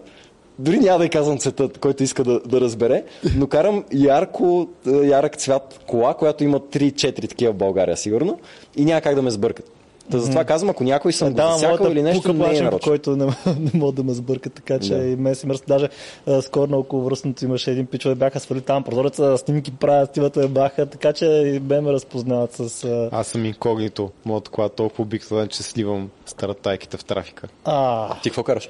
[0.59, 3.03] дори няма да й казвам цвета, който иска да, да разбере,
[3.35, 8.39] но карам ярко, е, ярък цвят кола, която има 3-4 такива в България, сигурно,
[8.75, 9.76] и няма как да ме сбъркат.
[10.11, 12.61] Та затова казвам, ако някой съм го Да, засякал моята или нещо, пука не е
[12.61, 12.79] нарочно.
[12.81, 15.03] който не, не мога да ме сбърка, така че Да.
[15.03, 15.65] и мен си мръсна.
[15.67, 15.89] Даже
[16.27, 20.41] а, скоро на около връстното имаше един пичове, бяха свали там прозореца, снимки правят, стивата
[20.41, 22.83] я баха, така че и мен ме разпознават с...
[22.83, 24.11] А, Аз съм инкогнито.
[24.25, 27.47] Моята кола е толкова обикновен, че сливам старатайките в трафика.
[27.65, 28.69] а, Ти какво караш?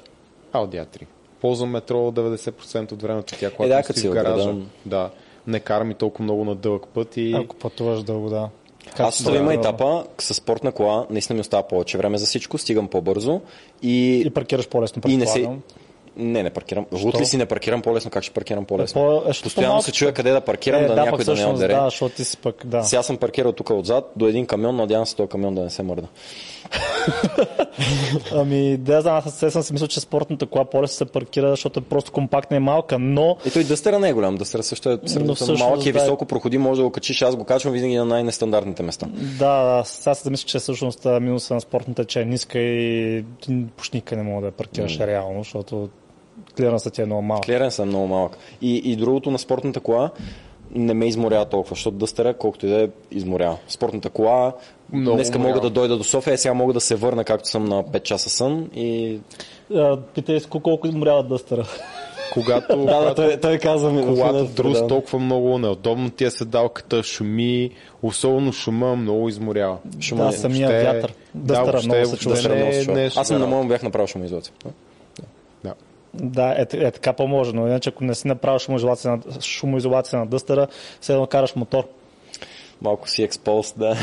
[0.52, 1.02] Audi A3.
[1.40, 3.34] Ползвам метро 90% от времето.
[3.40, 4.44] Тя, когато Е, да, си в гаража.
[4.44, 4.60] града.
[4.86, 5.10] Да.
[5.46, 7.32] Не карам и толкова много на дълъг път и...
[7.34, 8.48] ако пътуваш дълго, да.
[8.98, 9.54] Аз да, има да.
[9.54, 13.40] етапа с спортна кола, наистина ми остава повече време за всичко, стигам по-бързо
[13.82, 15.48] и, И паркираш по-лесно, и не се...
[16.16, 16.86] Не, не паркирам.
[16.92, 19.00] Лут ли си не паркирам по-лесно, как ще паркирам по-лесно?
[19.00, 21.72] По- е, Постоянно малко- се чуя къде да паркирам, да, пък някой да не отдере.
[21.74, 22.82] Да, защото ти си пък, да.
[22.84, 25.82] Сега съм паркирал тук отзад до един камион, надявам се този камион да не се
[25.82, 26.06] мърда.
[28.32, 31.82] Ами, да, знам, аз съм си мисля, че спортната кола по-лесно се паркира, защото е
[31.82, 35.58] просто компактна и малка, но И той дъстера не е голям, дъстера също е сравнително
[35.58, 36.00] малък и е да.
[36.00, 39.06] високо проходим, може да го качиш, аз го качвам винаги на най-нестандартните места.
[39.38, 43.96] Да, сега се замисля, че всъщност минуса на спортната че е ниска и ти почти
[43.96, 45.88] никъде не мога да я паркираш реално, защото
[46.56, 47.44] клиренсът е много малък.
[47.44, 48.38] Клиренс е много малък.
[48.62, 50.10] И, и другото на спортната кола
[50.70, 53.56] не ме изморява толкова, защото дъстера, колкото и да е, изморява.
[53.68, 54.52] Спортната кола,
[54.92, 55.60] Много днеска мога уморява.
[55.62, 58.70] да дойда до София, сега мога да се върна, както съм на 5 часа сън
[58.74, 59.18] и...
[60.14, 61.66] Питай се колко изморява дъстъра.
[62.32, 64.02] Когато, Да, да, когато той, той казва ми.
[64.04, 64.86] колата да, друс да.
[64.86, 67.70] толкова много, неудобно ти е седалката, шуми,
[68.02, 69.76] особено шума много изморява.
[70.00, 71.12] Шума Да, самия вятър.
[71.34, 72.34] Дъстъра въобще- много се чува.
[72.34, 74.52] въобще Дъстера много се не- не е Аз съм на моем бях направил шумоизолация.
[76.14, 76.42] Да.
[76.42, 80.26] Да, е, е така по-може, но иначе ако не си направил шумоизолация на, шумоизолация на
[80.26, 80.66] дъстъра,
[81.00, 81.84] все едно караш мотор.
[82.82, 83.96] Малко си експост, да.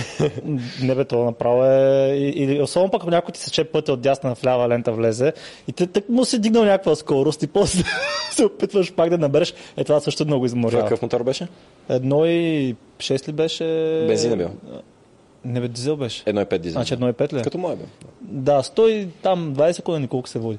[0.81, 2.07] Не бе, то направо е...
[2.15, 5.33] и- Или, особено пък ако някой ти сече пътя от дясна в лява лента влезе
[5.67, 7.83] и ти так му си дигнал някаква скорост и после
[8.31, 9.53] се опитваш пак да набереш.
[9.77, 10.83] Е, това също много изморява.
[10.83, 11.47] Какъв мотор беше?
[11.89, 13.63] Едно и 6 ли беше?
[14.07, 14.49] Бензин е бил.
[15.45, 16.23] Не бе, дизел беше.
[16.23, 16.73] 1,5 дизел.
[16.73, 17.43] Значи 1,5 ли?
[17.43, 17.83] Като мое бе.
[18.21, 20.57] Да, 100 там 20 секунди колко се води.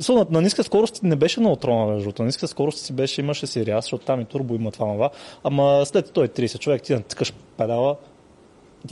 [0.00, 2.12] So, на, ниска скорост не беше много трона, между.
[2.18, 5.10] На ниска скорост си беше, имаше си ряз, защото там и турбо има това, това.
[5.44, 7.96] Ама след 130 човек ти натискаш педала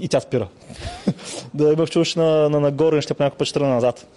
[0.01, 0.49] и тя спира.
[1.55, 4.07] да имах чуваш на, на нагоре, ще по някой път ще назад.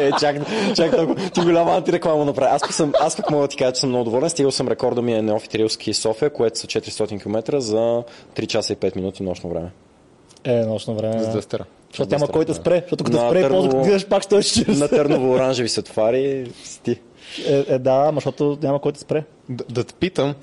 [0.00, 0.36] Е, чак,
[0.76, 1.30] чак толкова.
[1.30, 2.50] Ти голяма антиреклама направи.
[2.52, 4.30] Аз пък, съм, аз пък мога да ти кажа, че съм много доволен.
[4.30, 8.02] Стигал съм рекорда ми е Неофит Рилски София, което са 400 км за
[8.36, 9.70] 3 часа и 5 минути нощно време.
[10.48, 11.22] Е, нощно време.
[11.22, 11.64] С дъстера.
[11.90, 12.80] Защото няма кой да спре.
[12.80, 14.78] Защото като На спре, Търново- после гледаш пак 140.
[14.78, 17.00] На Търново оранжеви светофари си ти.
[17.46, 19.24] Е, е, да, ама защото няма кой да спре.
[19.48, 20.34] Да, да те питам,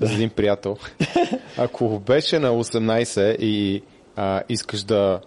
[0.00, 0.76] за един приятел,
[1.58, 3.82] ако беше на 18 и
[4.16, 5.20] а, искаш да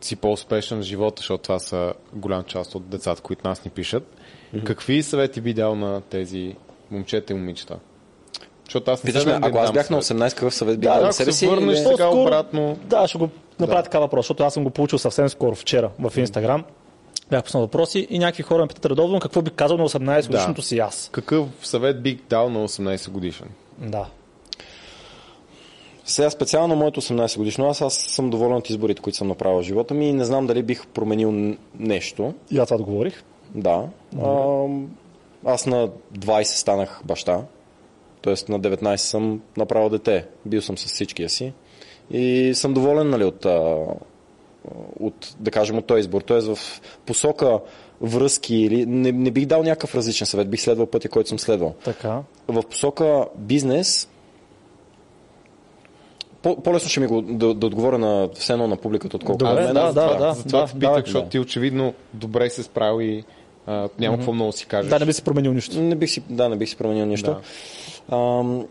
[0.00, 4.16] си по-успешен в живота, защото това са голям част от децата, които нас ни пишат,
[4.64, 6.54] какви съвети би дал на тези
[6.90, 7.78] момчета и момичета?
[8.66, 10.20] Защото аз не Питаш ме, да ако аз бях на съвет.
[10.22, 11.46] 18, какъв съвет би Да, на себе се си?
[11.46, 12.76] върнеш или- сега По-скоро- обратно.
[12.84, 13.28] Да, ще го
[13.60, 16.64] направя така въпрос, защото аз съм го получил съвсем скоро, вчера, в Инстаграм.
[17.30, 20.62] Бях пуснал въпроси и някакви хора ме питат редовно какво би казал на 18 годишното
[20.62, 21.08] си аз.
[21.12, 23.46] Какъв съвет бих дал на 18 годишен?
[23.78, 24.06] Да.
[26.04, 29.64] Сега специално моето 18 годишно, аз, аз съм доволен от изборите, които съм направил в
[29.64, 32.34] живота ми и не знам дали бих променил нещо.
[32.50, 33.22] И аз това отговорих.
[33.54, 33.82] Да.
[34.22, 34.64] А,
[35.44, 37.40] аз на 20 станах баща,
[38.26, 38.52] т.е.
[38.52, 40.26] на 19 съм направил дете.
[40.46, 41.52] Бил съм с всичкия си
[42.10, 43.46] и съм доволен нали, от,
[45.00, 46.20] от, да кажем, от този избор.
[46.20, 46.40] Т.е.
[46.40, 46.58] в
[47.06, 47.60] посока
[48.00, 51.74] връзки или не, не бих дал някакъв различен съвет, бих следвал пътя, който съм следвал.
[51.84, 52.22] Така.
[52.48, 54.08] В посока бизнес
[56.42, 59.54] по- по-лесно ще ми го да, да отговоря на все едно на публиката, отколкото на
[59.54, 59.74] мен.
[59.74, 61.30] да, да, за това да, те питах, да, защото да.
[61.30, 63.24] ти очевидно добре се справи и
[63.66, 64.90] а, няма какво много си кажеш.
[64.90, 65.80] Да, не би си променил нищо.
[65.80, 67.36] Не бих си, да, не бих си променил нищо.
[68.12, 68.66] Ам,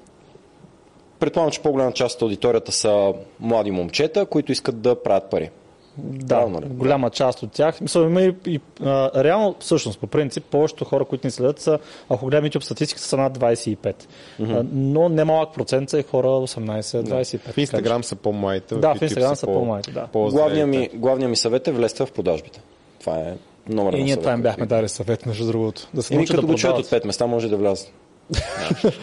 [1.19, 5.49] предполагам, че по-голяма част от аудиторията са млади момчета, които искат да правят пари.
[5.97, 6.65] Да, Правилно ли?
[6.65, 7.81] голяма част от тях.
[7.81, 11.79] Мисля, има и, и а, реално, всъщност, по принцип, повечето хора, които ни следят са,
[12.09, 13.95] ако гледаме YouTube статистиката, са над 25.
[14.39, 17.37] А, но немалък процент са и хора 18-25.
[17.51, 18.75] В Инстаграм са по-младите.
[18.75, 20.07] Да, в Инстаграм са по-младите, да.
[20.13, 22.61] Главният ми, главният ми съвет е влезте в продажбите.
[22.99, 23.33] Това е
[23.69, 25.87] Номер И на ние това им бяхме дали съвет, между другото.
[25.93, 27.91] Да се Еми, научат като да го чуят от пет места, може да влязат.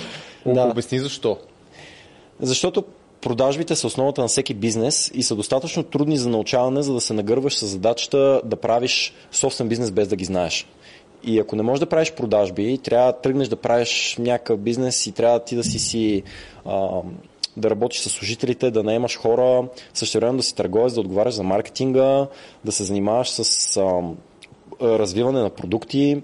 [0.46, 0.62] Да.
[0.62, 1.38] Обясни защо.
[2.40, 2.84] Защото
[3.20, 7.14] продажбите са основата на всеки бизнес и са достатъчно трудни за научаване, за да се
[7.14, 10.66] нагърваш с задачата да правиш собствен бизнес без да ги знаеш.
[11.24, 15.12] И ако не можеш да правиш продажби, трябва да тръгнеш да правиш някакъв бизнес и
[15.12, 16.22] трябва ти да си си
[16.64, 16.88] а,
[17.56, 22.26] да работиш с служителите, да наемаш хора, същевременно да си търговец, да отговаряш за маркетинга,
[22.64, 24.02] да се занимаваш с а,
[24.82, 26.22] развиване на продукти.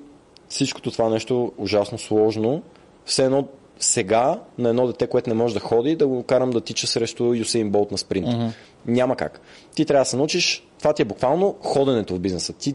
[0.48, 2.62] Всичкото това нещо е ужасно сложно.
[3.05, 3.44] Все едно
[3.78, 7.35] сега на едно дете, което не може да ходи, да го карам да тича срещу
[7.35, 8.26] Юсейн Болт на спринт.
[8.26, 8.51] Mm-hmm.
[8.86, 9.40] Няма как.
[9.74, 12.52] Ти трябва да се научиш, това ти е буквално ходенето в бизнеса.
[12.52, 12.74] Ти,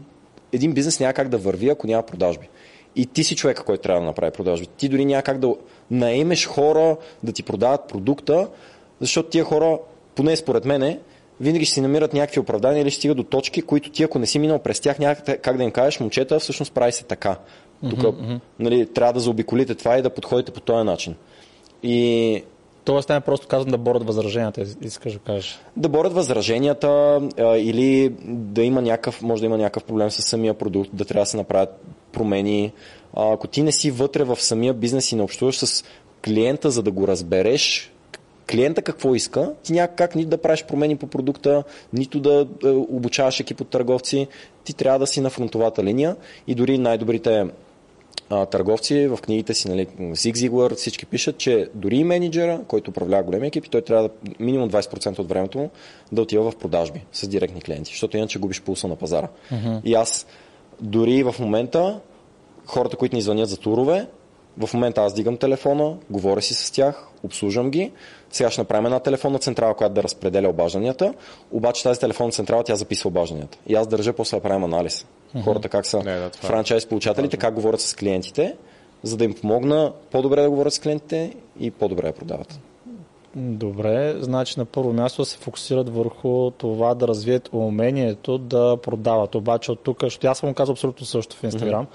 [0.52, 2.48] един бизнес няма как да върви, ако няма продажби.
[2.96, 4.66] И ти си човека, който трябва да направи продажби.
[4.66, 5.54] Ти дори няма как да
[5.90, 8.48] наемеш хора да ти продават продукта,
[9.00, 9.78] защото тия хора,
[10.14, 11.00] поне според мене,
[11.40, 14.26] винаги ще си намират някакви оправдания или ще стигат до точки, които ти, ако не
[14.26, 17.36] си минал през тях, няма как да им кажеш, момчета, всъщност прави се така.
[17.90, 18.40] Тук mm-hmm.
[18.58, 21.14] нали, трябва да заобиколите това и да подходите по този начин.
[21.82, 22.42] И
[22.84, 25.58] Тоест, не просто казвам да борят възраженията, искаш да кажеш.
[25.76, 30.54] да борят възраженията а, или да има някакъв, може да има някакъв проблем с самия
[30.54, 32.72] продукт, да трябва да се направят промени.
[33.14, 35.84] А, ако ти не си вътре в самия бизнес и не общуваш с
[36.24, 37.93] клиента, за да го разбереш,
[38.50, 42.68] клиента какво иска, ти няма как нито да правиш промени по продукта, нито да е,
[42.68, 44.28] обучаваш екип от търговци.
[44.64, 46.16] Ти трябва да си на фронтовата линия
[46.46, 47.46] и дори най-добрите
[48.30, 52.90] а, търговци в книгите си, нали, Zig Ziglar, всички пишат, че дори и менеджера, който
[52.90, 54.10] управлява големи екипи, той трябва да
[54.40, 55.70] минимум 20% от времето му
[56.12, 59.28] да отива в продажби с директни клиенти, защото иначе губиш пулса на пазара.
[59.52, 59.80] Uh-huh.
[59.84, 60.26] И аз
[60.80, 62.00] дори в момента
[62.66, 64.06] хората, които ни звънят за турове,
[64.58, 67.92] в момента аз дигам телефона, говоря си с тях, обслужвам ги.
[68.30, 71.14] Сега ще направим една телефонна централа, която да разпределя обажданията.
[71.52, 73.58] Обаче тази телефонна централа тя записва обажданията.
[73.66, 75.06] И аз държа после да правим анализ.
[75.44, 78.56] Хората как са Не, да, това е франчайз получателите, как говорят с клиентите,
[79.02, 82.60] за да им помогна по-добре да говорят с клиентите и по-добре да продават.
[83.36, 89.34] Добре, значи на първо място се фокусират върху това да развият умението да продават.
[89.34, 91.86] Обаче от тук, аз съм казал абсолютно също в Инстаграм,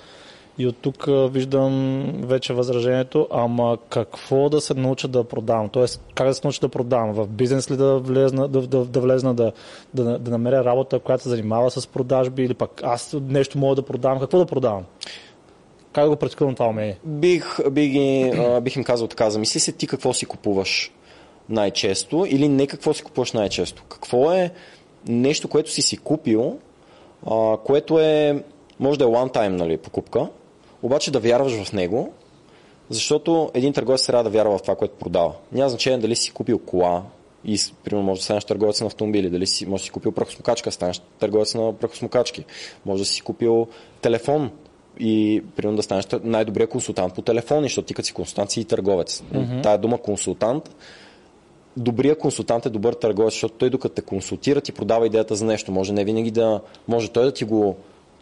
[0.60, 5.70] и от тук виждам вече възражението, ама какво да се науча да продавам?
[5.70, 7.14] Тоест, как да се науча да продавам?
[7.14, 9.52] В бизнес ли да влезна, да, да, да, влезна да,
[9.94, 13.82] да, да намеря работа, която се занимава с продажби или пък аз нещо мога да
[13.82, 14.20] продавам?
[14.20, 14.84] Какво да продавам?
[15.94, 16.98] Как да го практикувам това умение?
[17.04, 17.94] Бих, бих,
[18.62, 20.92] бих им казал така, замисли се ти какво си купуваш
[21.50, 23.84] най-често или не какво си купуваш най-често.
[23.90, 24.52] Какво е
[25.08, 26.60] нещо, което си си купил,
[27.28, 28.44] а, което е,
[28.80, 30.28] може да е one time нали, покупка,
[30.84, 32.14] обаче да вярваш в него,
[32.90, 35.34] защото един търговец трябва да вярва в това, което продава.
[35.52, 37.04] Няма значение дали си купил кола
[37.46, 40.72] и, примерно, може да станеш търговец на автомобили, дали си, може да си купил прахосмокачка,
[40.72, 42.46] станеш търговец на прахосмокачки,
[42.86, 43.68] може да си купил
[44.02, 44.52] телефон
[45.00, 48.66] и, примерно, да станеш най-добрият консултант по телефони, защото ти като си консултант си и
[48.66, 49.24] търговец.
[49.34, 49.64] Mm-hmm.
[49.64, 50.76] Тая дума консултант
[51.78, 55.72] добрият консултант е добър търговец, защото той докато те консултира ти продава идеята за нещо.
[55.72, 57.76] Може не винаги да, може той да ти го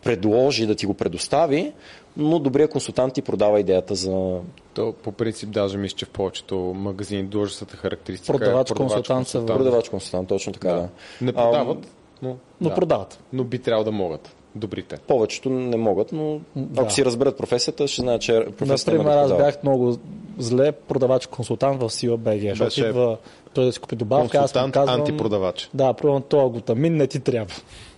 [0.04, 1.74] предложи, да ти го предостави,
[2.18, 4.40] но добрият консултант ти продава идеята за...
[4.74, 9.40] То, по принцип, даже мисля, че в повечето магазини длъжностната характеристика Продавач, е консултант са
[9.40, 10.90] в- Продавач консултант, точно така, да.
[11.22, 11.88] Не продават,
[12.22, 12.76] но, Но да.
[12.76, 13.20] продават.
[13.34, 14.36] но би трябвало да могат.
[14.56, 14.98] Добрите.
[14.98, 16.82] Повечето не могат, но Да.
[16.82, 19.98] ако си разберат професията, ще знаят, че професията има Например, да аз бях много
[20.38, 23.18] зле продавач-консултант в Сила БГ, защото Беше идва
[23.54, 25.00] той да си купи добавка, аз му казвам...
[25.00, 25.70] антипродавач.
[25.74, 27.54] Да, примерно този глутамин не ти трябва.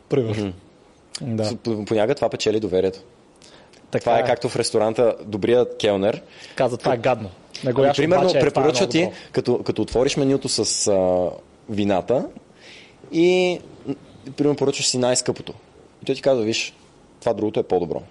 [0.10, 0.54] Примерно.
[1.22, 1.56] Да.
[1.86, 3.00] Понякога това печели доверието.
[3.92, 6.22] Така Това е както в ресторанта добрият келнер,
[6.56, 7.30] Каза, това е гадно.
[7.64, 10.88] Не го Ами, примерно, обаче, е, е препоръчва много ти, като, като отвориш менюто с
[10.88, 11.30] а,
[11.70, 12.26] вината
[13.12, 13.60] и
[14.38, 15.54] примерно поръчваш си най-скъпото.
[16.04, 16.74] И той ти казва, виж,
[17.20, 18.02] това другото е по-добро.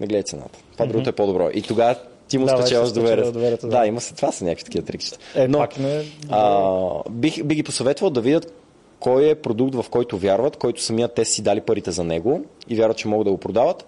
[0.00, 0.58] Не гледай цената.
[0.72, 1.48] Това другото е по-добро.
[1.54, 1.96] И тогава
[2.28, 3.32] ти му Да, спечелваш доверието.
[3.32, 3.78] доверието, да.
[3.78, 4.14] Да, има се.
[4.14, 5.18] Това са някакви такива трикчета.
[5.34, 6.04] Е, Но, пак не...
[6.30, 8.54] а, бих, бих ги посъветвал да видят
[9.00, 12.76] кой е продукт, в който вярват, който самият те си дали парите за него и
[12.76, 13.84] вярват, че могат да го продават.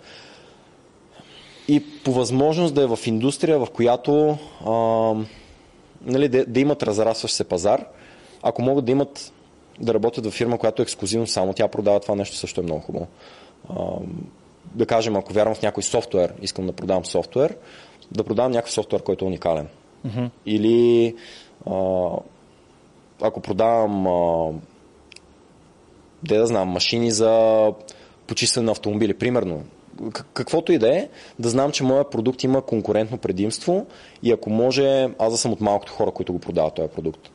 [1.71, 4.73] И по възможност да е в индустрия, в която а,
[6.03, 7.85] нали, да, да имат разрастващ се пазар.
[8.43, 9.33] Ако могат да имат
[9.81, 12.81] да работят в фирма, която е ексклюзивно само тя продава това нещо, също е много
[12.81, 13.07] хубаво.
[13.69, 13.75] А,
[14.75, 17.57] да кажем, ако вярвам в някой софтуер, искам да продавам софтуер,
[18.13, 19.69] да продавам някакъв софтуер, който е уникален.
[20.05, 20.25] Мгм.
[20.47, 21.17] Или
[21.71, 22.09] а,
[23.23, 24.53] ако продавам а,
[26.23, 27.73] де да знам, машини за
[28.27, 29.65] почистване на автомобили, примерно.
[30.35, 31.09] Каквото и да е,
[31.39, 33.87] да знам, че моят продукт има конкурентно предимство
[34.23, 37.31] и ако може, аз да съм от малкото хора, които го продават този продукт.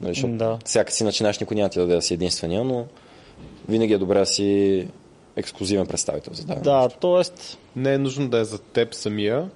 [0.00, 0.58] Нали, защото Да.
[0.64, 2.84] всяка си начинаеш, никой няма ти да даде да си единствения, но
[3.68, 4.88] винаги е добре да си
[5.36, 6.62] ексклюзивен представител за дадена.
[6.62, 7.22] Да, т.е.
[7.76, 9.50] Не е нужно да е за теб самия.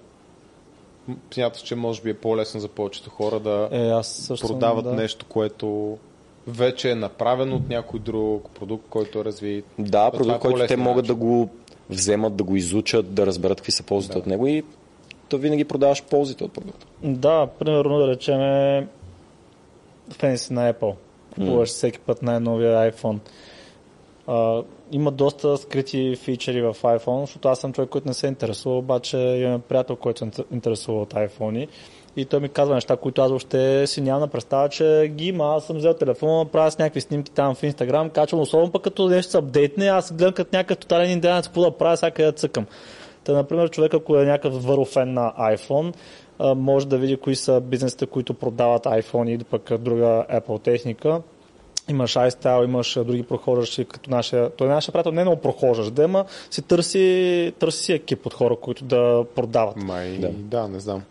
[1.35, 4.85] Смяташ, че може би е по-лесно за повечето хора да Е, аз също съм, продават
[4.85, 4.93] да.
[4.93, 5.99] нещо, което
[6.47, 9.65] вече е направено от някой друг продукт, който е развит.
[9.78, 11.49] Да, е продукт, който те могат да го
[11.90, 14.19] вземат, да го изучат, да разберат какви са ползите Да.
[14.19, 14.62] от него и
[15.28, 16.86] то винаги продаваш ползите от продукта.
[17.02, 18.40] Да, примерно да речем
[20.12, 20.94] фен си на Apple.
[21.35, 23.19] Купуваш всеки път най-новия iPhone.
[24.27, 24.62] А,
[24.93, 29.19] има доста скрити фичери в iPhone, защото аз съм човек, който не се интересува, обаче
[29.19, 31.69] имам приятел, който се интер- интересува от iPhone и
[32.24, 35.55] той ми казва неща, които аз въобще си нямам на представа, че ги има.
[35.57, 39.09] Аз съм взел телефона, правя с някакви снимки там в Instagram, качвам, особено пък като
[39.09, 42.32] нещо се апдейтне, аз гледам като някакъв тотален индианец, какво да правя, сега къде да
[42.32, 42.66] цъкам.
[43.24, 45.95] Та, например, човек, ако е някакъв върл фен на iPhone,
[46.41, 51.23] може да види кои са бизнесите, които продават iPhone или пък друга Apple техника.
[51.89, 56.05] Имаш iStyle, имаш други прохождащи, като нашия, той нашия приятел не е много прохождащ, да,
[56.05, 59.77] ама си търси, търси си екип от хора, които да продават.
[59.77, 60.28] Май, Да.
[60.28, 60.32] да.
[60.32, 61.03] да, не знам.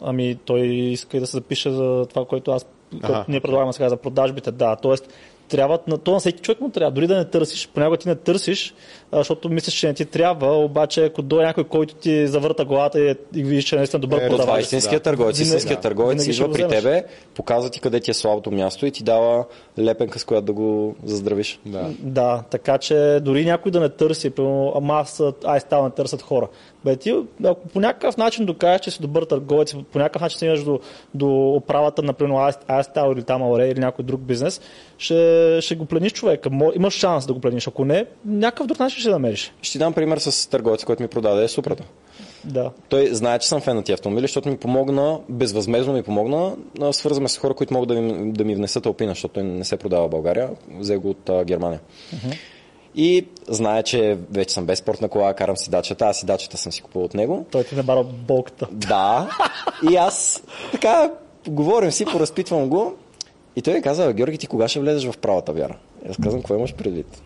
[0.00, 3.88] Ами той иска и да се запише за това, което аз което ние предлагаме сега
[3.88, 4.50] за продажбите.
[4.50, 5.12] Да, тоест
[5.48, 6.90] трябва на то на всеки човек му трябва.
[6.90, 8.74] Дори да не търсиш, понякога ти не търсиш,
[9.12, 13.14] защото мислиш, че не ти трябва, обаче ако дойде някой, който ти завърта главата и,
[13.34, 14.62] и видиш, че е наистина добър Е, То това е продавач.
[14.64, 15.38] истинският търговец.
[15.38, 15.82] Истинският да.
[15.82, 17.04] търговец идва при тебе,
[17.34, 19.44] показва ти къде ти е слабото място и ти дава
[19.78, 21.60] лепенка, с която да го заздравиш.
[21.66, 21.90] Да.
[21.98, 26.22] Да, така че дори някой да не търси, примерно, ама аз, ай, става не търсят
[26.22, 26.48] хора.
[26.84, 27.14] Бе, ти,
[27.44, 30.80] ако по някакъв начин докажеш, че си добър търговец, по някакъв начин стигнеш до,
[31.14, 34.60] до управата, например, ай, става или там Ауре или някой друг бизнес,
[34.98, 36.50] ще, ще го плениш човека.
[36.74, 37.66] Имаш шанс да го плениш.
[37.68, 39.52] Ако не, някакъв друг начин ще намериш.
[39.62, 41.84] Ще ти дам пример с търговец, който ми продаде супрата.
[42.44, 42.70] Да.
[42.88, 46.56] Той знае, че съм фен на тия автомобили, защото ми помогна, безвъзмезно ми помогна,
[46.92, 49.76] свързваме с хора, които могат да ми, да ми внесат алпина, защото той не се
[49.76, 51.80] продава в България, взе го от а, Германия.
[52.94, 56.72] И знае, че вече съм без спортна кола, карам си дачата, аз и дачата съм
[56.72, 57.46] си купил от него.
[57.50, 58.68] Той ти не бара болката.
[58.72, 59.30] Да.
[59.90, 60.42] И аз
[60.72, 61.12] така
[61.48, 62.94] говорим си, поразпитвам го.
[63.56, 65.76] И той ми каза, Георги, ти кога ще влезеш в правата вяра?
[66.06, 67.22] И аз казвам, какво имаш предвид?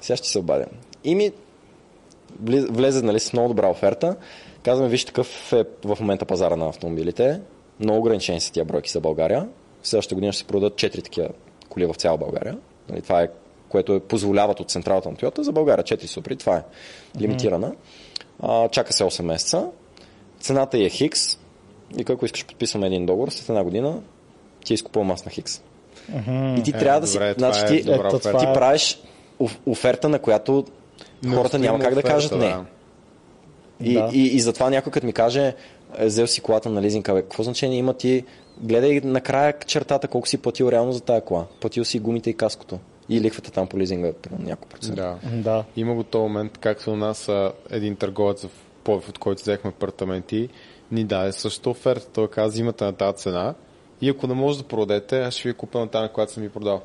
[0.00, 0.66] Сега ще се обадя.
[1.04, 1.30] И ми
[2.70, 4.16] влезе нали, с много добра оферта.
[4.62, 7.40] Казваме, виж, такъв е в момента пазара на автомобилите.
[7.80, 9.48] Много ограничени са тия бройки за България.
[9.82, 11.28] В следващата година ще се продадат 4 такива
[11.68, 12.58] коли в цяла България.
[12.90, 13.28] Нали, това е
[13.68, 15.84] което е позволяват от централата на Toyota за България.
[15.84, 16.62] 4 супри, това е
[17.20, 17.72] лимитирана.
[18.40, 19.68] А, чака се 8 месеца.
[20.40, 21.38] Цената е Хикс.
[21.98, 24.00] И ако искаш подписваме един договор, след една година
[24.64, 25.62] ти е изкупувам аз на Хикс.
[26.58, 27.12] И ти Е, трябва да си...
[27.12, 28.38] добре, значи, е ти, оферта.
[28.38, 29.00] ти е- правиш
[29.40, 30.64] оф- оферта, на която
[31.30, 32.38] хората няма как да кажат не.
[32.38, 32.64] да.
[33.80, 34.10] И, Да.
[34.12, 35.54] и, и затова някой като ми каже,
[35.98, 38.24] е, взел си колата на лизинг, бе, какво значение има ти?
[38.60, 41.46] Гледай накрая чертата, колко си платил реално за тая кола.
[41.60, 42.78] Платил си гумите и каското.
[43.08, 45.18] И лихвата там по лизинга, няколко процента.
[45.22, 45.36] Да.
[45.36, 45.64] Да.
[45.76, 47.30] Има го този момент, както у нас
[47.70, 48.50] един търговец в
[48.84, 50.48] Пловдив, от който взехме апартаменти,
[50.92, 52.06] ни даде същата оферта.
[52.12, 53.54] Той каза, взимате на тази цена
[54.00, 56.42] и ако не може да продадете, аз ще ви купя на тази, на която съм
[56.42, 56.82] ви продал.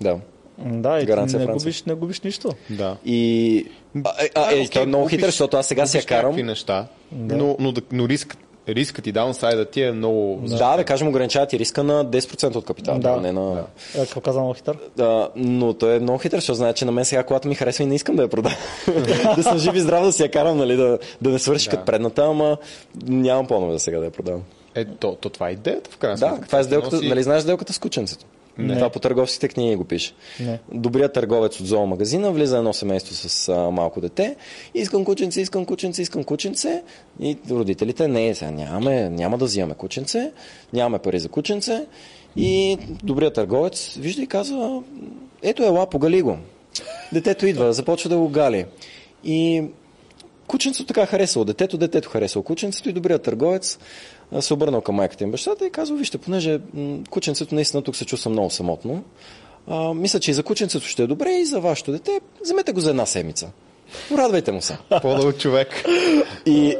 [0.00, 0.18] да.
[0.58, 1.64] Да, и Гаранция не Франция.
[1.64, 2.48] губиш, не губиш нищо.
[2.70, 2.96] Да.
[3.04, 3.66] И...
[3.96, 6.36] А, е, а, е, той е много хитър, защото аз сега си я карам.
[6.36, 8.36] неща, но, но, да- но риск,
[8.68, 10.40] рискът и даунсайда ти е много...
[10.48, 13.08] Да, да кажем, ограничават и риска на 10% от капитала, Да.
[13.08, 13.64] а не на...
[13.94, 14.78] Е, Какво каза много хитър?
[14.96, 17.84] Да, но той е много хитър, защото знае, че на мен сега колата ми харесва
[17.84, 18.52] и не искам да я продам.
[19.36, 21.70] да съм жив и здрав да си я карам, нали, да, да не свърши Да.
[21.70, 22.56] като предната, ама
[23.02, 24.42] нямам планове за сега да я продавам.
[24.74, 26.46] Е, то, то това е идеята в крайна Да, сметка.
[26.46, 28.24] това е сделката, Носи- нали знаеш сделката с кученцето?
[28.58, 28.74] Не.
[28.74, 30.14] Това по търговските книги го пише.
[30.40, 30.58] Не.
[30.72, 34.36] Добрият търговец от зоомагазина влиза едно семейство с а, малко дете.
[34.74, 36.82] Искам кученце, искам кученце, искам кученце.
[37.20, 40.32] И родителите, не, сега нямаме, няма да взимаме кученце,
[40.72, 41.86] нямаме пари за кученце.
[42.36, 44.82] И добрият търговец вижда и казва,
[45.42, 46.36] ето ела, погали го.
[47.12, 48.64] Детето идва, започва да го гали.
[49.24, 49.64] И
[50.46, 53.78] кученцето така харесало детето, детето харесало кученцето и добрият търговец
[54.40, 56.60] се обърнал към майката им бащата и казва, вижте, понеже
[57.10, 59.04] кученцето наистина тук се чувства много самотно,
[59.66, 62.80] а, мисля, че и за кученцето ще е добре и за вашето дете, вземете го
[62.80, 63.50] за една седмица.
[64.08, 64.78] Порадвайте му се.
[65.02, 65.84] По-дълъг човек.
[66.46, 66.76] И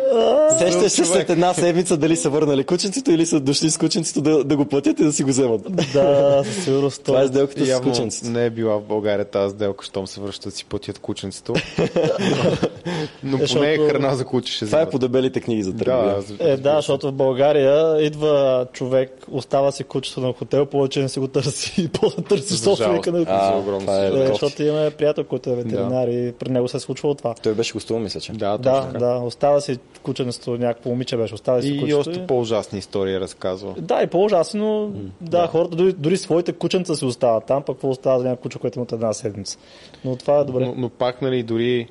[0.58, 4.44] сещаш се след една седмица дали са върнали кученцето или са дошли с кученцето да,
[4.44, 5.60] да го платят и да си го вземат.
[5.92, 7.02] Да, със сигурност.
[7.04, 8.30] Това е сделката с Явно кученцето.
[8.30, 11.54] не е била в България тази сделка, щом се връщат да си платят кученцето.
[13.22, 16.16] Но поне е храна за куче ще Това е по дебелите книги за търговия.
[16.38, 21.08] Да, Е, да, защото в България идва човек, остава си кучето на хотел, повече не
[21.08, 25.24] си го търси и после търси За собственика на това е Е, защото имаме приятел,
[25.24, 27.34] който е ветеринар и при него се случва случвало това.
[27.34, 28.32] Той беше гостувал, мисля, че.
[28.32, 28.98] Да, Да, така.
[28.98, 31.98] да, остава си кученето, някакво момиче беше, остава си И кучето.
[31.98, 33.74] още по-ужасни истории разказва.
[33.78, 37.90] Да, и по-ужасно, но да, хората дори, дори своите кученца си остават там, пък какво
[37.90, 39.58] остава за някакво куче, което има от една седмица.
[40.04, 40.64] Но това е добре.
[40.64, 41.88] Но, но пак, нали, дори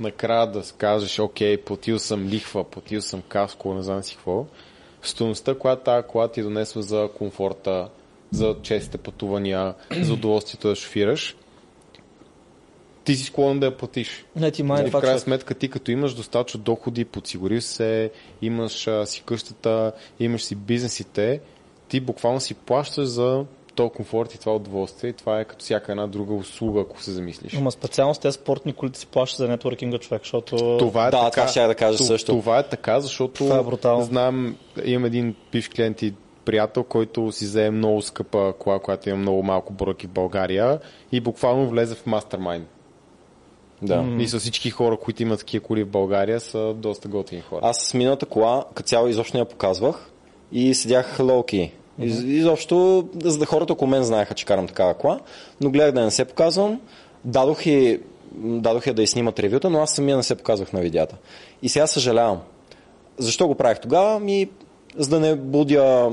[0.00, 4.44] накрая да кажеш, окей, платил съм лихва, платил съм каско, не знам си какво,
[5.02, 7.88] стоеността, която тази кола ти донесва за комфорта,
[8.30, 11.36] за честите пътувания, за удоволствието да шофираш,
[13.04, 14.24] ти си склонен да я платиш.
[14.36, 18.10] Не, ти май И е в крайна сметка ти като имаш достатъчно доходи, подсигурил се,
[18.42, 21.40] имаш а, си къщата, имаш си бизнесите,
[21.88, 23.44] ти буквално си плащаш за
[23.74, 25.10] този комфорт и това удоволствие.
[25.10, 27.54] И това е като всяка една друга услуга, ако се замислиш.
[27.54, 30.76] Ама специално с тези спортни колите си плащаш за нетворкинга човек, защото...
[30.78, 32.32] Това е Да, така, това щях да кажа Т- също.
[32.32, 34.04] Това е така, защото Това е брутално.
[34.04, 36.14] знам, имам един бивш клиент и
[36.44, 40.80] приятел, който си взе много скъпа кола, която има много малко бройки в България
[41.12, 42.66] и буквално влезе в мастермайн.
[43.82, 44.04] Да.
[44.18, 47.60] И с всички хора, които имат такива коли в България, са доста готини хора.
[47.64, 50.10] Аз с миналата кола, като цяло изобщо не я показвах
[50.52, 51.72] и седях лоуки.
[51.98, 55.20] Из, изобщо, за да хората около мен знаеха, че карам такава кола,
[55.60, 56.80] но гледах да не се показвам.
[57.24, 58.00] Дадох и,
[58.34, 61.16] дадох я да и снимат ревюта, но аз самия не се показвах на видеята.
[61.62, 62.40] И сега съжалявам.
[63.18, 64.20] Защо го правих тогава?
[64.20, 64.48] Ми,
[64.96, 66.12] за да не будя...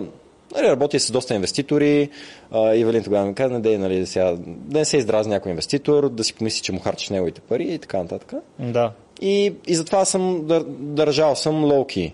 [0.55, 2.09] Нали, работя с доста инвеститори.
[2.51, 6.23] А, Ивелин тогава ми каза, не нали, сега, да не се издразни някой инвеститор, да
[6.23, 8.33] си помисли, че му харчиш неговите пари и така нататък.
[8.59, 8.91] Да.
[9.21, 12.13] И, и затова съм дър, държал съм лоуки.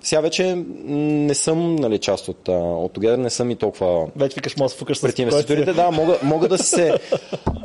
[0.00, 4.56] Сега вече не съм нали, част от, от Together, не съм и толкова Вече викаш,
[4.56, 5.72] може да се фукаш пред инвеститорите.
[5.72, 6.94] Да, мога, мога да се...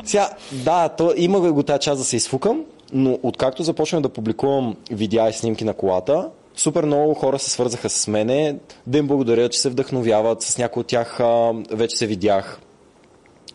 [0.03, 4.76] Сега, да, то, има го тази част да се изфукам, но откакто започнах да публикувам
[4.91, 8.55] видеа и снимки на колата, супер много хора се свързаха с мене,
[8.88, 12.59] да им благодаря, че се вдъхновяват, с някои от тях а, вече се видях,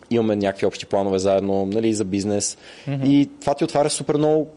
[0.09, 2.57] имаме някакви общи планове заедно, нали, за бизнес.
[2.87, 3.07] Mm-hmm.
[3.07, 4.47] И това ти отваря супер много,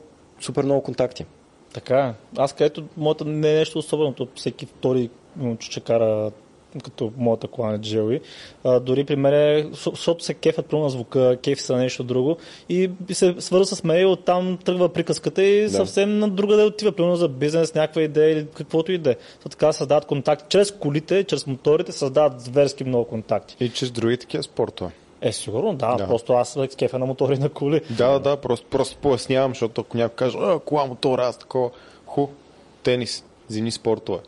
[0.40, 1.24] супер много контакти.
[1.72, 2.40] Така е.
[2.40, 6.30] Аз където моята не е нещо особено, всеки втори момче кара
[6.84, 8.20] като моята кола на Джелви.
[8.64, 12.36] А, дори при мен, защо- защото се кефят примерно на звука, кефи са нещо друго
[12.68, 15.70] и се свързва с мен и оттам тръгва приказката и Да.
[15.70, 19.16] съвсем на друга да отива, примерно за бизнес, някаква идея или каквото и да е.
[19.50, 20.44] Така създават контакти.
[20.48, 23.56] Чрез колите, чрез моторите създават зверски много контакти.
[23.60, 24.90] И чрез други такива спортове.
[25.20, 25.94] Е, сигурно, да.
[25.96, 26.06] Да.
[26.06, 27.80] Просто аз с кефа на мотори на коли.
[27.90, 31.70] Да, да, да, просто, просто пояснявам, защото ако някой каже, а, кола, мотор, аз такова,
[32.06, 32.26] ху,
[32.82, 34.18] тенис, зимни спортове.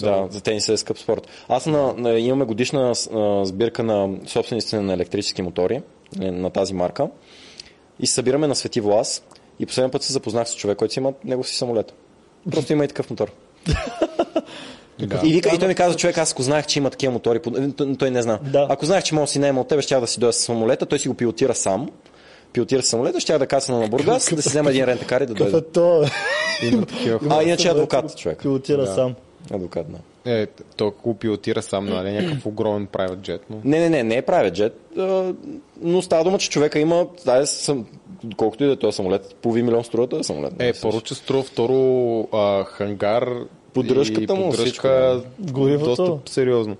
[0.00, 1.28] Да, за тенис е скъп спорт.
[1.48, 5.82] Аз на, на, имаме годишна а, сбирка на собствениците на електрически мотори
[6.20, 7.08] е, на тази марка
[8.00, 9.22] и се събираме на Свети Влас
[9.60, 11.94] и последния път се запознах с човек, който си има негов си самолет.
[12.50, 13.32] Просто има и такъв мотор.
[15.06, 15.20] Да.
[15.24, 17.40] И, вика, и той ми каза, човек, аз ако знаех, че има такива мотори,
[17.98, 18.38] той- не знае.
[18.42, 18.66] Да.
[18.70, 20.86] Ако знаех, че мога да си наема от тебе, ще да си дойда с самолета,
[20.86, 21.90] той си го пилотира сам.
[22.52, 25.34] Пилотира самолета, ще да кацна на Бургас, да си взема един рентакар и да
[26.86, 27.36] такива хора.
[27.38, 28.38] А, иначе е адвокат, човек.
[28.42, 28.94] пилотира Да.
[28.94, 29.14] сам.
[29.50, 29.98] Адвокат, да.
[30.32, 30.46] Е,
[30.76, 33.60] той го пилотира сам, нали, някакъв огромен private jet, но...
[33.64, 35.34] Не, не, не, не е джет, а,
[35.82, 37.86] но става дума, че човека има, да, съм,
[38.36, 40.52] колкото и да е този самолет, половин милион струва този самолет.
[40.58, 43.28] Е, първо, че струва, второ а, хангар
[43.72, 45.20] Поддръжката и му, поддръжка всичко, е.
[45.40, 46.04] Горивото.
[46.04, 46.76] доста сериозно.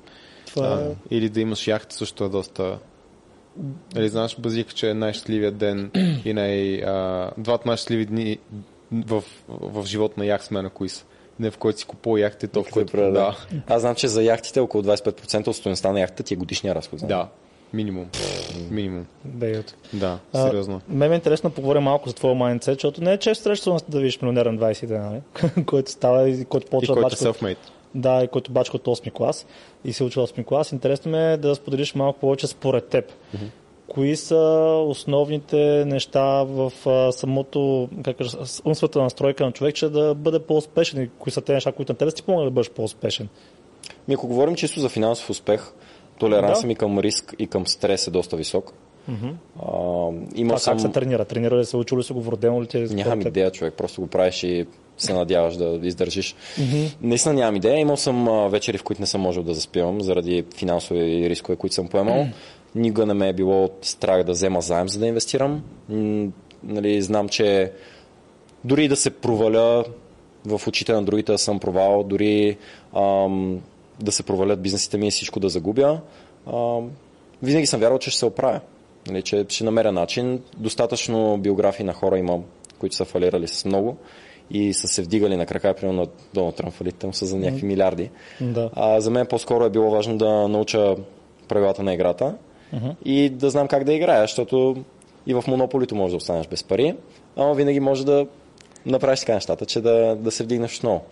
[0.47, 1.17] Това А, е...
[1.17, 2.79] или да имаш яхта също е доста...
[3.95, 5.91] Нали, знаеш, Базик, че е най-щастливият ден
[6.25, 6.75] и най...
[6.75, 8.39] А, двата най-щастливи дни
[8.93, 11.05] в, в живота на яхтсмена, кои са?
[11.41, 12.97] Не в който си купува яхта и то, в който...
[12.97, 13.11] да.
[13.11, 13.37] Да,
[13.67, 16.99] Аз знам, че за яхтите около 25% от стоеността на яхта ти е годишния разход.
[16.99, 17.09] знам.
[17.09, 17.29] да.
[17.73, 18.07] Минимум.
[18.71, 19.07] Минимум.
[19.25, 19.75] Бейот.
[19.93, 20.81] Да, А, сериозно.
[20.89, 23.79] Мен ме е интересно да поговоря малко за твоя майндсет, защото не е често срещано
[23.89, 25.65] да видиш милионер на 20 дена, нали?
[25.67, 27.57] който става и който И почва да който е бачка.
[27.95, 29.47] Да, и който бачка от 8 клас
[29.85, 30.73] и се учи 8 клас.
[30.73, 33.13] Интересно ме е да споделиш малко повече според теб.
[33.89, 34.37] Кои са
[34.87, 41.03] основните неща в а, самото, как кажа, умствената настройка на човек, че да бъде по-успешен
[41.03, 43.29] и кои са те неща, които на тебе си помогнат да бъдеш по-успешен?
[44.09, 45.73] Ми, ако говорим чисто за финансов успех,
[46.19, 46.67] толеранса Да.
[46.67, 48.73] ми към риск и към стрес е доста висок.
[49.09, 49.73] А,
[50.35, 50.75] има Това съм...
[50.75, 51.25] как се тренира?
[51.25, 53.75] Тренира ли се, учил ли се го, вродено ли ти е Нямам идея, човек.
[53.75, 54.67] Просто го правиш и
[54.99, 56.35] се надяваш да издържиш.
[57.03, 57.79] Наистина нямам идея.
[57.79, 61.75] Имал съм а, вечери, в които не съм можел да заспивам заради финансови рискове, които
[61.75, 62.27] съм поемал.
[62.75, 65.63] Никога не ме е било страх да взема заем, за да инвестирам.
[66.63, 67.73] Нали, знам, че
[68.65, 69.85] дори да се проваля
[70.47, 72.57] в очите на другите да съм провал, дори
[72.97, 73.61] ам,
[74.01, 76.01] да се провалят бизнесите ми и всичко да загубя,
[76.53, 76.91] ам,
[77.43, 78.61] винаги съм вярвал, че ще се оправя.
[79.07, 80.43] Нали, че ще намеря начин.
[80.57, 82.45] Достатъчно биографии на хора имам,
[82.79, 83.97] които са фалирали с много
[84.51, 87.67] и са се вдигали на крака, примерно на Доналд Тръмп фалите му са за някакви
[87.67, 88.11] милиарди.
[88.41, 88.71] Да.
[88.75, 90.97] А, за мен по-скоро е било важно да науча
[91.49, 92.35] правилата на играта
[93.05, 94.77] и да знам как да играя, защото
[95.27, 96.95] И в монополито може да останеш без пари,
[97.37, 98.27] ама винаги може да
[98.87, 101.05] направиш така нещата, че да, да се вдигнеш много.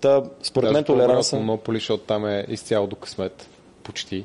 [0.00, 1.36] Та, според мен толеранса...
[1.36, 3.48] Монополи, защото там е изцяло до късмет.
[3.82, 4.24] Почти.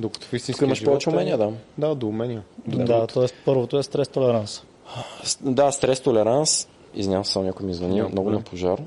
[0.00, 1.52] Докато в истинския имаш живот повече е- умения, да.
[1.78, 2.42] Да, до умения.
[2.66, 3.26] Да, т.е.
[3.44, 4.62] първото е стрес толеранс.
[5.40, 6.68] Да, стрес толеранс.
[6.94, 8.02] Извинявам се, само някой ми звъни.
[8.02, 8.82] Много на пожар.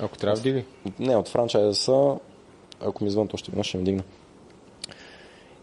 [0.00, 0.64] Ако трябва, вдигай.
[0.98, 2.16] Не, от франчайза са,
[2.80, 4.02] ако ми звън, то ще веднъж ще ми дигна.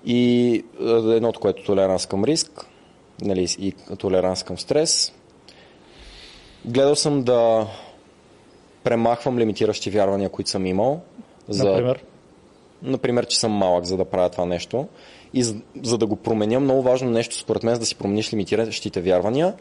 [0.05, 2.65] И е, едното, което е толеранс към риск,
[3.21, 5.13] нали, и толеранс към стрес.
[6.65, 7.67] Гледал съм да
[8.83, 11.01] премахвам лимитиращи вярвания, които съм имал.
[11.49, 12.03] За, Например,
[12.83, 14.87] например, че съм малък, за да правя това нещо.
[15.33, 18.33] И за, за да го променя, много важно нещо, според мен, за да си промениш
[18.33, 19.53] лимитиращите вярвания,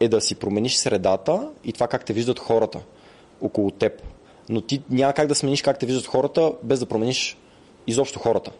[0.00, 2.80] е да си промениш средата и това как те виждат хората
[3.40, 4.02] около теб.
[4.48, 7.36] Но ти няма как да смениш как те виждат хората, без да промениш
[7.86, 8.50] изобщо хората,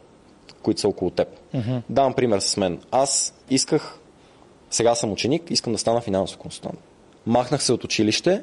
[0.62, 1.28] които са около теб.
[1.54, 1.82] Mm-hmm.
[1.88, 2.80] Давам пример с мен.
[2.90, 3.98] Аз исках,
[4.70, 6.78] сега съм ученик, искам да стана финансов консултант.
[7.26, 8.42] Махнах се от училище,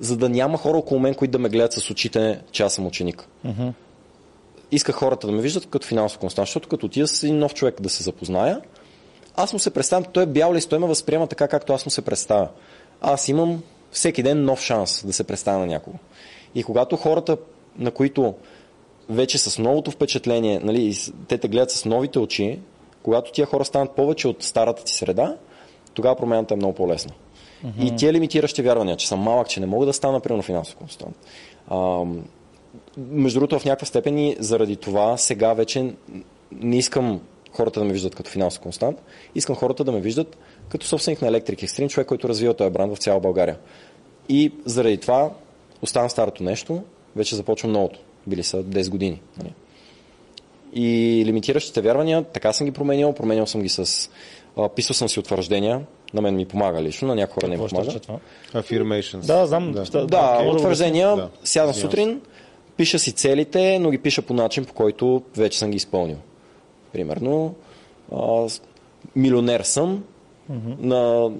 [0.00, 2.86] за да няма хора около мен, които да ме гледат с очите, че аз съм
[2.86, 3.28] ученик.
[3.46, 3.72] Mm-hmm.
[4.72, 7.80] Исках хората да ме виждат като финансов консултант, защото като отида с един нов човек
[7.80, 8.60] да се запозная,
[9.36, 11.90] аз му се представям, той е бял лист, той ме възприема така, както аз му
[11.90, 12.48] се представя.
[13.00, 15.96] Аз имам всеки ден нов шанс да се представя на някого.
[16.54, 17.36] И когато хората,
[17.78, 18.34] на които
[19.08, 20.96] вече с новото впечатление, нали,
[21.28, 22.58] те те гледат с новите очи,
[23.02, 25.36] когато тия хора станат повече от старата ти среда,
[25.94, 27.12] тогава промяната е много по-лесна.
[27.80, 31.16] И тия лимитиращи вярвания, че съм малък, че не мога да стана, примерно, финансов консултант.
[31.70, 32.24] Ам,
[32.96, 35.94] между другото, в някаква степен и заради това сега вече
[36.52, 37.20] не искам
[37.52, 39.02] хората да ме виждат като финансов консултант,
[39.34, 40.36] искам хората да ме виждат
[40.68, 43.58] като собственик на Electric Extreme, човек, който развива този бранд в цяла България.
[44.28, 45.30] И заради това
[45.82, 46.82] оставам старото нещо,
[47.16, 48.00] вече започвам новото.
[48.26, 49.20] Били са 10 години.
[49.38, 49.52] Нали?
[50.74, 54.10] И лимитиращите вярвания, така съм ги променял, променял съм ги с...
[54.56, 55.80] А, писал съм си утвърждения,
[56.14, 58.00] на мен ми помага лично, на някои хора не ще помага.
[58.00, 58.18] това?
[58.54, 59.26] Affirmations.
[59.26, 59.72] Да, знам.
[59.72, 60.06] Да.
[60.06, 61.28] Да, може го утвърждения, Да.
[61.44, 62.20] сядам сутрин,
[62.76, 66.16] пиша си целите, но ги пиша по начин, по който вече съм ги изпълнил.
[66.92, 67.54] Примерно,
[68.12, 68.48] а,
[69.16, 70.04] милионер съм,
[70.78, 71.30] на...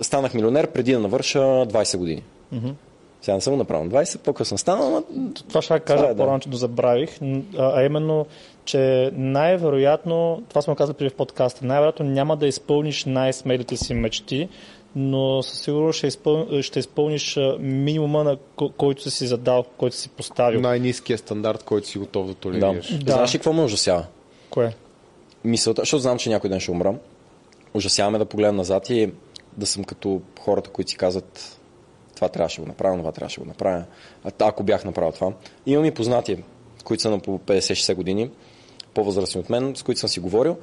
[0.00, 2.22] станах милионер преди да навърша 20 години.
[3.22, 6.16] Сега не съм направил на 20, по-късно станал, но Това ще кажа е, да.
[6.16, 7.18] по-рано, че го забравих,
[7.58, 8.26] а именно,
[8.64, 14.48] че най-вероятно, това сме казали преди в подкаста, най-вероятно няма да изпълниш най-смелите си мечти,
[14.96, 16.62] но със сигурност ще, изпъл...
[16.62, 20.60] ще изпълниш минимума, на ко- който си задал, който си поставил.
[20.60, 22.38] Най-низкият стандарт, който си готов да да.
[22.38, 22.98] толерираш.
[22.98, 23.12] Да.
[23.12, 24.06] Знаеш ли какво ме ужасява?
[24.50, 24.74] Кое?
[25.44, 26.98] Мисълта, защото знам, че някой ден ще умрам.
[27.74, 29.12] Ужасяваме да погледна назад и
[29.56, 31.58] да съм като хората, които си казват
[32.22, 33.84] това трябваше да го направя, това трябваше да го направя.
[34.24, 35.32] А, ако бях направил това.
[35.66, 36.36] Имам и познати,
[36.84, 38.30] които са на по 50-60 години,
[38.94, 40.56] по-възрастни от мен, с които съм си говорил.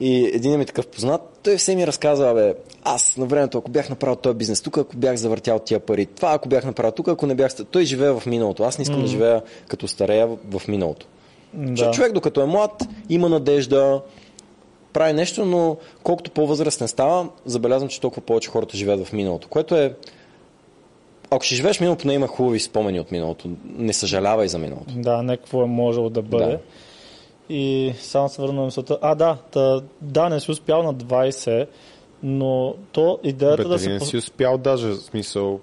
[0.00, 3.90] И един ми такъв познат, той все ми разказва, бе, аз на времето, ако бях
[3.90, 7.26] направил този бизнес тук, ако бях завъртял тия пари, това ако бях направил тук, ако
[7.26, 7.54] не бях...
[7.70, 8.62] Той живее в миналото.
[8.62, 9.02] Аз не искам mm.
[9.02, 11.06] да живея като старея в, миналото.
[11.54, 11.84] Да.
[11.84, 11.90] Да.
[11.90, 14.02] Човек, докато е млад, има надежда,
[14.92, 19.76] прави нещо, но колкото по-възрастен става, забелязвам, че толкова повече хората живеят в миналото, което
[19.76, 19.94] е
[21.30, 23.50] ако ще живееш в миналото, поне има хубави спомени от миналото.
[23.64, 24.94] Не съжалявай за миналото.
[24.96, 26.46] Да, не какво е можело да бъде.
[26.46, 26.58] Да.
[27.54, 28.98] И само се върна на мисълта.
[29.02, 31.66] А, да, та, да, не си успял на 20,
[32.22, 33.88] но то идеята Бе, да се...
[33.88, 35.60] не си успял даже, в смисъл,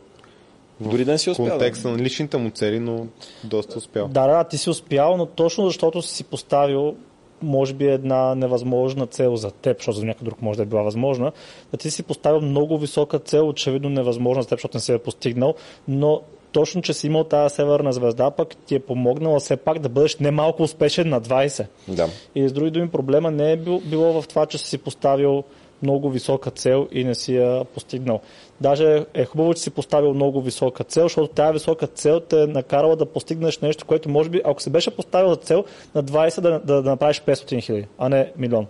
[0.80, 1.50] Дори да не си в успял.
[1.50, 3.06] контекста на личните му цели, но
[3.44, 4.08] доста успял.
[4.08, 6.96] Да, да, ти си успял, но точно защото си си поставил
[7.42, 10.82] може би една невъзможна цел за теб, защото за някой друг може да е била
[10.82, 11.32] възможна,
[11.72, 15.00] да ти си поставил много висока цел, очевидно невъзможна за теб, защото не си я
[15.00, 15.56] постигнал,
[15.88, 19.90] но точно, че си имал тази северна звезда, пък ти е помогнала все пак да
[19.90, 21.66] бъдеш немалко успешен на 20.
[21.88, 22.10] Да.
[22.36, 25.44] И с други думи, проблема не е бил, било в това, че си поставил
[25.82, 28.20] много висока цел и не си я постигнал.
[28.62, 32.48] Даже е хубаво, че си поставил много висока цел, защото тази висока цел те е
[32.48, 36.42] накарала да постигнеш нещо, което може би, ако се беше поставил за цел на 20
[36.42, 38.68] да, да, да направиш 500 хиляди, а не милион.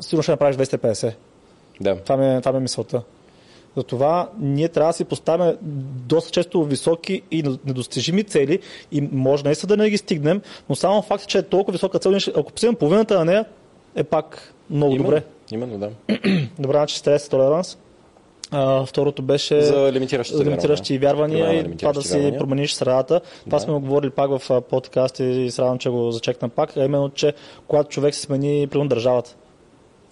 [0.00, 1.14] Сигурно ще направиш 250.
[1.80, 1.96] Да.
[1.96, 3.02] Това ми, е- това ми е мисълта.
[3.76, 5.56] Затова ние трябва да си поставяме
[6.06, 8.58] доста често високи и недостижими цели
[8.92, 12.18] и може наистина да не ги стигнем, но само факт, че е толкова висока цел,
[12.36, 13.44] ако постигнем половината на нея,
[13.94, 15.22] е пак много Именно, добре.
[15.52, 15.90] Именно, да.
[16.58, 17.78] Добре, значи стрес, толеранс.
[18.50, 22.38] А, второто беше За лимитиращите за лимитиращи вярвания и това лимитиращи да си вярвания.
[22.38, 23.20] промениш средата.
[23.44, 23.60] Това Да.
[23.60, 27.10] сме го говорили пак в подкаст и се радвам, че го зачекна пак, а именно,
[27.10, 27.32] че
[27.66, 29.34] когато човек се смени, примерно държавата,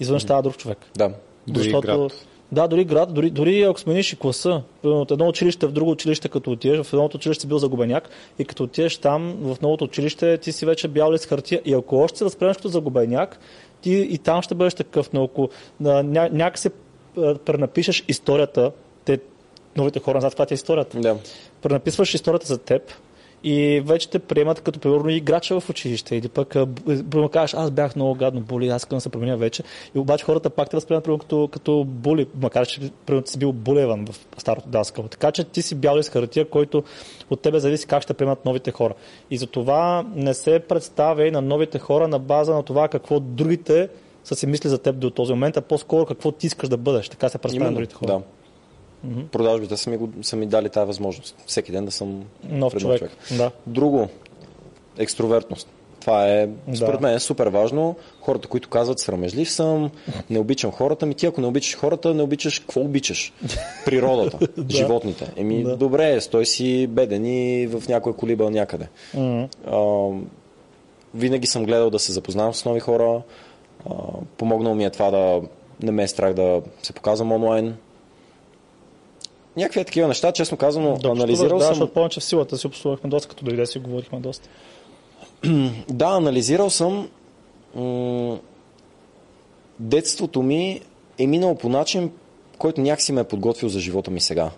[0.01, 0.79] извън ще става друг човек.
[0.97, 1.11] Да.
[1.49, 2.27] Дори Защото, град.
[2.53, 6.29] Да, дори град, дори, дори ако смениш и класа, от едно училище в друго училище,
[6.29, 10.39] като отидеш, в едното училище си бил загубеняк и като отидеш там, в новото училище,
[10.39, 11.61] ти си вече бял лист хартия.
[11.65, 13.39] И ако още се възприемаш като загубеняк,
[13.83, 15.49] ти и там ще бъдеш такъв, но ако
[15.81, 16.73] ня, някак
[17.45, 18.73] пренапишеш историята,
[19.05, 19.19] те,
[19.77, 21.01] новите хора знаят каква ти е историята.
[21.01, 21.17] Да.
[21.63, 22.83] Пренаписваш историята за теб,
[23.45, 26.17] и вече те приемат като примерно играча в училище.
[26.17, 26.49] Или пък
[26.87, 29.63] примерно кажеш, аз бях много гадно боли, аз искам да се променя вече.
[29.95, 33.53] И обаче хората пак те възприемат примерно като, като були, макар че примерно си бил
[33.53, 35.09] булеван в старото даскало.
[35.09, 36.83] Така че ти си бял лист хартия, който
[37.31, 38.95] от тебе зависи как ще приемат новите хора.
[39.31, 43.89] И затова не се представя и на новите хора на база на това какво другите
[44.25, 47.09] са си мисли за теб до този момент, а по-скоро какво ти искаш да бъдеш.
[47.09, 48.13] Така се представя на другите хора.
[48.13, 48.21] Да.
[49.07, 49.27] Mm-hmm.
[49.27, 51.37] Продажбите са ми, го, са ми дали тази възможност.
[51.47, 52.99] Всеки ден да съм нов човек.
[52.99, 53.13] човек.
[53.37, 53.51] Да.
[53.67, 54.09] Друго,
[54.99, 55.69] екстровертност.
[56.01, 57.07] Това е, според да.
[57.07, 57.97] мен, е супер важно.
[58.21, 59.91] Хората, които казват, срамежлив съм,
[60.31, 63.33] не обичам хората, ми ти ако не обичаш хората, не обичаш, какво обичаш?
[63.85, 64.77] Природата, да.
[64.77, 65.33] животните.
[65.37, 65.77] Еми, да.
[65.77, 68.89] добре, стой си беден и в някоя колиба някъде.
[69.17, 69.49] Mm-hmm.
[69.67, 70.21] А,
[71.15, 73.23] винаги съм гледал да се запознавам с нови хора.
[73.91, 73.95] А,
[74.37, 75.41] помогнал ми е това да
[75.83, 77.77] не ме е страх да се показвам онлайн,
[79.57, 81.75] някакви такива неща, честно казано, да, анализирал да, съм...
[81.75, 84.49] защото повече в силата си обслужвахме доста, като дойде си говорихме доста.
[85.89, 87.09] да, анализирал съм.
[87.75, 88.39] М-
[89.79, 90.81] детството ми
[91.19, 92.13] е минало по начин,
[92.59, 94.51] който някакси ме е подготвил за живота ми сега.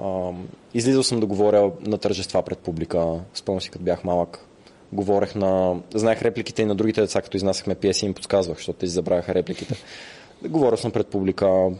[0.00, 0.30] А,
[0.74, 3.20] излизал съм да говоря на тържества пред публика.
[3.34, 4.46] Спомням си, като бях малък.
[4.92, 5.76] Говорех на...
[5.94, 9.34] Знаех репликите и на другите деца, като изнасяхме пиеси и им подсказвах, защото те забравяха
[9.34, 9.74] репликите.
[10.48, 11.70] Говорил съм пред публика.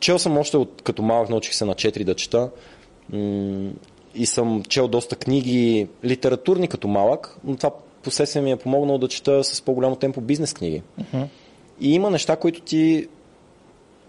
[0.00, 2.50] Чел съм още от, като малък, научих се на 4 да чета.
[4.14, 7.70] И съм чел доста книги, литературни като малък, но това
[8.02, 10.82] последствие ми е помогнало да чета с по-голямо темпо бизнес книги.
[11.00, 11.26] Uh-huh.
[11.80, 13.08] И има неща, които ти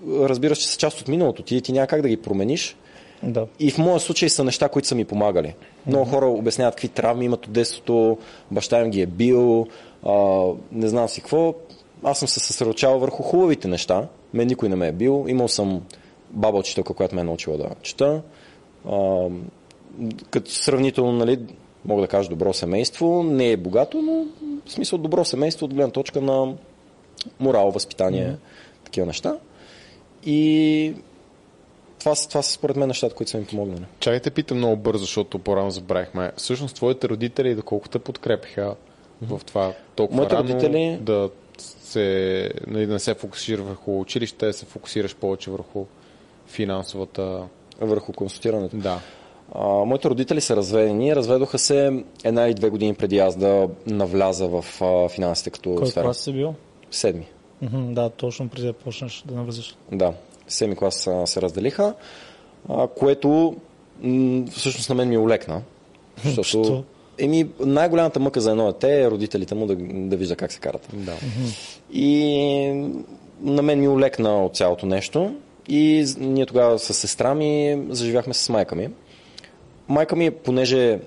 [0.07, 1.43] разбираш, че са част от миналото.
[1.43, 2.75] Ти, ти няма как да ги промениш.
[3.23, 3.47] Да.
[3.59, 5.47] И в моя случай са неща, които са ми помагали.
[5.47, 5.87] Uh-huh.
[5.87, 8.17] Много хора обясняват какви травми имат от детството,
[8.51, 9.67] баща им ги е бил,
[10.05, 11.53] а, не знам си какво.
[12.05, 15.25] Аз съм се съсредоточавал върху хубавите неща мен никой не ме е бил.
[15.27, 15.81] Имал съм
[16.29, 18.21] баба учителка, която ме е научила да чета.
[18.89, 19.27] А,
[20.29, 21.39] като сравнително, нали,
[21.85, 23.23] мога да кажа добро семейство.
[23.23, 24.25] Не е богато, но
[24.65, 26.53] в смисъл добро семейство от гледна точка на
[27.39, 28.85] морал, възпитание, mm-hmm.
[28.85, 29.37] такива неща.
[30.25, 30.93] И
[31.99, 33.85] това, това са според мен нещата, които са ми помогнали.
[33.99, 36.31] Чакайте, питам много бързо, защото по-рано забравихме.
[36.37, 38.75] Всъщност, твоите родители, доколко те подкрепиха
[39.21, 40.97] в това толкова Моите рано родители...
[41.01, 41.29] да
[41.95, 45.85] се, нали, да не се фокусира върху училище, се фокусираш повече върху
[46.47, 47.41] финансовата...
[47.81, 48.77] Върху консултирането.
[48.77, 48.99] Да.
[49.55, 51.15] А, моите родители са разведени.
[51.15, 55.87] Разведоха се една или две години преди аз да навляза в а, финансите като Кой
[55.87, 56.03] сфера.
[56.05, 56.55] клас си бил?
[56.91, 57.27] Седми.
[57.63, 59.77] Mm-hmm, да, точно преди да почнеш да навлизаш.
[59.91, 60.13] Да,
[60.47, 61.93] седми клас а, се разделиха,
[62.69, 63.55] а, което
[64.01, 65.61] м- всъщност на мен ми улекна.
[66.25, 66.83] Защото
[67.17, 70.89] Еми, най-голямата мъка за едно дете е родителите му да, да вижда как се карат.
[70.93, 71.13] Да.
[71.93, 72.89] И
[73.41, 75.35] на мен ми улекна от цялото нещо.
[75.67, 78.89] И ние тогава с сестра ми заживяхме с майка ми.
[79.87, 80.99] Майка ми, понеже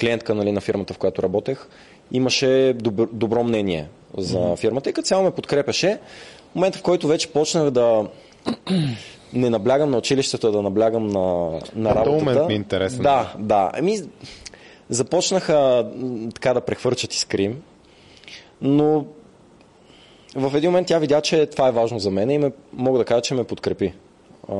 [0.00, 1.66] клиентка нали, на фирмата, в която работех,
[2.12, 5.98] имаше добро, добро мнение за фирмата и като цяло ме подкрепяше.
[6.52, 8.06] В момента, в който вече почнах да
[9.32, 12.10] не наблягам на училището, да наблягам на, на работата.
[12.10, 13.02] момент ми е интересен.
[13.02, 13.70] Да, да.
[13.76, 13.98] Еми,
[14.90, 15.90] започнаха
[16.34, 17.62] така да прехвърчат искрим,
[18.60, 19.04] но
[20.36, 23.04] в един момент тя видя, че това е важно за мен и ме, мога да
[23.04, 23.92] кажа, че ме подкрепи.
[24.48, 24.54] А,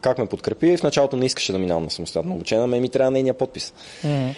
[0.00, 0.76] как ме подкрепи?
[0.76, 3.74] В началото не искаше да минавам на самостоятелно обучение, но ми трябва нейния подпис.
[4.04, 4.34] Mm-hmm.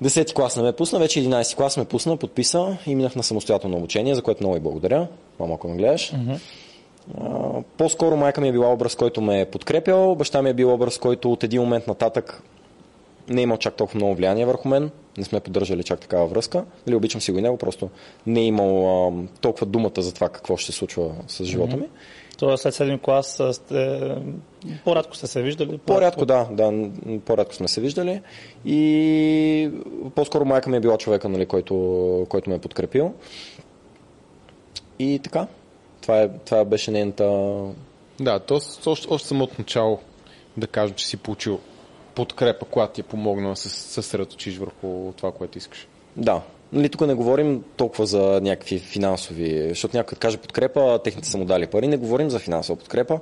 [0.00, 3.76] Десети клас не ме пусна, вече 11 клас ме пусна, подписа и минах на самостоятелно
[3.76, 5.08] обучение, за което много и благодаря.
[5.40, 6.12] Мама, ако ме гледаш.
[6.12, 6.38] Mm-hmm.
[7.20, 10.74] А, по-скоро майка ми е била образ, който ме е подкрепял, баща ми е бил
[10.74, 12.42] образ, който от един момент нататък
[13.28, 16.64] не е имал чак толкова много влияние върху мен, не сме поддържали чак такава връзка.
[16.86, 17.88] Нали, обичам си го и него, просто
[18.26, 21.88] не е имал а, толкова думата за това какво ще се случва с живота ми.
[22.38, 24.00] То след 7 клас сте...
[24.84, 25.78] по-рядко сте се виждали?
[25.78, 26.88] По-рядко, да, да,
[27.24, 28.20] по-рядко сме се виждали
[28.64, 29.70] и
[30.14, 33.14] по-скоро майка ми е била човека, нали, който, който ме е подкрепил.
[34.98, 35.46] И така,
[36.00, 37.24] това, е, това беше нейната...
[38.20, 39.98] Да, то още, още самото начало
[40.56, 41.60] да кажем, че си получил
[42.14, 45.88] подкрепа, която ти е помогнала да се съсредоточиш върху това, което искаш.
[46.16, 46.40] Да.
[46.72, 51.44] Нали, тук не говорим толкова за някакви финансови, защото някой каже подкрепа, техните са му
[51.44, 53.20] дали пари, не говорим за финансова подкрепа,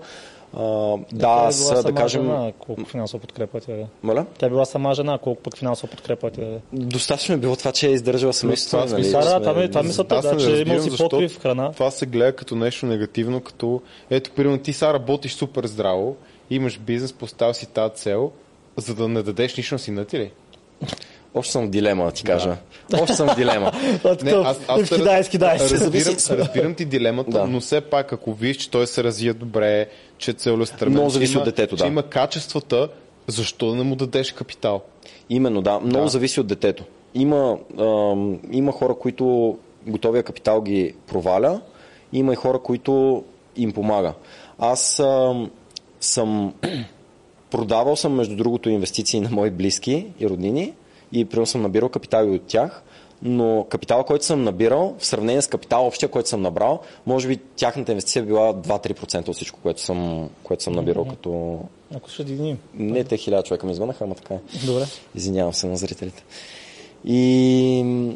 [0.56, 2.22] А, Тя да, е аз, била да сама кажем...
[2.22, 3.86] Жена, колко финансова подкрепа ти даде.
[4.02, 4.26] Моля?
[4.38, 6.58] Тя е била сама жена, колко пък финансова подкрепа ти даде.
[6.72, 8.86] Достатъчно е било това, че е издържала семейството.
[8.86, 9.10] това нали?
[9.10, 11.72] Да, да, това ми, това мисълта, Аз да, че разбирам имал си покрив храна.
[11.72, 16.16] Това се гледа като нещо негативно, като ето, примерно ти сега работиш супер здраво,
[16.50, 18.32] имаш бизнес, поставил си тази цел,
[18.76, 20.30] за да не дадеш нищо на сина ти ли?
[21.34, 22.56] Още съм в дилема, да ти кажа.
[23.00, 23.72] Още съм в дилема.
[24.22, 27.46] Не, аз, аз Кидай, кидай разбирам, разбирам ти дилемата, Да.
[27.46, 29.86] но все пак, ако виж, че той се развие добре,
[30.18, 31.88] че целеустремен, Много зависи от детето, че да.
[31.88, 32.88] има качествата,
[33.26, 34.82] защо да не му дадеш капитал?
[35.30, 35.80] Именно, да.
[35.80, 36.10] Много Да.
[36.10, 36.84] зависи от детето.
[37.14, 41.60] Има, ам, има хора, които готовия капитал ги проваля,
[42.12, 43.24] има и хора, които
[43.56, 44.12] им помага.
[44.58, 45.50] Аз ам,
[46.00, 46.54] съм
[47.52, 50.72] продавал съм, между другото, инвестиции на мои близки и роднини
[51.12, 52.82] и примерно съм набирал капитали от тях,
[53.22, 57.36] но капитала, който съм набирал, в сравнение с капитала общия, който съм набрал, може би
[57.36, 61.60] тяхната инвестиция е била 2-3% от всичко, което съм, което съм набирал като...
[61.94, 62.58] Ако ще дигнем.
[62.74, 64.38] Не те хиляда човека ми звънаха, ама така е.
[64.66, 64.84] Добре.
[65.14, 66.24] Извинявам се на зрителите.
[67.04, 68.06] И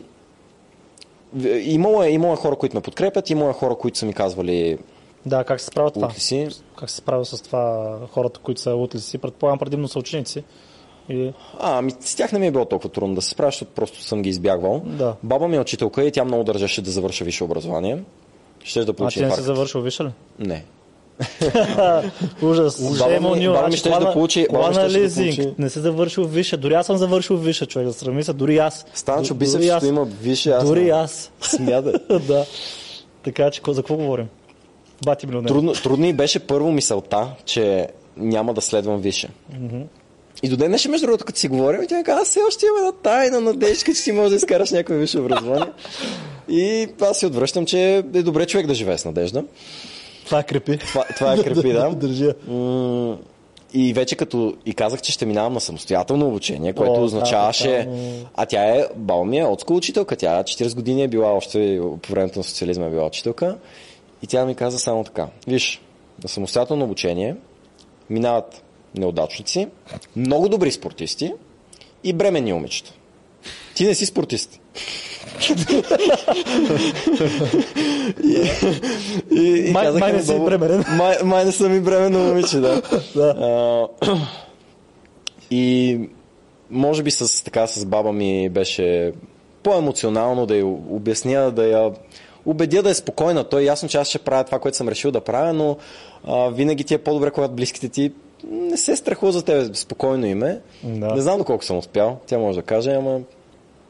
[1.65, 4.79] имало е, имало е хора, които ме подкрепят, имало е хора, които са ми казвали
[5.27, 6.07] Да, как се справят това?
[6.07, 6.49] лут ли си.
[6.77, 9.19] Как се справя с това хората, които са утли си?
[9.19, 10.45] Предполагам предимно са ученици.
[11.09, 11.33] Или...
[11.61, 14.03] А, ами с тях не ми е било толкова трудно да се справя, защото просто
[14.03, 14.83] съм ги избягвал.
[14.85, 15.15] Да.
[15.23, 18.03] Баба ми е учителка и тя много държеше да завърша висше образование.
[18.65, 20.09] Ще да А получи ти не си завършил, виж ли?
[20.39, 20.65] Не.
[22.43, 22.81] Ужас.
[22.81, 23.53] Ми- you.
[23.53, 25.35] баба ми щеше да получи- баба ми кола на щеше да лизинг.
[25.35, 26.57] получи- Не си завършил више.
[26.57, 27.87] Дори аз съм завършил више, човек.
[27.89, 28.33] Да сравни се.
[28.33, 28.87] Дори аз.
[29.07, 29.53] Дори аз.
[29.53, 31.31] защото има висше, аз Дори аз.
[31.41, 31.93] Смята.
[32.29, 32.45] да.
[33.23, 34.29] Така че, за какво говорим?
[35.05, 35.49] Бати милионер.
[35.49, 39.29] Трудно, трудно и беше първо мисълта, че няма да следвам висше.
[40.43, 42.67] И до ден днешен, между другото, като си говорим, тя ми каза, аз все още
[42.67, 45.73] имам една тайна надежда, че ти можеш да изкараш някое висше образование.
[46.49, 49.45] И аз си отвръщам, че е добре човек да живее с надежда.
[50.27, 50.79] Това крепи.
[50.79, 51.91] Това, това е крепи, да.
[51.91, 52.35] Държа.
[53.75, 57.79] И вече като и казах, че ще минавам на самостоятелно обучение, което О, да, означаваше...
[57.79, 58.27] тотално.
[58.35, 62.13] А тя е, баба ми е отскул учителка, тя 40 години е била още по
[62.13, 63.57] времето на социализма е била учителка.
[64.23, 65.29] И тя ми каза само така.
[65.47, 65.81] Виж,
[66.23, 67.37] на самостоятелно обучение
[68.11, 68.63] минават
[68.95, 69.69] неудачници,
[70.17, 71.33] много добри спортисти
[72.05, 72.93] и бременни момичета.
[73.75, 74.61] Ти не си спортист.
[78.25, 78.51] и,
[79.31, 80.85] и, и Май- казах май не си бременен.
[80.97, 82.83] Май, май не съм и бременно момиче, да.
[83.15, 83.29] Да.
[83.29, 83.89] А,
[85.51, 86.01] и
[86.71, 89.13] може би с, така, с баба ми беше
[89.63, 91.91] по-емоционално да я обясня, да я
[92.47, 93.45] убедя да е спокойна.
[93.45, 95.77] Той е ясно, че аз ще правя това, което съм решил да правя, но
[96.25, 98.13] а, винаги ти е по-добре, когато близките ти
[98.51, 100.61] не се страхува за тебе, спокойно име.
[100.85, 101.15] Да.
[101.15, 103.21] Не знам доколко съм успял, тя може да каже, ама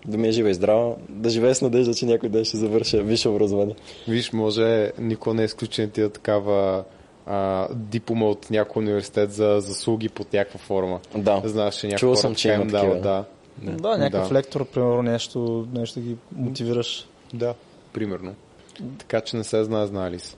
[0.07, 3.03] да ми е жива и здрава, да живее с надежда, че някой ден ще завърша
[3.03, 3.75] висше образование.
[4.09, 6.85] Виж, може никой не е изключен ти такава
[7.27, 11.01] а, диплома от някой университет за заслуги под някаква форма.
[11.15, 11.43] Да.
[11.45, 13.25] Знаеш, че някаква Чувал съм, че има им дават, такива.
[13.63, 13.73] Да.
[13.73, 14.35] Да, някакъв Да.
[14.35, 17.09] лектор, примерно, нещо, нещо да ги мотивираш.
[17.35, 17.55] да,
[17.93, 18.35] примерно.
[18.99, 20.37] Така че не се знае, знае ли се.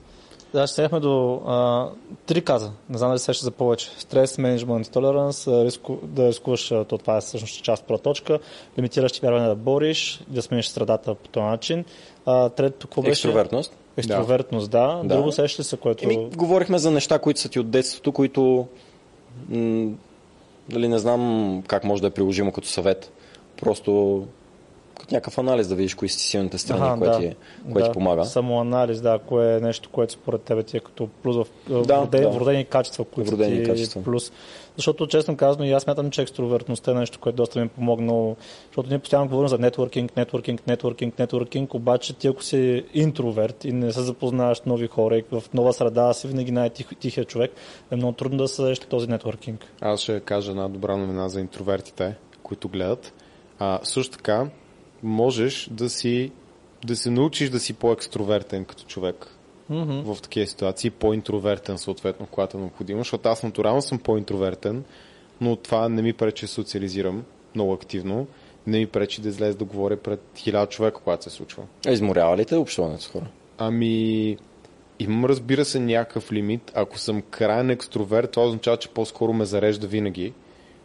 [0.53, 1.87] Да, ще стигнахме до а,
[2.25, 2.71] три каза.
[2.89, 3.89] Не знам дали се ще за повече.
[3.97, 8.39] Стрес, менеджмент толеранс, риску, да рискуваш, то това е всъщност част първа точка,
[8.77, 11.85] лимитиращи вярване да бориш, да смениш средата по този начин.
[12.25, 13.11] А, третото, какво беше?
[13.11, 13.77] Екстровертност.
[13.97, 15.01] Екстровертност, да.
[15.03, 15.15] Да.
[15.15, 16.03] Друго сеща се, което...
[16.03, 18.67] Еми, говорихме за неща, които са ти от детството, които
[19.49, 19.91] м-
[20.69, 23.11] дали не знам как може да е приложимо като съвет.
[23.61, 24.23] Просто
[25.11, 27.29] някакъв анализ да видиш кои са силните страни, Аха, което, да.
[27.29, 28.25] ти, което да, ти помага.
[28.25, 32.23] Самоанализ, да, кое е нещо, което според тебе ти е като плюс в Да, вродени,
[32.23, 32.29] да.
[32.29, 34.03] вродени качества, които Вродени ти качества.
[34.03, 34.31] плюс.
[34.75, 38.35] Защото честно казано и аз смятам, че екстровертността е нещо, което доста ми е помогнало,
[38.67, 43.71] защото ние постоянно говорим за нетворкинг, нетворкинг, нетворкинг, нетворкинг, обаче ти ако си интроверт и
[43.71, 47.51] не се запознаваш нови хора и в нова среда си винаги най-тихия човек,
[47.91, 49.65] е много трудно да създадеш този нетворкинг.
[49.81, 53.13] Аз ще кажа една добра новина за интровертите, които гледат.
[53.59, 54.47] А, също така,
[55.03, 56.31] можеш да си
[56.85, 59.27] да се научиш да си по-екстровертен като човек
[59.71, 60.13] Mm-hmm.
[60.13, 64.83] в такива ситуации, по-интровертен съответно, когато е необходимо, защото аз натурално съм по-интровертен,
[65.41, 67.23] но това не ми пречи да социализирам
[67.55, 68.27] много активно,
[68.67, 71.63] не ми пречи да излезе да говоря пред хиляда човека, когато се случва.
[71.87, 73.25] А изморява ли те общуването с хора?
[73.57, 74.37] Ами,
[74.99, 76.71] имам разбира се някакъв лимит.
[76.75, 80.33] Ако съм крайен екстроверт, това означава, че по-скоро ме зарежда винаги,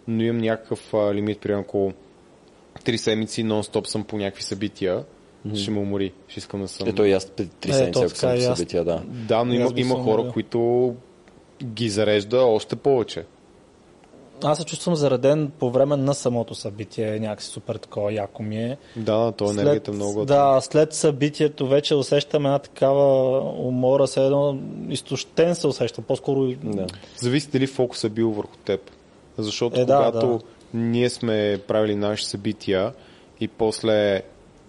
[0.09, 1.93] но имам някакъв а, лимит, примерно около
[2.83, 5.05] 3 седмици нон-стоп съм по някакви събития,
[5.55, 6.89] ще ме умори, ще искам да съм...
[6.89, 7.25] Ето и аз
[7.61, 9.03] три Е, седмици, ако съм по събития, да.
[9.07, 10.33] Да, но има, има хора, уморил.
[10.33, 10.95] които
[11.65, 13.25] ги зарежда още повече.
[14.45, 18.77] аз се чувствам зареден по време на самото събитие, някакси супер такова яко ми е.
[18.97, 20.25] Да, то енергията е много.
[20.25, 26.47] Да, след събитието вече усещам една такава умора, се едно изтощен се усеща, по-скоро...
[26.63, 26.87] Да.
[27.17, 28.91] Зависи дали фокус е бил върху теб.
[29.39, 30.39] Защото Е, да, когато да.
[30.75, 32.93] Ние сме правили наши събития
[33.41, 34.23] и после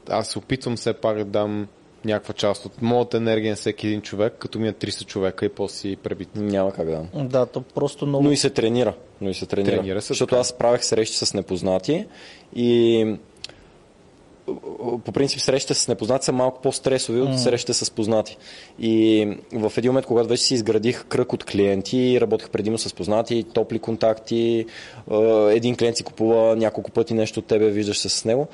[0.09, 1.67] аз се опитвам все пак да дам
[2.05, 5.49] някаква част от моята енергия на всеки един човек, като ми е 300 човека и
[5.49, 6.29] после си пребит.
[6.35, 7.05] Няма как да.
[7.13, 8.23] Да, то просто много...
[8.23, 8.93] Но и се тренира.
[9.21, 9.75] Но и се тренира.
[9.75, 10.39] Тренира се, Защото така.
[10.39, 12.05] аз правех срещи с непознати
[12.55, 13.15] и
[15.05, 18.37] по принцип срещите с непознати са малко по-стресови от срещите с познати.
[18.79, 23.43] И в един момент, когато вече си изградих кръг от клиенти, работех предимно с познати,
[23.53, 24.65] топли контакти,
[25.49, 28.47] един клиент си купува няколко пъти нещо от тебе, виждаш се с него,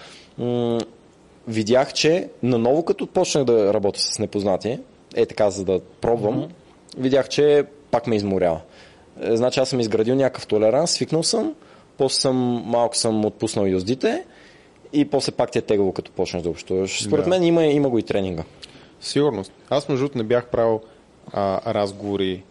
[1.47, 4.80] видях, че наново като почнах да работя с непознати,
[5.15, 6.49] е така за да пробвам,
[6.97, 8.59] видях, че пак ме изморява.
[9.22, 11.53] Е, Значи аз съм изградил някакъв толеранс, свикнал съм,
[11.97, 14.23] после съм малко съм отпуснал юздите
[14.93, 17.03] и после пак ти е тегаво, като почнеш да общуваш.
[17.03, 17.30] Според Да.
[17.30, 18.43] мен има, има го и тренинга.
[19.01, 19.51] Сигурност.
[19.69, 20.81] Аз между другото не бях правил
[21.34, 22.43] а, разговори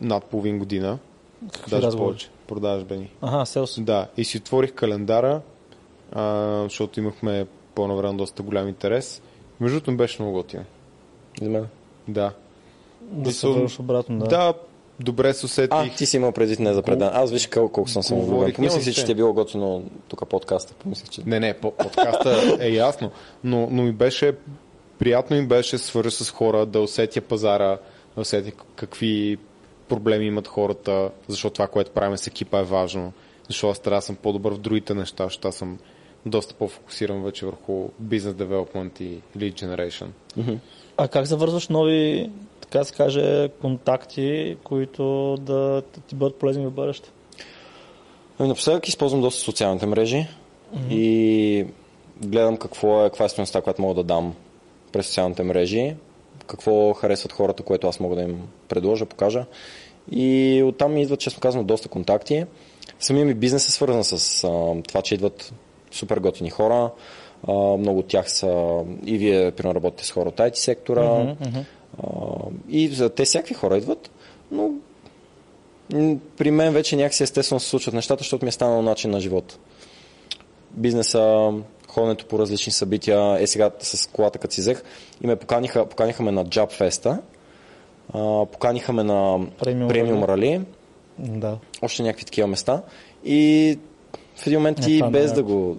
[0.00, 0.98] над половин година.
[1.52, 2.08] Какви даже разговори?
[2.08, 2.28] повече.
[2.46, 3.10] Продажбени.
[3.20, 3.80] Ага, селс.
[3.80, 5.40] Да, и си отворих календара,
[6.12, 9.22] а, защото имахме по-навреме доста голям интерес.
[9.60, 10.64] Между другото беше много готино.
[11.42, 11.66] За мен.
[12.08, 12.32] Да.
[13.00, 14.24] Да се върнеш обратно, да.
[14.26, 14.54] Да,
[15.00, 15.78] добре се усетих.
[15.78, 17.10] А, ти си имал предвид не за предан.
[17.12, 18.34] Аз виж колко, колко съм самовлюбен.
[18.34, 20.74] Говорих, Помислих си, че ти е било готино тук подкаста.
[20.74, 21.22] Помислих, че...
[21.26, 23.10] Не, не, по- подкаста е ясно,
[23.44, 24.32] но, но ми беше
[24.98, 27.78] приятно ми беше свържа с хора, да усетя пазара,
[28.14, 29.38] да усетя какви
[29.88, 33.12] проблеми имат хората, защото това, което правим с екипа е важно,
[33.48, 35.78] защото аз трябва да съм по-добър в другите неща, защото аз съм
[36.26, 40.06] доста по-фокусиран вече върху бизнес девелопмент и lead generation.
[40.96, 42.30] А как завързваш нови,
[42.74, 47.10] така се каже, контакти, които да ти бъдат полезни в бъдеще?
[48.38, 50.26] Ами, напоследък използвам доста социалните мрежи
[50.90, 51.66] и
[52.24, 54.34] гледам какво е, каква е стоеността, която мога да дам
[54.92, 55.96] през социалните мрежи,
[56.46, 59.46] какво харесват хората, което аз мога да им предложа, покажа.
[60.10, 62.44] И оттам ми идват, честно казвам, доста контакти.
[63.00, 65.52] Самия ми бизнес е свързан с а, това, че идват
[65.90, 66.90] супер готини хора.
[67.48, 71.36] А, много от тях са и вие, примерно, работите с хора от IT сектора.
[72.02, 72.06] А,
[72.68, 74.10] и за те всякакви хора идват,
[74.50, 74.70] но
[76.36, 79.58] при мен вече някакси естествено се случват нещата, защото ми е станал начин на живот.
[80.70, 81.52] Бизнеса,
[81.88, 84.82] ходенето по различни събития, е сега с колата, като си взех,
[85.22, 87.18] и ме поканиха, поканиха ме на Job Festa,
[88.14, 90.60] а, поканиха ме на Премиум Рали.
[91.18, 91.58] Да.
[91.82, 92.82] още някакви такива места.
[93.24, 93.78] И
[94.36, 95.34] в един момент Е, ти това без е.
[95.34, 95.76] да го...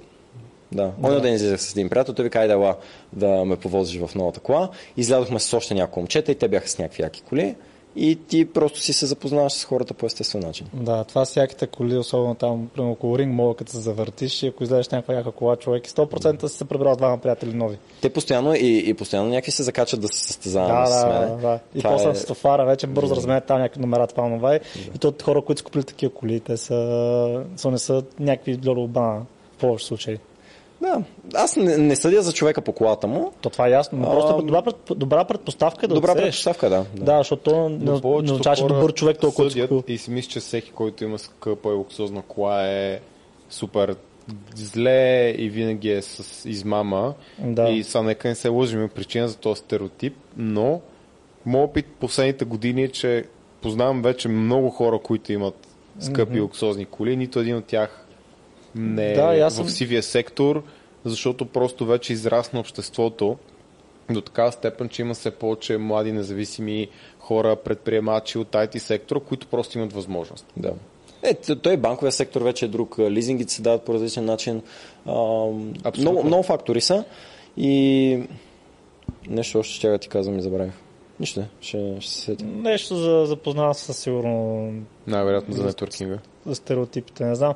[0.75, 1.21] Да, да.
[1.21, 2.75] ден излезах с един приятел, той ви каза да,
[3.13, 4.69] да ме повозиш в новата кола.
[4.97, 7.55] Излязохме с още няколко момчета и те бяха с някакви яки коли.
[7.97, 10.67] И ти просто си се запознаваш с хората по естествен начин.
[10.73, 14.47] Да, това с яките коли, особено там, примерно около ринг, мога като се завъртиш и
[14.47, 17.77] ако излезеш някаква яка кола, човек, и 100% си се прибрал двама приятели нови.
[18.01, 21.29] Те постоянно и, и постоянно някакви се закачат да се състезават Да, с да, мен.
[21.29, 21.59] да, да.
[21.75, 24.59] И Това после е- с тофара вече бързо разменят там някакви номера, това нова.
[24.95, 29.21] И то хора, които са купили такива коли, те са, са не са някакви лолоба
[29.55, 30.17] в повече случаи.
[30.85, 31.03] Да,
[31.33, 33.31] аз не, не съдя за човека по колата му.
[33.41, 36.25] То това е ясно, но А, просто добра, пред- добра предпоставка е да Добра отсееш.
[36.25, 36.85] предпоставка, да.
[36.95, 39.91] Да, защото то не, не означава, че добър човек толкова съдят цикл.
[39.91, 42.99] и си мисля, че всеки, който има скъпа и луксозна кола е
[43.49, 43.95] супер
[44.55, 47.13] зле и винаги е с измама.
[47.39, 47.69] Да.
[47.69, 50.81] И сега нека не се лъжим, причина за този стереотип, но
[51.45, 53.25] моят опит последните години е, че
[53.61, 55.67] познавам вече много хора, които имат
[55.99, 58.04] скъпи луксозни коли, нито един от тях
[58.75, 60.63] не е Да, аз в съм- сивия сектор,
[61.05, 63.37] защото просто вече израсна обществото
[64.09, 66.87] до такава степен, че има все повече млади независими
[67.19, 70.45] хора, предприемачи от IT сектора, които просто имат възможност.
[70.57, 70.73] Да.
[71.23, 72.99] Е, той банковия сектор вече е друг.
[72.99, 74.61] Лизингите се дават по различен начин.
[75.05, 75.13] А,
[75.97, 77.03] много, много фактори са.
[77.57, 78.23] И
[79.29, 80.73] нещо още ще ти казвам и забравих.
[81.19, 82.45] Нищо не, ще, ще се сетя.
[82.45, 84.71] Нещо за запознава със сигурно
[85.07, 86.19] Най-вероятно за нетворкинга.
[86.45, 87.53] За стереотипите, не знам.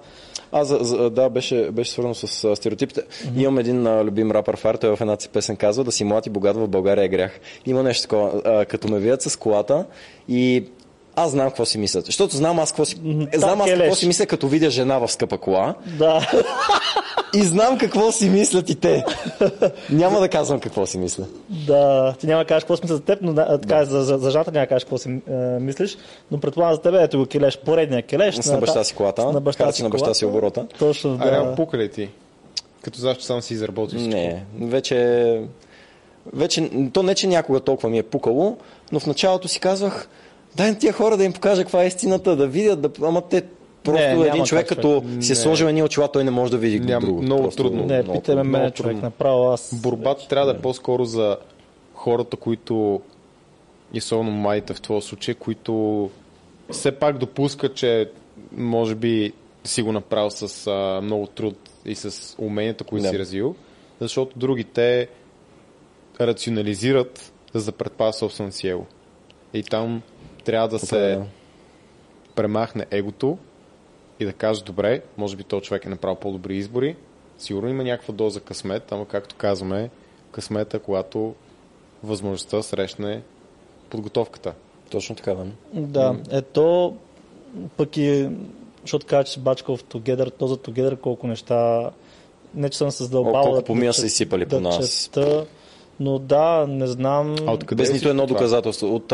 [0.52, 3.02] А, за, за, да, беше, беше свързано с а, стереотипите.
[3.02, 3.41] Mm-hmm.
[3.41, 6.26] Имам един а, любим рапър фар, той в една си песен казва да си млад
[6.26, 7.40] и богат в България е грях.
[7.66, 9.86] Има нещо такова, а, като ме видят с колата
[10.28, 10.64] и
[11.24, 12.06] аз знам какво си мислят.
[12.06, 12.96] Защото знам аз какво си,
[13.32, 13.98] Та, знам аз какво келеш.
[13.98, 15.76] си мисля, като видя жена в скъпа кола.
[16.00, 16.32] Да,
[17.36, 19.06] И знам какво си мислят и те.
[19.90, 21.24] Няма да казвам какво си мисля.
[21.50, 24.18] да, ти няма да кажеш какво си мисля за теб, но да, така, за, за,
[24.18, 25.98] за жата няма да кажеш какво си е, мислиш,
[26.32, 28.36] но предполагам за теб, ето го келеш, поредния келеш.
[28.36, 29.32] С на баща си колата.
[29.32, 30.68] На баща си на баща си оборота.
[30.80, 31.56] Точно, А да.
[31.56, 32.10] пука ли ти?
[32.82, 34.16] Като знаеш, че сам си изработиш всичко.
[34.18, 35.41] Не, вече,
[36.34, 38.58] вече, то не, че някога толкова ми е пукало,
[38.91, 40.10] но в началото си казвах,
[40.60, 43.44] дай на тия хора да им покажа каква е истината, да видят, да, ама те
[43.84, 45.23] Просто Не, един човек, как, като човек.
[45.23, 45.36] си е Не.
[45.36, 47.22] сложил едни очила, той не може да види Няма- друго.
[47.22, 47.86] много Просто трудно.
[47.86, 49.02] Не, много питаме мен, човек, трудно.
[49.02, 49.76] направо аз.
[49.76, 51.38] Борбата трябва да е по-скоро за
[51.94, 53.02] хората, които,
[53.94, 56.10] и особено младите в твоя случай, които
[56.72, 58.11] все пак допускат, че
[58.52, 59.34] може би
[59.64, 63.10] си го направил с а, много труд и с уменията, които Да.
[63.10, 63.56] си развил,
[64.02, 65.07] защото другите
[66.22, 68.86] рационализират, за да предпазят собственото си его.
[69.53, 70.02] И там
[70.44, 71.28] трябва да се Определено.
[72.36, 73.38] премахне егото
[74.20, 76.95] и да каже, добре, може би този човек е направил по-добри избори,
[77.38, 79.90] сигурно има някаква доза късмет, ама както казваме,
[80.32, 81.36] късмета, когато
[82.03, 83.22] възможността срещне
[83.90, 84.53] подготовката.
[84.91, 85.45] Точно така, да.
[85.74, 86.95] Да, ето
[87.78, 88.30] пък и,
[88.82, 91.90] защото кажа, че си бачкал в Together, то за Together колко неща,
[92.56, 95.03] не че съм се задълбал О, колко да, помия да, са изсипали по да нас.
[95.03, 95.45] чета,
[96.00, 97.36] но да, не знам.
[97.48, 98.38] А откъде Без нито едно това?
[98.38, 98.96] доказателство.
[98.96, 99.14] От,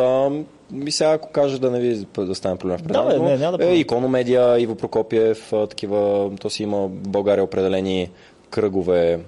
[0.72, 3.38] ми сега, ако кажа да не ви да стане проблем в Да, предаването, бе, не,
[3.38, 3.76] няма да е.
[3.76, 8.10] Икономедия, Иво Прокопиев, такива, то си има в България определени
[8.49, 9.20] кръгове,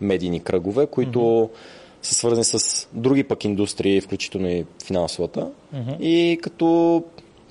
[0.00, 1.48] медийни кръгове, които mm-hmm.
[2.02, 5.48] са свързани с други пък индустрии, включително и финансовата.
[5.74, 5.98] Mm-hmm.
[6.00, 7.02] И като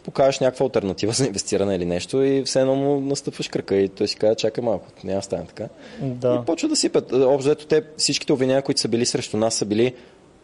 [0.06, 4.08] покажеш някаква альтернатива за инвестиране или нещо и все едно му настъпваш кръка и той
[4.08, 5.68] си казва, чакай малко, няма да стане така.
[6.02, 6.40] Да.
[6.42, 7.14] И почва да сипят.
[7.14, 9.94] Общо взето те, всичките обвинения, които са били срещу нас, са били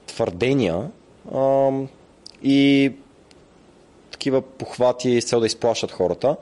[0.07, 0.89] твърдения
[1.35, 1.87] ам,
[2.43, 2.91] и
[4.11, 6.35] такива похвати с цел да изплашат хората.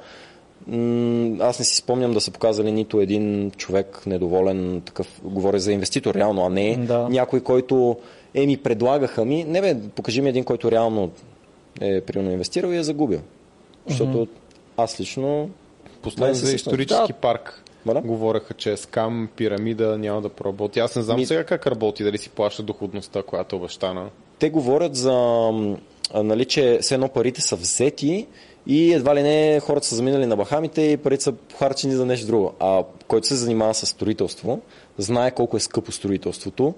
[1.40, 6.16] Аз не си спомням да са показали нито един човек недоволен, такъв, говоря за инвеститор
[6.16, 7.08] реално, а не Да.
[7.10, 7.98] някой, който
[8.34, 11.12] е ми предлагаха ми, не бе, покажи ми един, който реално
[11.82, 13.22] е примерно инвестирал и е загубил.
[13.88, 14.28] Защото
[14.78, 15.50] аз лично
[16.02, 17.20] Последно за исторически Да.
[17.20, 18.02] парк Моля?
[18.02, 20.80] говореха, че е скам, пирамида няма да проработи.
[20.80, 24.10] Аз не знам Ми- сега как работи, дали си плаща доходността, която е обещана.
[24.40, 25.12] те говорят за,
[26.16, 28.28] нали, че все едно парите са взети
[28.68, 32.28] и едва ли не хората са заминали на Бахамите и парите са похарчени за нещо
[32.28, 32.54] друго.
[32.60, 34.62] А който се занимава с строителство,
[34.98, 36.74] знае колко е скъпо строителството,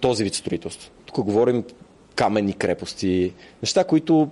[0.00, 0.90] този вид строителство.
[1.06, 1.64] Тук говорим
[2.14, 3.32] каменни крепости,
[3.62, 4.28] неща, които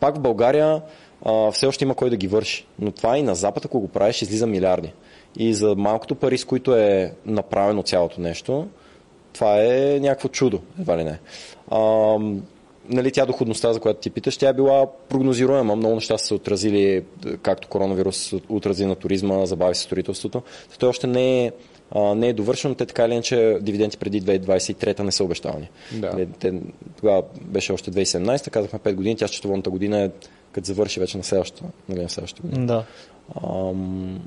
[0.00, 0.82] пак в България
[1.24, 2.66] а, все още има кой да ги върши.
[2.78, 4.92] Но това и на Запад, ако го правиш, излиза милиарди.
[5.36, 8.66] И за малкото пари, с които е направено цялото нещо,
[9.32, 11.18] това е някакво чудо, едва ли не.
[11.70, 11.78] А,
[12.88, 15.76] нали, тя доходността, за която ти питаш, тя е била прогнозируема.
[15.76, 17.04] Много неща са се отразили,
[17.42, 20.42] както коронавирус отрази на туризма, забави се строителството.
[20.78, 21.52] Той още не е,
[21.94, 25.70] а, не е довършен, те така или иначе дивиденти преди 2023 не са обещавани.
[25.92, 26.12] Да.
[26.12, 26.54] Нали, Те,
[26.96, 30.10] тогава беше още 2017, казахме 5 години, тя счетоводната година е
[30.52, 32.66] като завърши вече на следващата, нали, на следващата година.
[32.66, 32.84] Да.
[33.44, 34.20] Ам,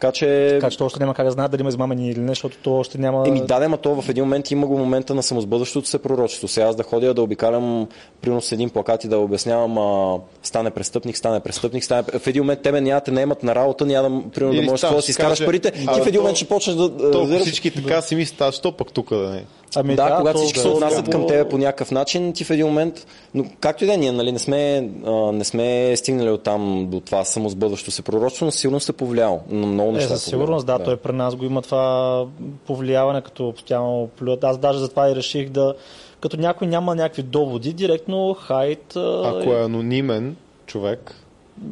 [0.00, 0.48] така че...
[0.60, 2.76] Така че то още няма как да знаят дали има измамени или не, защото то
[2.76, 3.28] още няма...
[3.28, 6.48] Еми да, да, то в един момент има го момента на самосбъдващото се пророчество.
[6.48, 7.88] Сега аз да ходя да обикалям
[8.20, 12.02] примерно с един плакат и да обяснявам а, стане престъпник, стане престъпник, стане...
[12.18, 14.90] в един момент тебе няма да те наемат на работа, няма да, примерно, да можеш
[14.90, 15.72] да си изкараш парите.
[15.86, 16.88] а, Ти в един то- момент ще почнеш да...
[16.88, 19.44] Да- всички така си мислят, а що пък тук да не?
[19.76, 22.50] Ами, да, когато то- всички се то- отнасят към тебе по някакъв начин, ти в
[22.50, 24.76] един момент, но както и да е, ние нали, не, сме,
[25.06, 25.56] а, не сме
[25.96, 29.92] стигнали от там до това самосбъдващо се пророчество, но сигурно се повлиял на много Е,
[29.92, 30.08] неща.
[30.08, 30.86] със сигурност, да, повлиял.
[30.86, 32.26] той при нас го има това
[32.66, 34.44] повлияване, като постоянно плюят.
[34.44, 35.74] Аз даже затова и реших да,
[36.20, 38.96] като някой няма някакви доводи, директно хайт.
[38.96, 40.36] а, Ако е анонимен
[40.66, 41.14] човек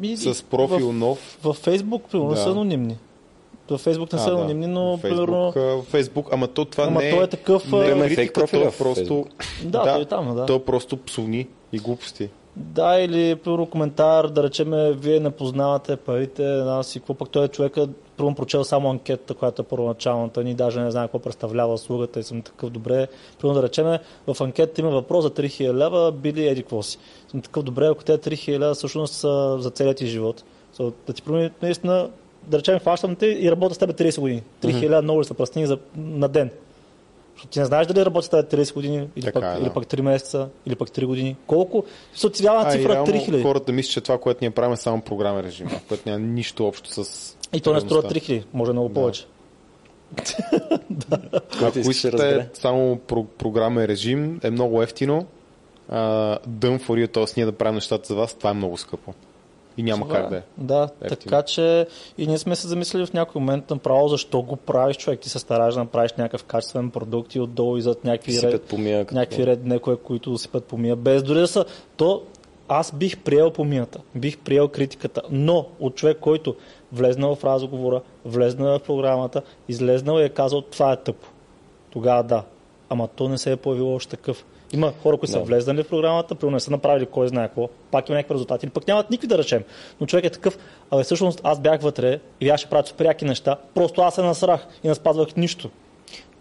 [0.02, 2.36] и- с профил в, нов, в Фейсбук, примерно, Да.
[2.36, 2.96] са анонимни.
[3.70, 4.36] В Фейсбук не са да.
[4.36, 5.82] анонимни, но Фейсбук, примерно...
[5.82, 8.70] Фейсбук, ама то това Ама не той е такъв, Не е критика, профил то е
[8.70, 8.94] просто...
[8.94, 9.28] Фейсбук.
[9.64, 10.46] Да, той е там, да.
[10.46, 12.28] То е просто псовни и глупости.
[12.56, 17.44] Да, или примерно коментар, да речеме, вие не познавате парите, да си какво пък той
[17.44, 21.74] е човека, първо прочел само анкетата, която е първоначалната, ни даже не знае какво представлява
[21.74, 23.06] услугата и съм такъв добре.
[23.38, 26.98] Примерно да речеме, в анкетата има въпрос за 3000 лева, били еди какво си.
[27.28, 30.44] Съм такъв добре, ако тези 3000 лева всъщност са за целият ти живот.
[30.76, 32.10] So, да ти промени наистина,
[32.46, 34.42] да речем, фащам те и работя с теб 30 години.
[34.62, 36.50] 3000 лева много ли са пръстени за, на ден.
[37.34, 39.62] Защото ти не знаеш дали работи с теб 30 години, или, Така пък, е, да.
[39.62, 41.36] или пък 3 месеца, или пък 3 години.
[41.46, 41.84] Колко?
[42.14, 43.42] Се отцвява А, и цифра реално 3000.
[43.42, 47.04] хората мислят, че това, което ние правим е само програмен режим, което няма нищо общо
[47.04, 48.32] с И то не струва реалността.
[48.32, 49.26] 3000, може много повече.
[51.62, 52.38] Ако искаш да разбере.
[52.40, 55.26] искате само про- програмен режим, е много ефтино.
[55.92, 57.24] Uh, done for you, т.е.
[57.36, 59.14] ние да правим нещата за вас, това е много скъпо.
[59.76, 60.42] И няма Това как да е.
[60.58, 61.16] Да, Ефтино.
[61.20, 61.86] така че
[62.18, 65.20] и ние сме се замислили в някой момент направо защо го правиш, човек.
[65.20, 69.04] Ти се стараш да направиш някакъв качествен продукт и отдолу иззад някакви, Сипят ред, помия.
[69.04, 70.96] като- някакви ред некои, които сипят помия.
[70.96, 71.64] Без дори да са...
[71.96, 72.22] То
[72.68, 76.56] аз бих приел помията, бих приел критиката, но от човек, който
[76.92, 81.26] влезнал в разговора, влезнал в програмата, излезнал и е казал това е тъпо.
[81.90, 82.42] Тогава да.
[82.88, 84.44] Ама то не се е появило още такъв.
[84.72, 85.44] Има хора, които са Да.
[85.44, 88.70] влезнали в програмата, примерно не са направили кой знае какво, пак има някакви резултати, или
[88.70, 89.62] пък нямат никакви да речем.
[90.00, 90.58] Но човек е такъв,
[90.90, 94.22] абе всъщност аз бях вътре и аз ще правя супер яки неща, просто аз се
[94.22, 95.70] насрах и не спазвах нищо.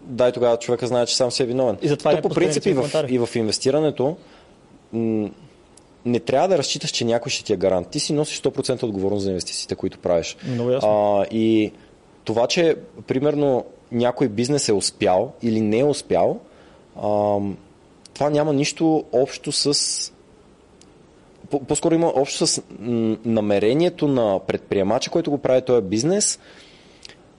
[0.00, 1.78] Да, и тогава човека знае, че сам си е виновен.
[1.82, 4.16] И затова То не по принцип и в, и в инвестирането
[4.92, 5.28] м-
[6.04, 7.88] не трябва да разчиташ, че някой ще ти е гарант.
[7.88, 10.36] Ти си носиш 100% отговорност за инвестициите, които правиш.
[10.48, 11.18] Много ясно.
[11.20, 11.72] А, и
[12.24, 12.76] това, че
[13.06, 16.38] примерно някой бизнес е успял или не е успял,
[17.04, 17.56] ам,
[18.16, 20.12] това няма нищо общо с
[21.50, 22.62] по- по-скоро има общо с
[23.24, 26.38] намерението на предприемача, който го прави този бизнес,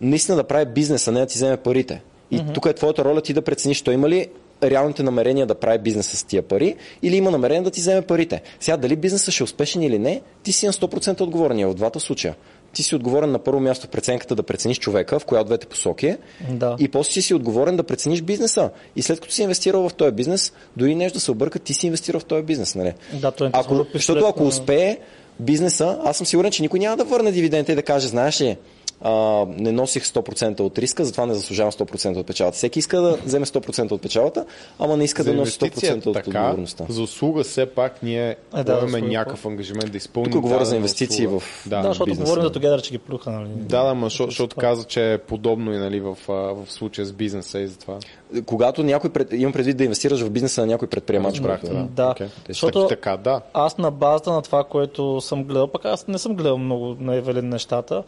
[0.02, 2.02] наистина да прави бизнес, а не да ти вземе парите.
[2.32, 2.54] И mm-hmm.
[2.54, 4.28] тук е твоята роля ти да прецениш, той има ли
[4.64, 8.41] реалните намерения да прави бизнес с тия пари или има намерение да ти вземе парите.
[8.60, 11.74] Сега дали бизнесът ще е успешен или не, ти си на 100% отговорен и в
[11.74, 12.36] двата случая.
[12.78, 15.68] Ти си отговорен на първо място в преценката да прецениш човека, в коя от двете
[15.68, 16.18] посоки е,
[16.52, 16.76] Да.
[16.80, 18.70] и после си си отговорен да прецениш бизнеса.
[18.95, 21.86] И след като си инвестирал в този бизнес, дори нещо да се обърка, ти си
[21.86, 22.76] инвестирал в този бизнес.
[22.76, 22.94] Нали?
[23.14, 24.98] Да, той е ако, защото ако успее
[25.40, 28.58] бизнеса, аз съм сигурен, че никой няма да върне дивиденда и да каже, знаеш ли,
[29.02, 29.11] а,
[29.49, 32.57] не носих 100% от риска, затова не заслужавам 100% от печалата.
[32.57, 34.45] Всеки иска да вземе 100% от печалата,
[34.80, 36.86] ама не иска За да носи 100% инвестицията от така, отговорността.
[36.90, 40.32] за услуга все пак ние Е, да, услуга, някакъв ангажимент да изпълним.
[40.32, 43.32] Тук говоря за инвестиции в- Да, Да, защото бизнеса, говорим за Together, че ги плюха,
[43.32, 43.49] нали?
[43.56, 47.60] Да, да, ма, защото, каза, че е подобно и нали, в, в случая с бизнеса
[47.60, 47.98] и затова.
[48.45, 49.34] Когато някой, пред...
[49.34, 51.34] имам предвид да инвестираш в бизнеса на някой предприемач.
[51.36, 51.84] Разбрах, да.
[51.84, 52.28] Да, Окей.
[52.49, 53.41] защото Така, да.
[53.53, 57.15] аз на базата на това, което съм гледал, пък аз не съм гледал много на
[57.15, 58.03] Евелин нещата,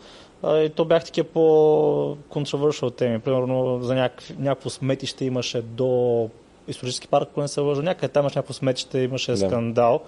[0.48, 3.20] и то бях такива по-controversial теми.
[3.20, 4.10] Примерно за
[4.40, 6.30] някакво сметище имаше до
[6.68, 7.82] исторически парк, ако не се лъжа.
[7.82, 9.38] Някъде там имаше някакво сметище, имаше Да.
[9.38, 10.02] скандал.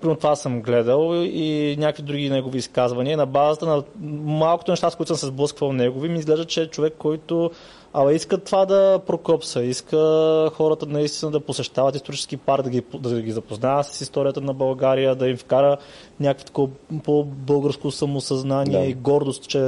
[0.00, 3.16] Примерно това съм гледал и някакви други негови изказвания.
[3.16, 3.82] На базата на
[4.24, 7.50] малкото неща, с които съм се сблъсквал негови, ми изглежда, че е човек, който
[7.96, 9.96] Ала иска това да прокопса, иска
[10.54, 15.14] хората наистина да посещават исторически парк, да ги, да ги запознава с историята на България,
[15.14, 15.76] да им вкара
[16.20, 16.68] някакво такова
[17.04, 18.86] по-българско самосъзнание Да.
[18.86, 19.58] и гордост, че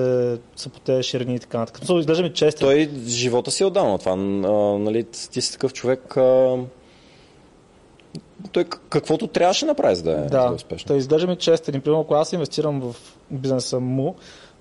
[0.57, 1.82] са по тези ширини и така нататък.
[1.98, 2.69] Изглежда ми честен.
[2.69, 4.12] Той живота си е отдал на това.
[4.12, 4.16] А,
[4.78, 6.16] нали, ти си такъв човек.
[6.16, 6.57] А...
[8.53, 10.86] Той каквото трябваше да направи, за да е, да е Да, успешно.
[10.89, 11.81] той изглежда ми честен.
[11.81, 12.97] Примерно, ако аз инвестирам в
[13.31, 14.15] бизнеса му,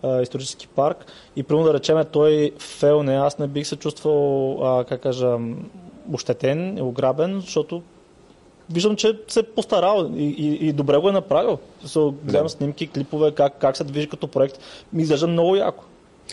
[0.06, 1.06] а, исторически парк,
[1.36, 5.38] и примерно да речем той фейлне, аз не бих се чувствал, а, как кажа,
[6.14, 7.82] ощетен ограбен, защото
[8.70, 11.58] виждам, че се е постарал и, и, и добре го е направил.
[11.86, 12.50] So, гледам Да.
[12.50, 14.60] снимки, клипове, как, как се движи като проект.
[14.94, 15.84] Ми изглежда много яко.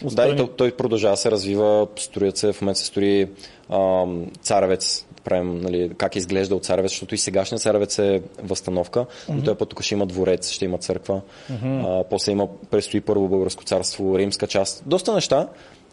[0.02, 3.28] Да, и той, той продължава се развива, строят се, в момента се строи
[3.70, 9.42] ам, царевец, правим, нали, как изглежда от царевец, защото и сегашният царевец е възстановка, но
[9.42, 11.20] той път тук ще има дворец, ще има църква,
[11.62, 15.48] а, после има, предстои първо българско царство, римска част, доста неща.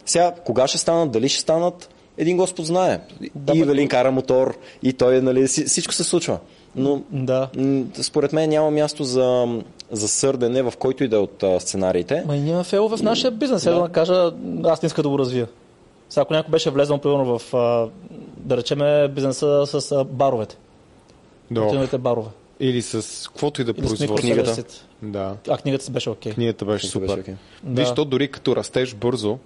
[0.06, 1.88] Сега, кога ще станат, дали ще станат,
[2.18, 3.00] един Господ знае.
[3.34, 6.38] Да, и Велин кара мотор, и той, нали, си- всичко се случва.
[6.76, 7.48] Но Да.
[8.02, 9.46] според мен няма място за,
[9.90, 12.22] за сърдене в който и да е от сценариите.
[12.26, 13.62] Ма и имаме фейлове в нашия бизнес.
[13.62, 13.88] Сега да.
[13.88, 14.32] кажа,
[14.64, 15.46] аз не иска да го развия.
[16.10, 17.52] Сега, ако някой беше влезнал, примерно, в,
[18.36, 20.56] да речеме, бизнеса с баровете.
[21.50, 21.62] Да.
[21.62, 22.28] Отиновите барове.
[22.60, 24.14] Или с каквото и да производство.
[24.14, 24.64] Книгата.
[25.02, 25.36] Да.
[25.48, 26.32] А книгата си беше окей.
[26.32, 27.06] Книгата беше Всичко супер.
[27.06, 27.34] беше окей.
[27.62, 27.80] Да.
[27.80, 29.38] Виж, то дори като растеш бързо,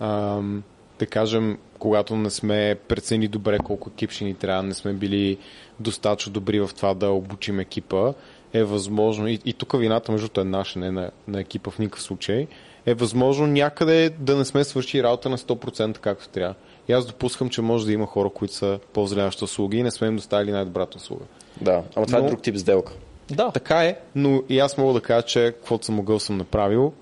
[0.00, 0.62] ам,
[0.98, 5.38] да кажем, когато не сме прецени добре колко екип ще ни трябва, не сме били
[5.80, 8.12] достатъчно добри в това да обучим екипа,
[8.52, 11.78] е възможно, и, и тук вината между другото е наша, не на, на екипа в
[11.78, 12.46] никакъв случай,
[12.86, 16.54] е възможно някъде да не сме свършили работа на 100% както трябва.
[16.88, 20.06] И аз допускам, че може да има хора, които са по-зрящи услуги и не сме
[20.06, 21.24] им доставили най-добрата услуга.
[21.60, 22.92] Да, ама това Но- е друг тип сделка.
[23.30, 23.50] Да.
[23.50, 26.92] Така е, но и аз мога да кажа, че каквото съм могъл съм направил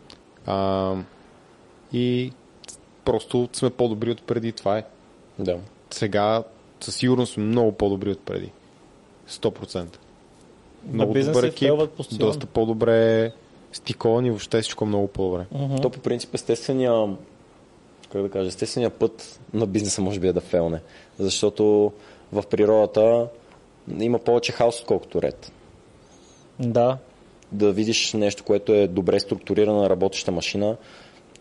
[0.46, 0.94] а,
[1.92, 2.32] и
[3.04, 4.52] просто сме по-добри от преди.
[4.52, 4.84] Това е.
[5.38, 5.58] Да.
[5.90, 6.42] Сега
[6.80, 8.50] със сигурност сме много по-добри от преди.
[9.28, 9.86] 100%.
[10.92, 12.26] Много добър екип, фейлват постоянно.
[12.26, 13.32] доста по-добре
[13.74, 15.46] стиковани, въобще всичко много по-добре.
[15.52, 15.76] Мгм.
[15.76, 17.16] То по принцип естествения,
[18.12, 20.80] как да кажа, естествения път на бизнеса може би е да фелне.
[21.18, 21.92] Защото
[22.32, 23.28] в природата
[24.00, 25.52] има повече хаос, отколкото ред.
[26.58, 26.98] Да.
[27.52, 30.76] Да видиш нещо, което е добре структурирана, работеща машина,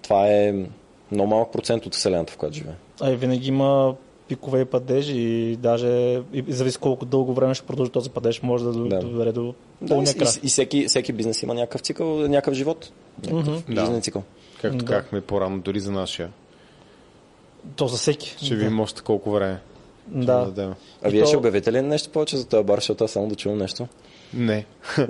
[0.01, 0.65] това е
[1.11, 2.75] много малък процент от вселената, в която живее.
[3.01, 3.95] А и винаги има
[4.27, 5.87] пикове и падежи и даже
[6.33, 8.83] и зависи колко дълго време ще продължи този падеж, може да, Да.
[8.85, 8.99] да.
[8.99, 9.53] доведе до Да,
[9.85, 10.35] и, пълния крах.
[10.35, 12.89] и, и всеки, всеки бизнес има някакъв цикъл, някакъв живот.
[13.25, 13.81] Някакъв Да.
[13.81, 14.23] жизнен цикъл.
[14.61, 14.85] Както Да.
[14.85, 16.29] казахме по-рано, дори за нашия.
[17.75, 18.35] То за всеки.
[18.43, 19.59] Ще видим още колко време.
[20.07, 20.37] Да.
[20.37, 20.73] дадем.
[21.03, 23.35] А вие то- ще обявите ли нещо повече за този бар, защото аз само да
[23.35, 23.87] чувам нещо?
[24.33, 24.65] Не.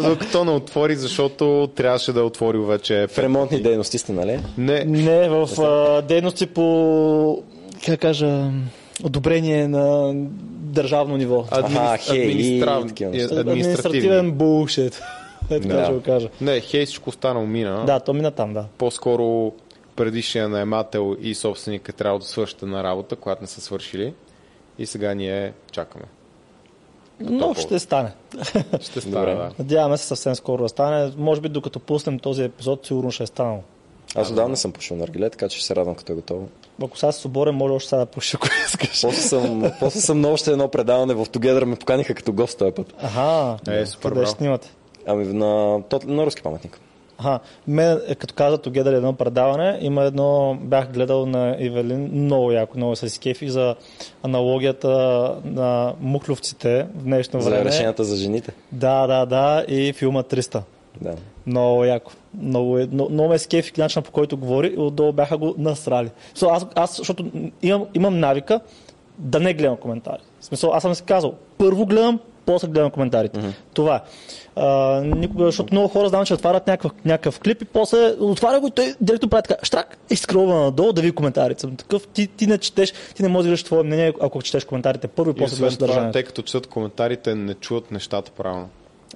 [0.00, 3.06] Докато не отвори, защото трябваше да е отворил вече.
[3.06, 4.40] В ремонтни дейности сте, нали?
[4.58, 7.42] Не, Не, в а, дейности по,
[7.84, 8.50] как кажа,
[9.04, 10.12] одобрение на
[10.74, 11.44] държавно ниво.
[11.50, 11.78] Админи...
[11.78, 12.84] Аха, хей, администрав...
[12.84, 13.40] и такива неща.
[13.40, 15.02] Административен булшит.
[15.50, 15.84] Е, така Да.
[15.84, 16.28] ще го кажа.
[16.40, 17.84] Не, хей, всичко останало мина.
[17.86, 18.66] Да, то мина там, да.
[18.78, 19.52] По-скоро
[19.96, 24.14] предишния наемател и собственик е трябвало да свършат на работа, която не са свършили.
[24.78, 26.04] И сега ние чакаме.
[27.20, 27.58] Но повод.
[27.58, 28.12] ще стане.
[28.80, 29.34] Ще стане, Добре.
[29.34, 29.50] да.
[29.58, 31.12] Надяваме се съвсем скоро да стане.
[31.16, 33.62] Може би докато пуснем този епизод, сигурно ще е станало.
[34.14, 36.48] Аз отдавна съм пушил наргиле, така че ще се радвам като е готово.
[36.82, 39.02] Ако сега се оборем, може още сега да пуши, ако искаш.
[39.02, 42.72] После съм, после съм на още едно предаване в Together, ме поканиха като гост този
[42.72, 42.94] път.
[43.02, 44.70] Аха, Е, супер, къде ще снимате?
[45.06, 46.80] Ами на, то, на руски паметник.
[47.18, 47.38] Аха,
[47.68, 52.76] мен, е, като каза Together едно предаване, има едно, бях гледал на Ивелин, много яко,
[52.76, 53.74] много се скефи за
[54.22, 54.88] аналогията
[55.44, 57.64] на мухлювците в днешно За време.
[57.64, 58.52] решенията за жените.
[58.72, 60.60] Да, да, да, и филма 300.
[61.00, 61.14] Да.
[61.46, 62.12] Много яко.
[62.42, 66.10] Много, е- много, много ме скефи начина по който говори и отдолу бяха го насрали.
[66.36, 67.26] So, аз, аз, защото
[67.62, 68.60] имам, имам навика
[69.18, 70.22] да не гледам коментари.
[70.40, 73.40] В смисъл, аз съм си казал, първо гледам, после гледам коментарите.
[73.40, 73.52] Mm-hmm.
[73.74, 74.00] Това е.
[74.56, 78.66] А, никога, защото много хора знам, че отварят някакъв, някакъв клип и после отваря го
[78.66, 81.60] и той директно прави така, штрак и скролва надолу да види коментарите.
[81.60, 85.08] Съм такъв, ти, ти не четеш, ти не можеш да твое мнение, ако четеш коментарите
[85.08, 86.12] първо и после гледаш съдържанието.
[86.12, 88.68] те като четат коментарите, не чуват нещата правилно.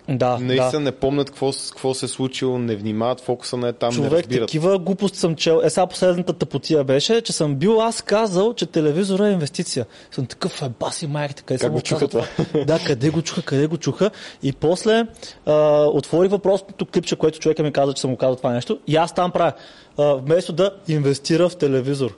[0.09, 0.81] Да, Наистина да.
[0.81, 4.13] не помнят какво, какво се е случило, не внимават, фокуса не е там, не Човек,
[4.13, 4.47] разбират.
[4.47, 5.61] такива глупости съм чел.
[5.65, 9.87] Е, сега последната тъпотия беше, че съм бил аз казал, че телевизора е инвестиция.
[10.11, 12.25] Съм такъв, е, баси майките, къде съм го чуха казал
[12.67, 14.11] Да, къде го чуха, къде го чуха.
[14.43, 15.07] И после
[15.47, 18.79] а, отворих въпросното клипче, което човека ми каза, че съм му казал това нещо.
[18.87, 19.53] И аз там правя.
[19.99, 22.17] А, вместо да инвестира в телевизор.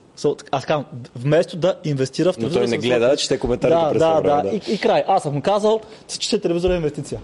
[0.50, 0.84] Аз казвам,
[1.16, 2.60] вместо да инвестира в Но телевизор.
[2.60, 5.04] той не гледа, чете коментарите да, през да, това да, време, И, и край.
[5.06, 5.80] Аз съм казал,
[6.18, 7.20] че телевизора е инвестиция.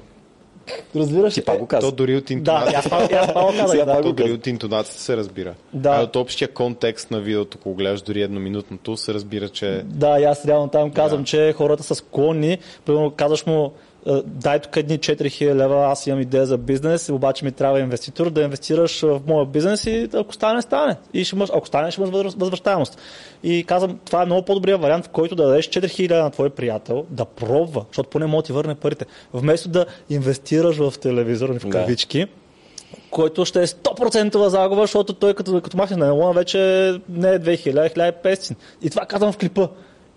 [0.97, 1.35] Разбираш?
[1.35, 1.45] Ти ли?
[1.45, 1.87] пак го каза.
[1.89, 3.69] То дори от Да, интонацията, аз пак, аз пак го казах.
[3.71, 3.93] Сега да.
[3.95, 4.35] то го дори каза.
[4.35, 5.55] от интонацията се разбира.
[5.73, 5.89] Да.
[5.91, 10.25] А от общия контекст на видеото, ако гледаш дори едноминутното, се разбира, че Да, и
[10.25, 11.27] аз реално там казвам, Да.
[11.27, 12.59] че хората са склонни.
[12.85, 13.71] Примерно казваш му, «Е,
[14.27, 18.43] дай тук едни 4000 лева, аз имам идея за бизнес, обаче ми трябва инвеститор да
[18.43, 20.97] инвестираш в моя бизнес и ако стане, стане.
[21.15, 22.99] И ще имаш, ако стане, ще имаш възвръ- възвръщаемост.
[23.43, 26.51] И казвам, това е много по-добрият вариант, в който да дадеш 4000 лева на твой
[26.51, 29.07] приятел, да пробва, защото поне може да ти върне парите.
[29.35, 31.71] Вместо да инвестираш в телевизор, в Да.
[31.71, 32.27] кавички,
[33.11, 36.59] който ще е 100% загуба, защото той като, като махне на елона вече
[37.09, 38.55] не е 2000, а 1500.
[38.83, 39.69] И това казвам в клипа.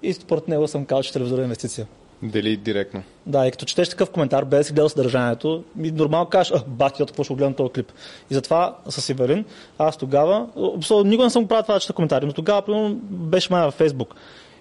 [0.04, 1.88] И според него съм казал, че телевизор е инвестиция.
[2.24, 3.04] Дали директно.
[3.26, 6.64] Да, и като четеш такъв коментар, без да си гледал съдържанието, и нормално кажеш, а,
[6.68, 7.92] бати, от какво ще го гледам този клип.
[8.32, 9.46] И затова с Ивелин,
[9.78, 10.48] аз тогава,
[10.78, 13.74] абсолютно никога не съм правил това да чета коментари, но тогава, примерно, беше май във
[13.74, 14.16] Фейсбук.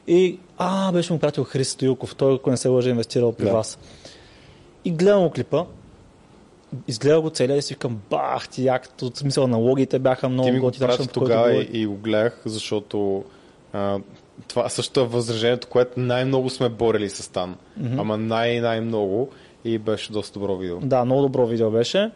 [0.07, 3.45] И, а, беше му пратил Христо Илков, той, ако не се лъжа, е инвестирал при
[3.45, 3.53] Да.
[3.53, 3.79] вас.
[4.85, 5.65] И гледам клипа,
[6.89, 10.47] изгледал го целия и си викам, бах, ти якото, от смисъл на логите бяха много
[10.49, 10.81] Ти ми го готи,
[11.13, 13.25] тогава и, и го гледах, защото
[13.73, 13.99] а,
[14.49, 17.57] това също е възражението, което най-много сме борили с Тан.
[17.81, 18.01] Mm-hmm.
[18.01, 19.29] Ама най-най-много
[19.65, 20.79] и беше доста добро видео.
[20.81, 22.11] Да, много добро видео беше.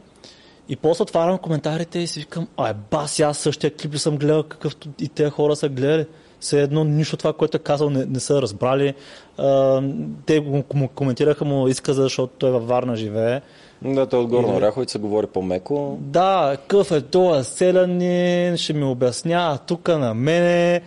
[0.68, 4.42] И после отварям коментарите и си викам, ай бас, аз същия клип ли съм гледал,
[4.42, 6.06] какъвто и те хора са гледали.
[6.40, 8.94] Все едно нищо това, което е казал, не, не са разбрали.
[9.38, 9.82] А,
[10.26, 13.40] те го му коментираха му изказа, защото той във Варна живее.
[13.84, 15.98] Да, той отгоре на Оряховица говори по-меко.
[16.00, 20.80] Да, какъв е този селянин, ще ми обяснява тук на мене.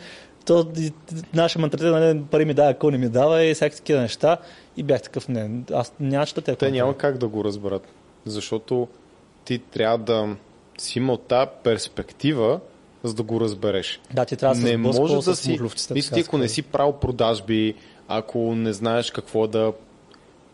[0.46, 0.72] То,
[1.34, 4.38] нашия менталитет, нали, пари ми дава, ако не ми дава и всякакви такива неща.
[4.78, 6.56] И бях такъв, не, аз няма чета те.
[6.56, 7.88] Те няма как да го разберат,
[8.26, 8.88] защото
[9.46, 10.36] ти трябва да
[10.78, 12.60] си имал тази перспектива,
[13.04, 14.02] за да го разбереш.
[14.14, 15.60] Да, ти трябва да не може да си.
[15.92, 17.76] Мисля, ти, ако не си правил продажби,
[18.08, 19.74] ако не знаеш какво да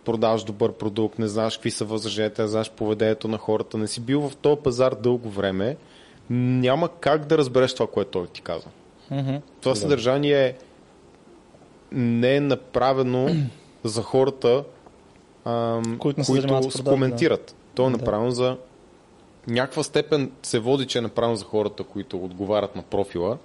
[0.06, 4.02] продаваш добър продукт, не знаеш какви са възраженията, не знаеш поведението на хората, не си
[4.02, 5.78] бил в този пазар дълго време,
[6.30, 8.70] няма как да разбереш това, което той ти казва.
[9.12, 9.36] Мгм.
[9.62, 10.56] Това съдържание
[11.92, 13.30] не е направено
[13.84, 14.64] за хората,
[15.46, 17.56] ам, Които които коментират.
[17.76, 17.98] То е Да.
[17.98, 18.58] направено за
[19.48, 23.38] някаква степен се води, че е направено за хората, които отговарят на профила,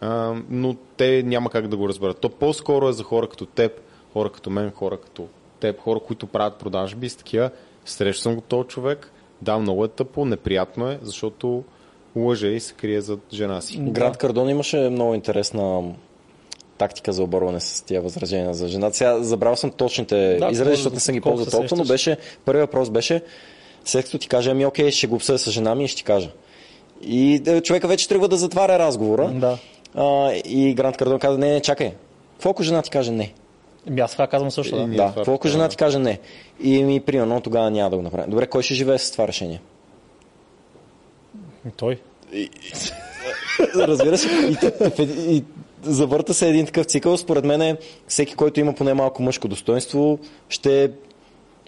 [0.00, 2.20] ам, но те няма как да го разберат.
[2.20, 3.80] То по-скоро е за хора като теб,
[4.12, 5.28] хора като мен, хора като
[5.60, 7.50] теб, хора, които правят продажби с такива.
[7.84, 9.12] Срещал съм го този човек,
[9.42, 11.64] да, много е тъпо, неприятно е, защото
[12.16, 13.78] лъже и се крие зад жена си.
[13.78, 15.82] Град Кардон имаше много интересна
[16.78, 18.96] тактика за оборване с тия възражения за жената.
[18.96, 22.68] Сега забравял съм точните Да, изрази, защото не съм ги ползвал толкова, но беше, първият
[22.68, 23.22] въпрос беше,
[23.84, 26.04] след като ти каже, ами окей, ще го обсъдя с жена ми и ще ти
[26.04, 26.30] кажа.
[27.02, 29.30] И е, човека вече тръгва да затваря разговора.
[29.34, 29.58] Да.
[29.94, 31.92] А, и Грант Кардон каза, не, не, чакай.
[32.32, 33.32] Какво ако жена ти каже не?
[33.88, 34.76] Ами аз това казвам също.
[34.76, 34.86] Да.
[34.86, 36.18] да, какво ако жена ти каже не?
[36.62, 38.30] И ми, примерно, тогава няма да го направим.
[38.30, 39.60] Добре, кой ще живее с това решение?
[41.68, 42.00] И той.
[43.76, 44.28] Разбира се.
[44.28, 44.56] И,
[45.02, 45.44] и, и
[45.82, 47.16] завърта се един такъв цикъл.
[47.16, 47.76] Според мен е,
[48.08, 50.18] всеки, който има поне малко мъжко достоинство,
[50.48, 50.90] ще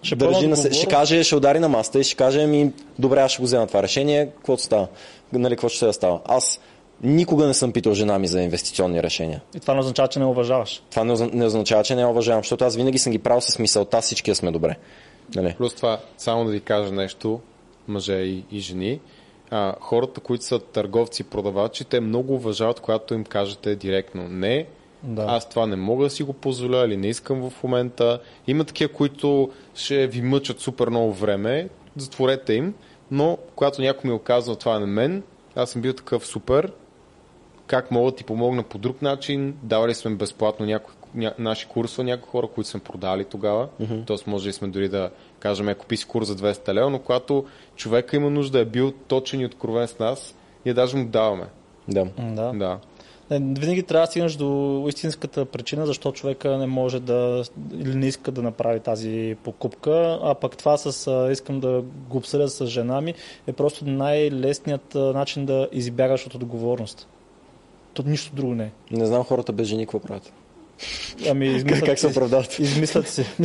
[0.02, 3.32] ще, държи на, ще каже, ще удари на маста и ще каже ми, добре, аз
[3.32, 4.89] ще го взема това решение, какво става?
[5.32, 6.20] Нали, какво ще става?
[6.24, 6.60] Аз
[7.02, 9.43] никога не съм питал жена ми за инвестиционни решения.
[9.56, 10.82] И това не означава, че не уважаваш.
[10.90, 14.01] Това не, не означава, че не уважавам, защото аз винаги съм ги правил с мисълта,
[14.01, 14.77] всички да сме добре.
[15.35, 15.55] Нали?
[15.59, 17.40] Плюс това, само да ви кажа нещо,
[17.89, 19.01] мъже и, и жени,
[19.51, 24.66] а, хората, които са търговци, продавачи, те много уважават, когато им кажете директно не,
[25.02, 25.24] да.
[25.28, 28.20] аз това не мога да си го позволя или не искам в момента.
[28.47, 32.74] Има такива, които ще ви мъчат супер много време, затворете им,
[33.10, 35.23] но когато някой ми оказва това на мен,
[35.56, 36.73] аз съм бил такъв супер,
[37.66, 42.05] как мога да ти помогна по друг начин, давали сме безплатно някои ня, наши курсове,
[42.05, 44.07] някои хора, които сме продали тогава, mm-hmm.
[44.07, 44.31] т.е.
[44.31, 47.45] може и сме дори да кажем, купи си курс за 200 лева, но когато
[47.77, 50.35] човека има нужда, е бил точен и откровен с нас,
[50.65, 51.47] ние даже му даваме.
[51.89, 52.07] Да.
[52.19, 52.53] да.
[52.53, 52.79] да.
[53.31, 57.43] Не, винаги трябва да стигнеш до истинската причина, защо човека не може да
[57.75, 62.49] или не иска да направи тази покупка, а пък това с искам да го обсъдя
[62.49, 63.15] с жена ми
[63.47, 67.09] е просто най-лесният начин да избягаш от отговорност.
[67.95, 68.71] То нищо друго не е.
[68.91, 70.33] Не знам хората без жени какво правят.
[71.28, 72.59] Ами, измислят, как се оправдават?
[72.59, 73.27] Измислят си.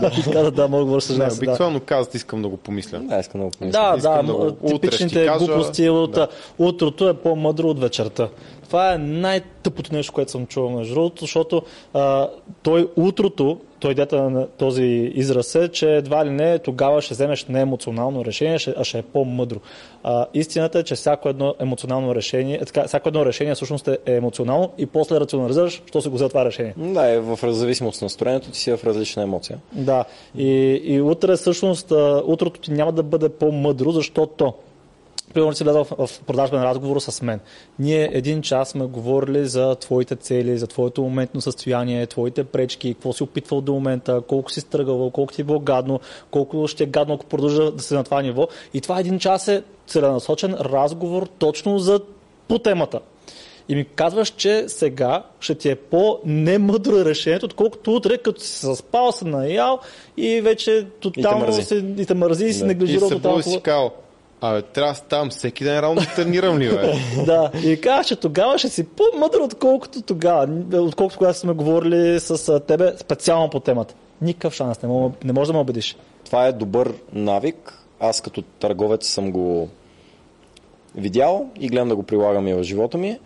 [0.00, 1.28] да, казват, да, мога да говоря с жена.
[1.36, 2.98] Обикновено казват, искам да го помисля.
[2.98, 3.96] Да, искам да го помисля.
[4.02, 5.38] Да, да, да типичните кажа...
[5.38, 6.28] глупости от да.
[6.58, 8.28] утрото е по-мъдро от вечерта.
[8.66, 11.62] Това е най-тъпото нещо, което съм чувал между другото, защото
[11.94, 12.28] а,
[12.62, 17.44] той утрото, той идеята на този израз е, че едва ли не тогава ще вземеш
[17.44, 19.58] не емоционално решение, а ще е по-мъдро.
[20.02, 24.70] А, истината е, че всяко едно емоционално решение, така, всяко едно решение всъщност е емоционално
[24.78, 26.74] и после рационализираш, що се го взе това решение.
[26.76, 29.58] Да, е в зависимост от настроението ти си е в различна емоция.
[29.72, 30.04] Да,
[30.36, 31.92] и, и утре всъщност,
[32.24, 34.54] утрото ти няма да бъде по-мъдро, защото
[35.36, 37.40] примерно си влязал в, в продажбен разговор с мен.
[37.78, 43.12] Ние един час сме говорили за твоите цели, за твоето моментно състояние, твоите пречки, какво
[43.12, 46.00] си опитвал до момента, колко си стръгал, колко ти е било гадно,
[46.30, 48.48] колко ще е гадно, ако продължа да се на това ниво.
[48.74, 52.00] И това един час е целенасочен разговор точно за
[52.48, 53.00] по темата.
[53.68, 59.12] И ми казваш, че сега ще ти е по-немъдро решението, отколкото утре, като си заспал,
[59.12, 59.78] се наял
[60.16, 63.38] и вече тотално и те мързи, се, и те мързи и си неглижирал тотално.
[63.38, 63.62] И се
[64.40, 66.92] Абе, трябва да ставам всеки ден рано да тренирам ли, бе?
[67.26, 72.60] да, и казах, че тогава ще си по-мъдър, отколкото тогава, отколкото когато сме говорили с
[72.60, 73.94] тебе специално по темата.
[74.22, 75.96] Никакъв шанс, не, мога, не може да ме убедиш.
[76.24, 77.78] Това е добър навик.
[78.00, 79.68] Аз като търговец съм го
[80.94, 83.18] видял и гледам да го прилагам и в живота ми.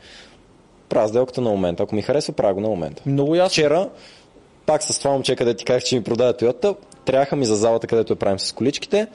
[0.89, 1.83] Правя сделката на момента.
[1.83, 3.03] Ако ми харесва, правя го на момента.
[3.07, 3.51] Много ясно.
[3.51, 3.89] Вчера,
[4.67, 7.87] пак с това момче, където ти казах, че ми продава Toyota, трябваха ми за залата,
[7.87, 9.07] където я правим с количките.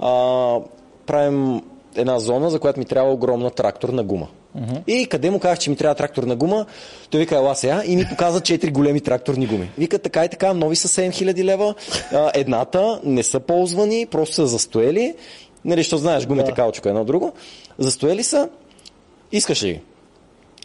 [0.00, 0.58] А,
[1.06, 1.62] правим
[1.96, 4.26] една зона, за която ми трябва огромна тракторна гума.
[4.58, 4.82] Uh-huh.
[4.86, 6.66] И къде му казах, че ми трябва тракторна гума,
[7.10, 9.70] той вика, ела сега и ми показа четири големи тракторни гуми.
[9.78, 11.74] Вика, така и така, нови са 7000 лева,
[12.34, 15.14] едната не са ползвани, просто са застоели.
[15.64, 16.54] Нали, що знаеш, гумите да.
[16.54, 17.32] каучука едно друго.
[17.78, 18.48] Застоели са,
[19.32, 19.80] искаш ли ги?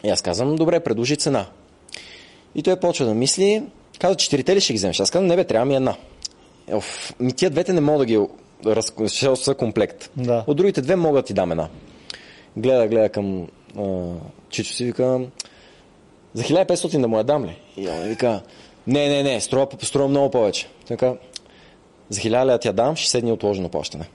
[0.04, 1.46] И аз казвам, добре, предложи цена.
[2.54, 3.62] И той почва да мисли,
[3.98, 5.00] казва, четирите ли ще ги вземеш?
[5.00, 5.94] Аз казвам, не бе, трябва ми една.
[6.72, 8.18] Оф, ми тия двете не мога да ги
[9.08, 10.10] ще са комплект.
[10.16, 10.44] Да.
[10.46, 11.68] От другите две мога да ти дам една.
[12.56, 13.48] Гледа, гледа към
[13.78, 14.14] а,
[14.50, 15.20] Чичо си вика,
[16.34, 17.58] за 1500 да му я дам ли?
[17.76, 18.40] И он вика,
[18.86, 20.68] не, не, не, струва, струва много повече.
[20.88, 21.14] Така,
[22.08, 24.08] за 1000 лева ти я дам, 60 дни отложено плащане.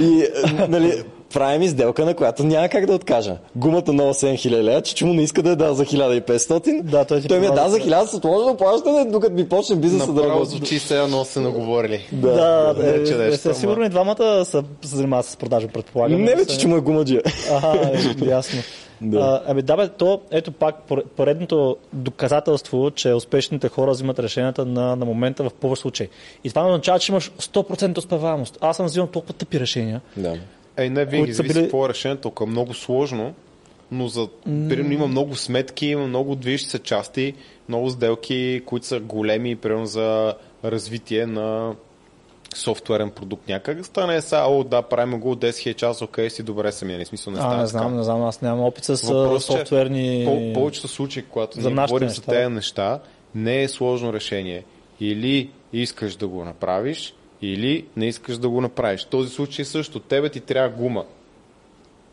[0.00, 0.24] и, и,
[0.68, 1.02] нали,
[1.32, 3.36] правим сделка, на която няма как да откажа.
[3.56, 6.82] Гумата на 7000 лева, че му не иска да я да за 1500.
[6.82, 10.12] Да, той, той ми я да за 1000 с отложено плащане, докато ми почне бизнеса
[10.12, 10.50] да работи.
[10.50, 12.08] звучи се едно се наговорили.
[12.12, 16.22] Да, да, да, е, е, е, сигурно и двамата са, се занимават с продажа, предполагам.
[16.22, 17.22] Не вече, че му е гумаджия.
[17.50, 17.90] Ага,
[18.24, 18.62] е, ясно.
[19.02, 19.18] Да.
[19.18, 20.76] А, ами да, бе, то, ето пак
[21.16, 26.08] поредното доказателство, че успешните хора взимат решенията на, на момента в повече случаи.
[26.44, 28.58] И това означава, че имаш 100% успеваемост.
[28.60, 30.00] Аз съм взимал толкова тъпи решения.
[30.16, 30.34] Да.
[30.76, 31.64] Ей, не винаги зависи били...
[31.64, 33.34] какво е решението, ако е много сложно,
[33.92, 37.34] но за, примерно, има много сметки, има много движещи се части,
[37.68, 40.34] много сделки, които са големи, примерно за
[40.64, 41.74] развитие на
[42.54, 43.86] софтуерен продукт някак.
[43.86, 47.32] Стане са, о, да, правим го 10 000 часа, окей, си добре са ми, смисъл
[47.32, 47.54] не става.
[47.54, 50.24] А, не знам, не знам, аз нямам опит с Въпрос, софтуерни...
[50.26, 52.22] По- повечето случаи, когато за ние говорим неща.
[52.22, 53.00] за тези неща,
[53.34, 54.64] не е сложно решение.
[55.00, 59.04] Или искаш да го направиш, или не искаш да го направиш.
[59.04, 60.00] В този случай също.
[60.00, 61.04] Тебе ти трябва гума.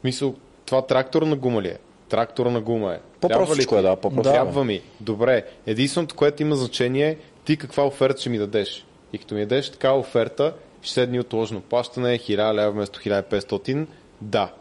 [0.03, 0.35] Мисъл,
[0.65, 1.77] това тракторна гума ли е?
[2.10, 2.97] Тракторна гума е.
[3.22, 3.95] По-просто е, да.
[3.95, 4.31] По-просто.
[4.31, 4.81] Трябва ми.
[4.99, 5.45] Добре.
[5.65, 8.85] Единственото, което има значение е ти каква оферта ще ми дадеш.
[9.14, 13.85] И като ми дадеш такава оферта, ще седни отложено плащане, 1000 лева вместо 1500,
[14.22, 14.51] да.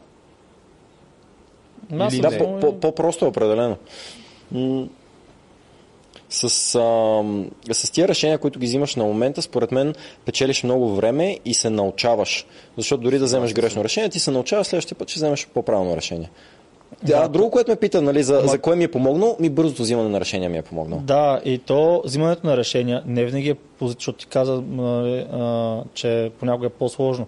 [1.91, 2.39] Или не?
[2.39, 3.77] Да, по- по- по-просто определено.
[6.31, 7.23] С, а,
[7.75, 9.95] с тия решения, които ги взимаш на момента, според мен
[10.25, 12.47] печелиш много време и се научаваш.
[12.77, 16.31] Защото дори да вземеш грешно решение, ти се научаваш, следващия път ще вземеш по-правилно решение.
[17.03, 20.09] Да, друго, което ме пита, нали, за, за кое ми е помогнал, ми бързото взимане
[20.09, 21.01] на решения ми е помогнал.
[21.05, 25.83] Да, и то взимането на решения не винаги е позитивно, защото ти каза, нали, а,
[25.95, 27.27] че понякога е по-сложно.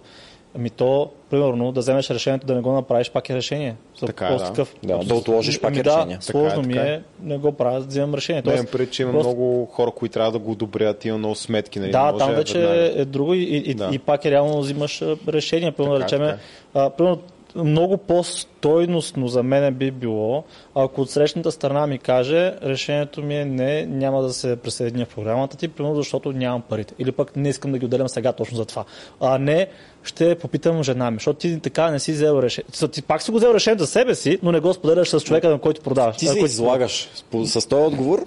[0.55, 3.75] Ами то, примерно, да вземеш решението да не го направиш, пак е решение.
[3.99, 4.43] За Така е, да.
[4.45, 4.75] такъв.
[4.83, 6.17] Да, да отложиш пак Ами е да, решение.
[6.21, 7.01] сложно Така е, ми така е, е.
[7.23, 8.41] не го правя, взимам решение.
[8.45, 11.35] Не, Тоест, преди, че има просто- много хора, които трябва да го одобрят, има много
[11.35, 11.79] сметки.
[11.79, 11.91] Нали?
[11.91, 13.01] Да, там вече веднага.
[13.01, 13.89] е друго и, и, Да.
[13.91, 15.71] и пак е реално взимаш решение.
[15.71, 16.37] Примерно да речеме,
[16.73, 17.19] а, примерно,
[17.55, 20.43] много по-стойностно за мен би било,
[20.75, 25.15] ако от срещната страна ми каже, решението ми е не, няма да се присъединя в
[25.15, 26.93] програмата ти, примерно защото нямам парите.
[26.99, 28.85] Или пък не искам да ги отделям сега точно за това.
[29.19, 29.67] А не,
[30.03, 32.67] ще попитам жена ми, защото ти така не си взел решение.
[32.91, 35.49] Ти пак си го взел решение за себе си, но не го споделяш с човека,
[35.49, 36.17] на който продаваш.
[36.17, 37.09] Ти а, се който- излагаш.
[37.45, 38.25] С, с този отговор,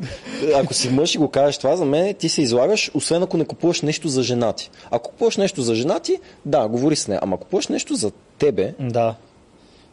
[0.54, 3.44] ако си мъж и го кажеш това, за мен ти се излагаш, освен ако не
[3.44, 4.70] купуваш нещо за жена ти.
[4.90, 7.20] Ако купуваш нещо за жена ти, да, говори с нея.
[7.22, 9.14] Ама ако купуваш нещо за тебе, Да.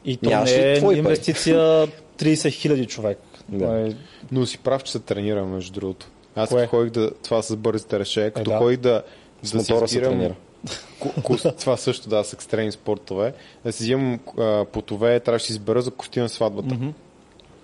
[0.05, 1.87] И то не е инвестиция
[2.17, 3.19] 30 хиляди човек.
[3.49, 3.67] Да.
[3.67, 3.95] Нали,
[4.31, 6.07] Но си прав, че се тренира, между другото.
[6.35, 6.67] Аз Кое?
[6.67, 7.11] ходих да...
[7.23, 8.57] Това с бързите решения, като да.
[8.57, 9.03] ходих да...
[9.43, 10.35] с да си мотора се избирам
[11.59, 13.33] това също, да, с екстремни спортове.
[13.65, 16.75] Да си взимам а, потове, трябваше да си избера за костюм сватбата.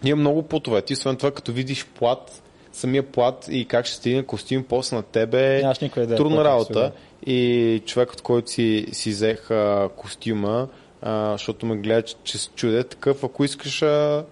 [0.05, 0.81] Има много потове.
[0.81, 2.41] Ти освен това, като видиш плат,
[2.71, 6.91] самия плат и как ще стигне костюм после на тебе, Нямаш никаква трудна работа.
[7.25, 10.67] И човекът, който си, си взех а, костюма,
[11.01, 14.25] а, защото ме гледа, че, че се чуде такъв, ако искаш а,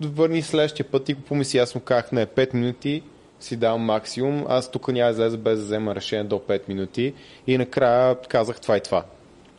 [0.00, 1.58] върни следващия път и го помисли.
[1.58, 3.02] Аз му казах, не, 5 минути
[3.40, 7.14] си давам максимум, аз тук няма да излезе без да взема решение до 5 минути
[7.46, 9.04] и накрая казах това и това.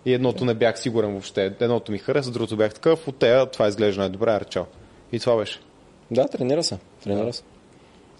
[0.05, 1.55] И едното не бях сигурен въобще.
[1.59, 4.65] Едното ми хареса, другото бях такъв, от тея това изглежда най-добре, речал.
[5.11, 5.59] И това беше.
[6.11, 6.77] Да, тренира се.
[7.03, 7.43] Тренира се.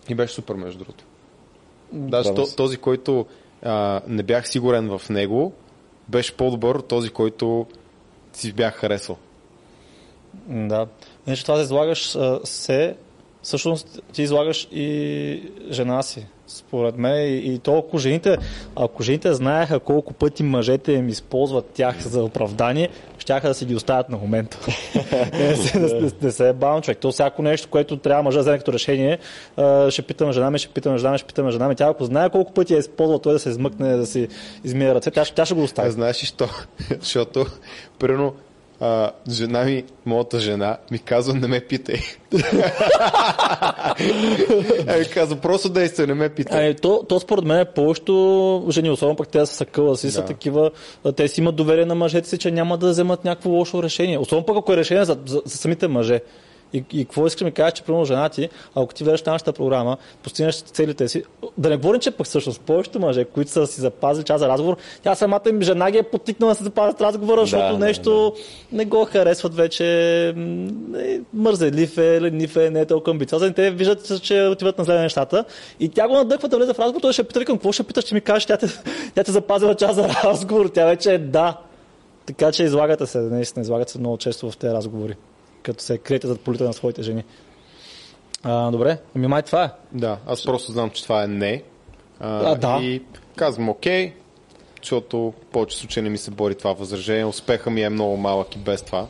[0.10, 1.04] И беше супер, между другото.
[1.92, 3.26] Даже Да, този, който
[3.64, 5.54] а, не бях сигурен в него,
[6.10, 7.66] беше по-добър от този, който
[8.34, 9.18] си бях харесал.
[10.48, 10.88] Да.
[11.28, 12.96] Иначе това да излагаш се,
[13.43, 17.27] всъщност ти излагаш и жена си, според мен.
[17.27, 18.38] И, и то, ако жените,
[18.76, 23.76] ако жените знаеха колко пъти мъжете им използват тях за оправдание, щяха да си ги
[23.76, 24.57] оставят на момента.
[25.34, 26.97] не, се, не, не, не се е бавно човек.
[26.97, 29.19] То всяко нещо, което трябва мъжа да вземе като решение,
[29.57, 31.76] а, ще питам жена ми, ще питам жена ми, ще питам жена ми.
[31.76, 34.27] Тя ако знае колко пъти е използвал той да се измъкне, да си
[34.63, 35.91] измие ръце, тя, тя ще го А остави.
[35.91, 36.49] знаеш ли що?
[36.99, 37.45] Защото,
[37.99, 38.34] примерно,
[38.82, 41.99] а, жена ми, моята жена, ми казва, не ме питай.
[44.88, 46.66] а ми казва, просто действай, не ме питай.
[46.66, 50.22] Ами, то, то според мен е повечето жени, особено пък те са съкъла си, са
[50.22, 50.28] Да.
[50.28, 50.72] такива,
[51.06, 54.18] а, те си имат доверие на мъжете си, че няма да вземат някакво лошо решение.
[54.18, 56.22] Особено пък ако е решение за, за, за самите мъже.
[56.73, 59.26] И, и какво искаш да ми кажеш, че примерно жена ти, ако ти влезеш в
[59.26, 61.23] нашата програма, постигнеш целите си,
[61.57, 64.77] да не говорим, че пък всъщност повечето мъже, които са си запазили час за разговор,
[65.03, 68.34] тя самата им жена ги е потикнала да се запазят разговора, защото да, нещо
[68.72, 70.34] не го харесват вече, е,
[71.34, 73.53] мързелив е, ленив е, не е толкова амбициозен.
[73.53, 75.45] Те виждат, че отиват на зле нещата
[75.80, 78.03] и тя го надъхва да влезе в разговор, той ще пита, викам, какво ще питаш,
[78.03, 78.68] че ми кажеш, тя те,
[79.15, 81.57] тя те запазила час за разговор, тя вече е да.
[82.26, 85.15] Така че излагате се, наистина излагате се много често в тези разговори,
[85.64, 87.24] като се криете зад полите на своите жени.
[88.44, 89.70] А, добре, ами май това е.
[89.92, 91.64] Да, аз просто знам, че това е не.
[92.20, 92.80] А, А, да.
[92.82, 93.02] И
[93.36, 94.14] казвам окей,
[94.82, 97.26] защото в повече случаи не ми се бори това възражение.
[97.26, 99.08] Успеха ми е много малък и без това.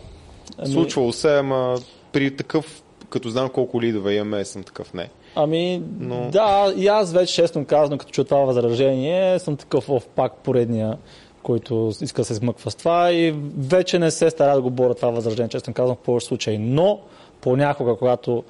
[0.58, 1.78] Ами- Случвало се, ама
[2.12, 5.10] при такъв, като знам колко лидове имаме, съм такъв не.
[5.36, 10.02] Ами, Но- да, и аз вече честно казано, като чуя това възражение, съм такъв в
[10.16, 10.98] пак поредния,
[11.44, 14.96] който иска да се смъква с това и вече не се стара да го боря
[14.96, 16.58] това възражение, честно казвам, в повече случаи.
[16.58, 17.00] Но
[17.42, 18.44] понякога, когато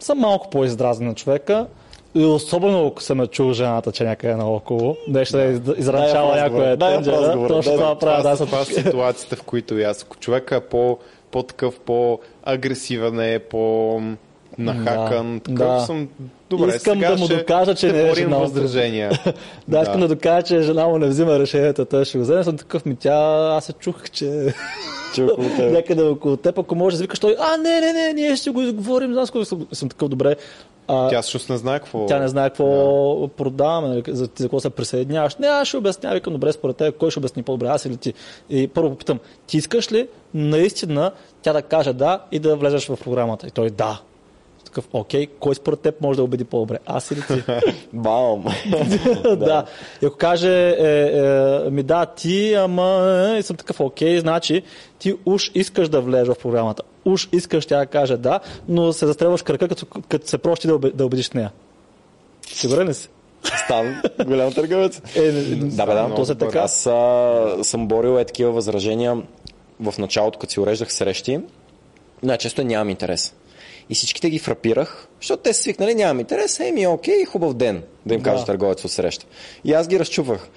[0.00, 1.66] съм малко по-издразен на човека,
[2.14, 6.32] и особено ако съм е чул жената, че някъде наоколо, нещо да е из- изранчала
[6.32, 8.22] Дай я в някоя в тенджера, разговора, точно това правя.
[8.22, 10.98] Да, това, са ситуациите, в които и аз, ако човека е по,
[11.30, 13.38] по-такъв, по-агресивен е,
[14.66, 15.80] по-нахакан, Да, да.
[15.80, 16.08] съм...
[16.50, 19.10] Добре, Искам сега да му ще, докажа, че не е жена възражения.
[19.68, 22.44] Да, искам да докажа, че жена му не взима решенията, той ще го вземе.
[22.44, 24.54] Съм такъв ми, тя, аз се чух, че
[25.14, 25.72] Че около теб.
[25.72, 28.62] някъде около теб, ако може да викаш той, а, не, не, не, ние ще го
[28.62, 30.36] изговорим, с съм, съм такъв добре.
[30.88, 32.06] А, Тя всъщност не знае какво...
[32.06, 35.36] тя не знае какво продаваме, нали, за, за какво се присъединяваш.
[35.36, 38.14] Не, аз ще обясня, викам, добре, според теб, кой ще обясни по-добре, аз или ти.
[38.50, 41.10] И първо попитам, ти искаш ли наистина
[41.42, 43.46] тя да каже да и да влезеш в програмата?
[43.46, 44.00] И той да.
[44.70, 46.78] Такъв, окей, кой според теб може да убеди по-добре?
[46.86, 47.42] Аз или ти?
[47.92, 48.44] Бам!
[49.24, 49.64] да.
[50.02, 51.10] И ако каже, е,
[51.66, 54.62] е, ми да, ти, ама е, съм такъв, окей, значи
[54.98, 56.82] ти уж искаш да влезеш в програмата.
[57.04, 60.78] уж искаш тя да каже да, но се застрелваш кръка, като, като се прощи да,
[60.78, 61.52] да убедиш нея.
[62.46, 63.08] Сигурен ли си?
[63.64, 65.02] Стан голям търговец.
[65.16, 66.14] Е, да, бе, да.
[66.16, 66.58] То се така.
[66.58, 69.22] Аз а, съм борил е такива възражения
[69.80, 71.40] в началото, като си уреждах срещи.
[72.22, 73.34] Най-често нямам интерес.
[73.90, 78.20] И всичките ги фрапирах, защото те свикнали, нямам интерес, еми окей, хубав ден, да им
[78.20, 78.30] Да.
[78.30, 79.26] кажа търговец от среща.
[79.64, 80.48] И аз ги разчупвах.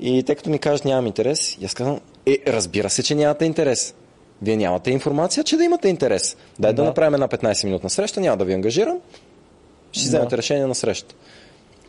[0.00, 3.44] И те като ми кажат нямам интерес, и аз казвам, е, разбира се, че нямате
[3.44, 3.94] интерес.
[4.42, 6.36] Вие нямате информация, че да имате интерес.
[6.58, 6.84] Дай да, Да.
[6.84, 8.98] направим една 15 минутна среща, няма да ви ангажирам,
[9.92, 10.08] ще Да.
[10.08, 11.14] вземете решение на среща.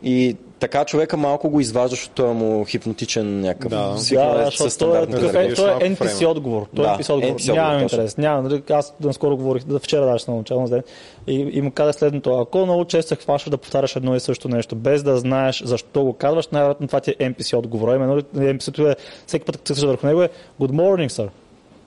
[0.02, 3.98] И така човека малко го изваждаш от този му хипнотичен някакъв Да.
[3.98, 6.66] свикнал Да, е той е, е, той е NPC отговор.
[6.76, 7.34] Той Да, е NPC отговор.
[7.34, 8.16] NPC Нямам интерес.
[8.16, 8.44] Нямам.
[8.44, 10.82] нали, Аз наскоро говорих, да, вчера даже съм начал ден,
[11.26, 12.34] и, и му казах следното.
[12.34, 16.04] Ако много често се хващаш да повтаряш едно и също нещо, без да знаеш защо
[16.04, 17.94] го казваш, най-вероятно това ти е NPC отговор.
[17.94, 18.96] Именно NPC-то е,
[19.26, 20.28] всеки път, като върху него е
[20.60, 21.28] Good morning, sir.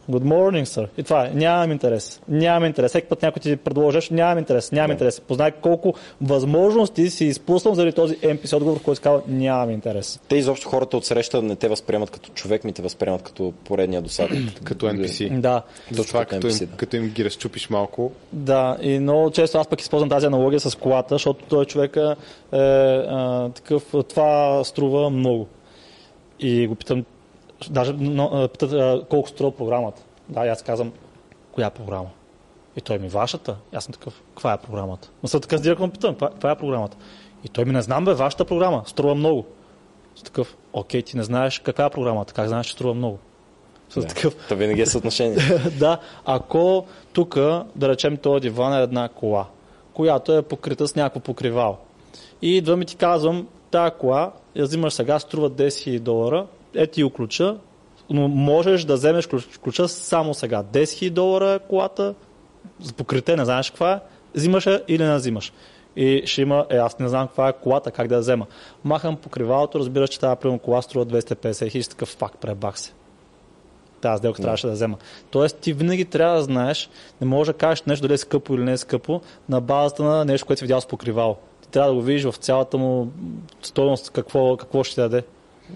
[0.09, 0.88] Good morning, sir.
[0.97, 1.30] И това е.
[1.30, 2.21] Нямам интерес.
[2.27, 2.91] Нямам интерес.
[2.91, 4.71] Всеки път някой ти предложи нещо, нямам интерес.
[4.71, 5.21] Нямам интерес.
[5.21, 10.19] Познай колко възможности си изпуснал заради този NPC отговор, който казва нямам интерес.
[10.27, 14.01] Те изобщо хората от среща не те възприемат като човек, ми те възприемат като поредния
[14.01, 14.38] досадък.
[14.63, 15.39] Като NPC.
[15.39, 15.61] Да.
[15.89, 16.77] Точно това, като като им, NPC, да.
[16.77, 20.75] като им ги разчупиш малко, Да, и много често аз пък използвам тази аналогия с
[20.75, 22.15] колата, защото той човек е
[22.57, 25.47] а, такъв, това струва много.
[26.39, 27.05] И го питам,
[27.72, 30.02] даже но, питат колко струва програмата.
[30.30, 30.91] Да, и аз казвам,
[31.52, 32.10] коя програма?
[32.76, 33.56] И той ми, вашата.
[33.73, 35.10] И аз съм такъв, каква е програмата?
[35.23, 36.98] Но съм така директно питам, каква, е програмата?
[37.44, 39.45] И той ми, не знам бе, вашата програма, струва много.
[40.15, 43.19] Съм такъв, окей, ти не знаеш каква е програмата, как знаеш, че струва много?
[43.90, 44.07] Съм Да.
[44.07, 45.38] такъв, Та винаги е съотношение.
[45.80, 47.35] да, ако тук,
[47.76, 49.45] да речем, този диван е една кола,
[49.94, 51.77] която е покрита с някакво покривало.
[52.41, 56.87] И идвам и ти казвам, тази кола я взимаш сега, струва 10 000 долара, е
[56.87, 57.57] ти ключа,
[58.09, 60.63] но можеш да вземеш ключ- ключа само сега.
[60.63, 62.15] 10 000 долара е колата,
[62.97, 63.99] покрите, не знаеш каква е,
[64.35, 65.53] взимаш я или не взимаш.
[65.95, 68.45] И ще има, е, аз не знам каква е колата, как да я взема.
[68.83, 72.93] Махам покривалото, разбираш, че тази примерно кола струва 250 хиляди, такъв факт, пребах се
[74.03, 74.97] тази сделка трябваше да взема.
[75.31, 76.89] Тоест ти винаги трябва да знаеш,
[77.21, 80.25] не можеш да кажеш нещо дали е скъпо или не е скъпо на базата на
[80.25, 81.37] нещо, което си видял с покривало.
[81.61, 83.11] Ти трябва да го видиш в цялата му
[83.61, 85.23] стоеност какво, какво ще даде.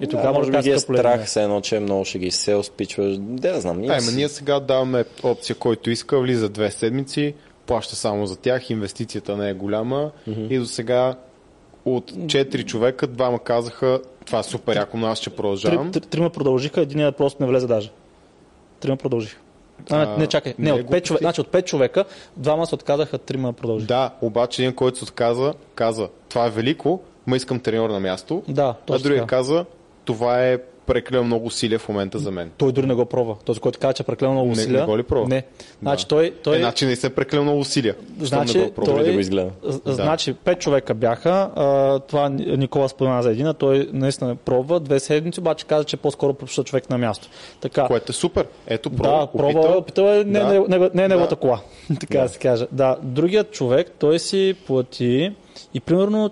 [0.02, 2.32] И тогава да, може да би ги е страх, все едно, че много ще ги
[2.32, 3.18] сел спичваш.
[3.20, 3.82] Де да знам.
[3.90, 7.34] Ай, ма ние сега даваме опция, който иска, влиза две седмици,
[7.66, 10.12] плаща само за тях, инвестицията не е голяма
[10.50, 11.16] и до сега
[11.86, 15.92] от 4 човека двама казаха това е супер но аз ще продължавам.
[15.92, 17.92] Три, три, трима продължиха, единият просто не влезе даже.
[18.80, 19.38] Трима продължиха.
[19.90, 20.54] А, А, не, чакай.
[20.60, 22.06] Не, не от пет, човека, значи от 5 човека,
[22.38, 23.88] двама се отказаха, трима продължиха.
[23.88, 28.44] Да, обаче един, който се отказа, каза това е велико, ма искам треньор на място.
[28.48, 29.36] Да, а точно другия така.
[29.36, 29.66] каза
[30.08, 32.52] това е прекалено много усилия в момента за мен.
[32.58, 33.36] Той дори не го пробва.
[33.46, 34.80] Този, който каза, че е прекалено много Не- усилия.
[34.80, 35.28] не го ли пробва?
[35.30, 35.44] Не.
[35.82, 37.96] Значи той, той, Е, значи не се прекалено много усилия.
[38.20, 38.94] Значи, не го пробва.
[38.94, 39.50] той- да го изгледа.
[39.86, 41.30] Значи, пет човека бяха.
[41.56, 45.84] А, това Ни- Никола спомена за един, а той наистина пробва две седмици, обаче каза,
[45.84, 47.28] че по-скоро пропуща човек на място.
[47.62, 47.88] Така.
[47.88, 48.48] Което е супер.
[48.68, 50.46] Ето, пробва, да, пробва, опитал е, не, Да.
[50.46, 51.42] не, не, не е неговата Да.
[51.42, 51.60] кола,
[52.00, 52.30] така да.
[52.30, 52.68] се каже.
[52.72, 55.32] Да, другият човек, той си плати
[55.74, 56.30] и примерно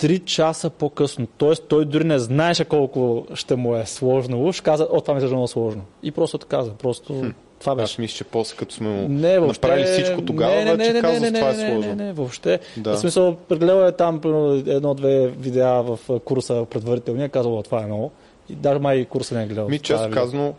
[0.00, 1.54] 3 часа по-късно, т.е.
[1.68, 5.26] той дори не знаеше колко ще му е сложно уж, каза, о, това ми се
[5.26, 5.82] много сложно.
[6.02, 7.84] И просто отказа, просто това беше.
[7.92, 9.66] Аз мисля, че после като сме му Не, въобще.
[9.66, 11.94] направили всичко тогава, не, не, не, не, казва, не, не, това е не, сложно.
[11.94, 12.60] Не, не, въобще.
[12.76, 12.96] Да.
[12.96, 14.20] В смисъл, прегледал е там
[14.66, 18.10] едно-две видеа в курса предварителния, казал, «О, това е много.
[18.48, 19.68] И даже май курса не е гледал.
[19.68, 20.54] Ми, често е казано,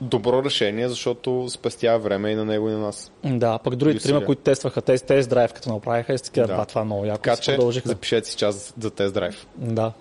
[0.00, 3.12] добро решение, защото спестява време и на него и на нас.
[3.24, 6.56] Да, пък другите трима, които тестваха тест, тест драйв, като направиха, и такива, Да.
[6.56, 6.64] да.
[6.64, 7.22] това е много яко.
[7.22, 7.88] Така че продължиха.
[7.88, 9.46] запишете си час за тест драйв.
[9.56, 9.92] Да.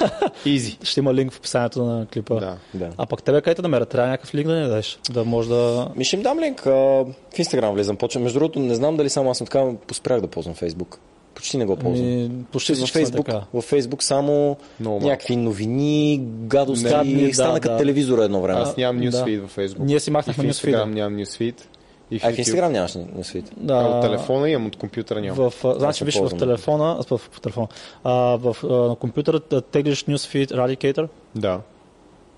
[0.44, 0.78] Изи.
[0.82, 2.34] Ще има линк в описанието на клипа.
[2.34, 2.56] Да.
[2.74, 2.90] Да.
[2.96, 3.88] А пък тебе къде да намерят?
[3.88, 5.88] Трябва някакъв линк да ни дадеш, да може да...
[5.96, 6.66] Ми ще им дам линк.
[6.66, 7.96] А, в Инстаграм влизам.
[7.96, 8.22] Почвам.
[8.22, 10.98] Между другото, не знам дали само аз съм така, поспрях да ползвам Фейсбук.
[11.34, 12.08] Почти не го ползвам.
[12.08, 13.44] Ми, почти сме Фейсбук, така.
[13.54, 16.88] във Фейсбук само Много някакви новини, гадости.
[16.88, 17.78] Гадни, да, Стана като да.
[17.78, 18.60] телевизора едно време.
[18.60, 19.06] Аз нямам да.
[19.06, 19.78] нюсфид във Facebook.
[19.78, 20.76] Ние си махнахме И в нюсфида.
[20.76, 21.68] Instagram нямам нюсфид.
[22.10, 22.38] И в, А в.
[22.38, 23.52] Инстаграм нямаш на свит.
[23.56, 25.50] Да, А, от телефона имам, от компютъра нямам.
[25.50, 27.68] В, а, значи, виж, в телефона, в, в, в телефона,
[28.04, 31.08] а, в, а, на компютъра теглиш Newsfeed Radicator.
[31.34, 31.60] Да.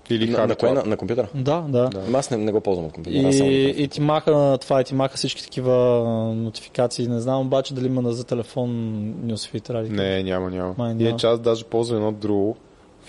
[0.09, 0.71] Или На, на, кое?
[0.71, 1.27] На, на компютъра?
[1.35, 1.89] Да, да.
[2.07, 3.27] Ама Аз не, не го ползвам от компютъра.
[3.27, 5.73] аз само И, и ти маха това, и ти маха всички такива
[6.35, 7.07] нотификации.
[7.07, 8.69] Не знам обаче дали има на- за телефон
[9.25, 9.89] Newsfeed Radicator.
[9.89, 10.75] Не, няма, няма.
[10.77, 11.17] Май И е няма.
[11.17, 12.57] част даже ползвам едно друго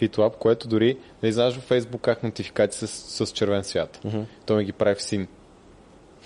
[0.00, 4.00] FitLab, което дори не знаеш във Facebook как нотификации с, с червен свят.
[4.46, 5.26] Той ми ги прави в син.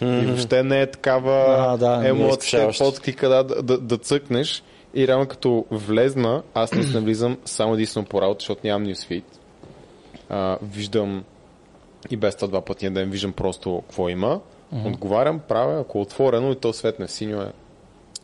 [0.03, 3.99] И въобще не е такава А, да, не е емоция, подклика да, да, да, да
[3.99, 4.63] цъкнеш
[4.95, 9.23] и реално като влезна, аз наистина влизам само единствено по работа, защото нямам newsfeed.
[10.29, 11.25] А, виждам
[12.11, 14.41] и без това два пъти на ден виждам просто какво има,
[14.87, 17.53] Отговарям, правя, ако е отворено и то светне в синьо е.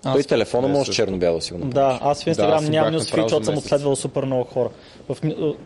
[0.03, 0.95] Той телефона може също.
[0.95, 1.67] черно-бяло сигурно.
[1.71, 4.69] Да, аз в Да, Инстаграм аз си нямам за защото съм отследвал супер много хора.
[5.09, 5.17] В,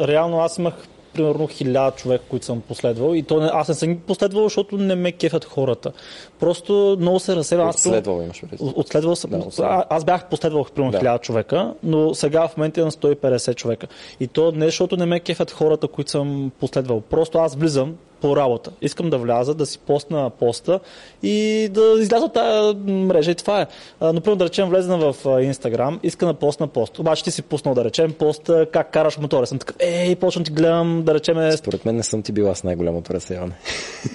[0.01, 0.75] реално аз имах
[1.19, 4.79] примерно хиляда човека, които съм последвал и то не, аз не съм ги последвал, защото
[4.79, 5.93] не ме кефят хората.
[6.41, 7.69] Просто много се разсевам.
[7.69, 8.43] Аз примерно- Следвал имаш.
[8.75, 9.31] Отследвал съм.
[9.31, 9.83] Да, отследвал.
[9.91, 10.99] аз бях последвал примерно Да.
[10.99, 13.87] 1000 човека, но сега в момента е на 150 човека.
[14.21, 17.01] И то не защото не ме кефят хората, които съм последвал.
[17.01, 18.71] Просто аз влизам по работа.
[18.83, 20.81] Искам да вляза, да си постна поста
[21.23, 23.67] и да изляза от тази мрежа и това е.
[24.01, 26.99] А, Например, да речем, влезна в Инстаграм, иска да постна пост.
[26.99, 29.47] Обаче ти си пуснал, да речем, пост как караш мотора.
[29.47, 32.65] Съм такъв, ей, почвам ти гледам, да речем, Според мен не съм ти била с
[32.65, 33.53] най-голямото разсеяне.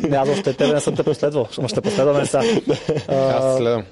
[0.10, 2.44] не, аз още тебе не съм те преследвал, но ще последваме сега.
[3.08, 3.84] Аз следвам.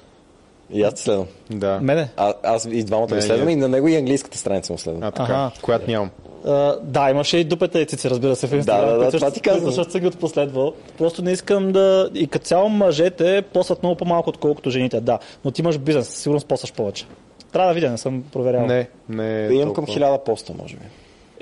[0.72, 1.26] И аз следвам.
[1.50, 1.78] Да.
[1.82, 2.08] Мене?
[2.16, 3.52] А, аз и двамата Не, ги следвам не.
[3.52, 5.02] и на него и английската страница му следвам.
[5.02, 5.60] А, така, Аха.
[5.62, 6.10] която нямам.
[6.46, 8.86] А, да, имаше и дупета и цици, разбира се, в Инстаграм.
[8.88, 9.72] да, да, които това ти казвам.
[9.72, 10.72] Също съм ги отпоследвал.
[10.98, 12.10] Просто не искам да...
[12.14, 15.18] И като цяло мъжете посват много по-малко, отколкото жените, да.
[15.44, 17.06] Но ти имаш бизнес, със сигурност посваш повече.
[17.52, 18.66] Трябва да видя, не съм проверял.
[18.66, 19.44] Не, не.
[19.44, 20.82] е Да имам към хиляда поста, може би.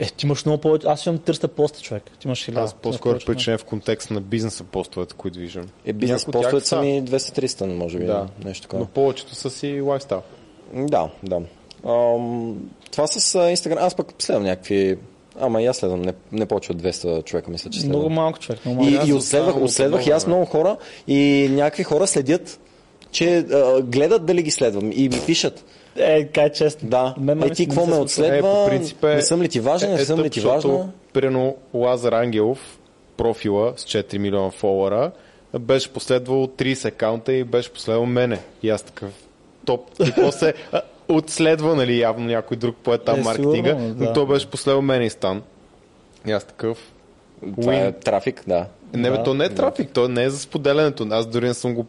[0.01, 0.87] Е, ти имаш много повече.
[0.87, 2.03] Аз имам 300 поста, човек.
[2.19, 2.57] Ти имаш 1000.
[2.57, 5.67] Аз по-скоро впечатлен в контекст на бизнеса постовете, които виждам.
[5.87, 8.05] Е, бизнес Някои постовете са ми 200-300, може би.
[8.05, 8.29] Да.
[8.45, 8.81] Нещо такова.
[8.81, 10.23] Но повечето са си лайфстайл.
[10.75, 11.41] Да, да.
[11.87, 14.99] Ам, това с Инстаграм, аз пък следвам някакви...
[15.41, 17.99] Ама и аз следвам, не, не повече от 200 човека, мисля, че следвам.
[17.99, 18.67] Много малко човек.
[18.67, 19.03] Много И, малко.
[19.03, 22.61] аз и отследвах, отследвах и аз много, много хора и някакви хора следят,
[23.11, 25.65] че а, гледат дали ги следвам и ми пишат.
[25.97, 26.89] Е, кай честно.
[26.89, 29.43] Да, Мен ме е ти какво се ме отследва, Е, по принцип е- не съм
[29.43, 30.89] ли ти важен, не съм ли ти важна?
[31.13, 32.79] Примерно Лазар Ангелов,
[33.17, 35.11] профила с 4 милиона фолуара,
[35.59, 38.39] беше последвал 30 акаунта и беше последвал мене.
[38.63, 39.11] И аз такъв
[39.67, 39.81] топ.
[40.09, 44.05] И после а, отследва, нали, явно някой друг поет там Е, маркетинга, сигурно, да.
[44.05, 45.43] но той беше последвал мене и стан.
[46.27, 46.93] И аз такъв.
[47.61, 48.67] Това е трафик, да.
[48.95, 49.23] Не, бе, Да.
[49.23, 51.07] то не е трафик, то не е за споделянето.
[51.11, 51.87] Аз дори не съм го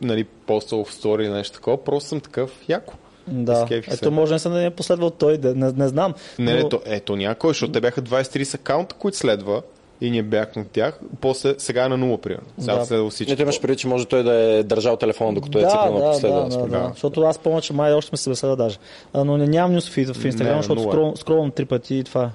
[0.00, 2.94] нали, поствал в стори или нещо такова, просто съм такъв яко.
[3.30, 3.52] Да.
[3.52, 3.98] Изкефих се.
[4.02, 6.14] Ето може не съм да не е последвал той, да, не, не знам.
[6.38, 6.56] Не, но...
[6.62, 9.62] не, то, ето някой, защото те бяха 20-30 акаунта, които следва
[10.00, 11.00] и ние бяхме от тях.
[11.20, 12.46] После сега е на нула, примерно.
[12.58, 12.78] Сега Да.
[12.78, 12.86] да.
[12.86, 13.32] следва всички.
[13.32, 15.92] Не, ти имаш преди, че може той да е държал телефона, докато е да, цикнал
[15.94, 16.40] на да, последва.
[16.40, 18.78] да, да, да, защото аз помня, че май още ме се беседа даже.
[19.12, 20.92] А, но не, нямам нюсфид в Инстаграм, Не, защото нула е.
[20.92, 22.30] скрол, скролвам три пъти и това е.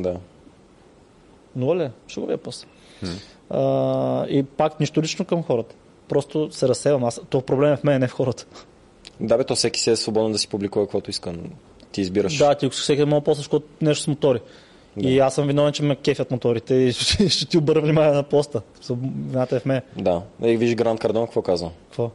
[0.00, 0.16] Да.
[1.56, 1.82] Нула ли?
[1.82, 1.90] е?
[2.06, 2.66] Ще го видя после.
[3.50, 5.74] А, и пак нищо лично към хората.
[6.08, 7.04] Просто се разсевам.
[7.04, 8.46] Аз, то проблем е в мен, не в хората.
[9.20, 11.32] Да, бе, то всеки си е свободен да си публикува каквото иска.
[11.92, 12.36] Ти избираш.
[12.36, 14.40] Да, ти всеки много после, защото нещо с мотори.
[14.96, 18.22] И аз съм виновен, че ме кефят моторите и ще, ще ти обърна внимание на
[18.22, 18.62] поста.
[19.28, 19.80] Вината е в мен.
[19.96, 20.22] Да.
[20.42, 21.70] Е, виж Гранд Кардон какво казва.
[21.84, 22.10] Какво?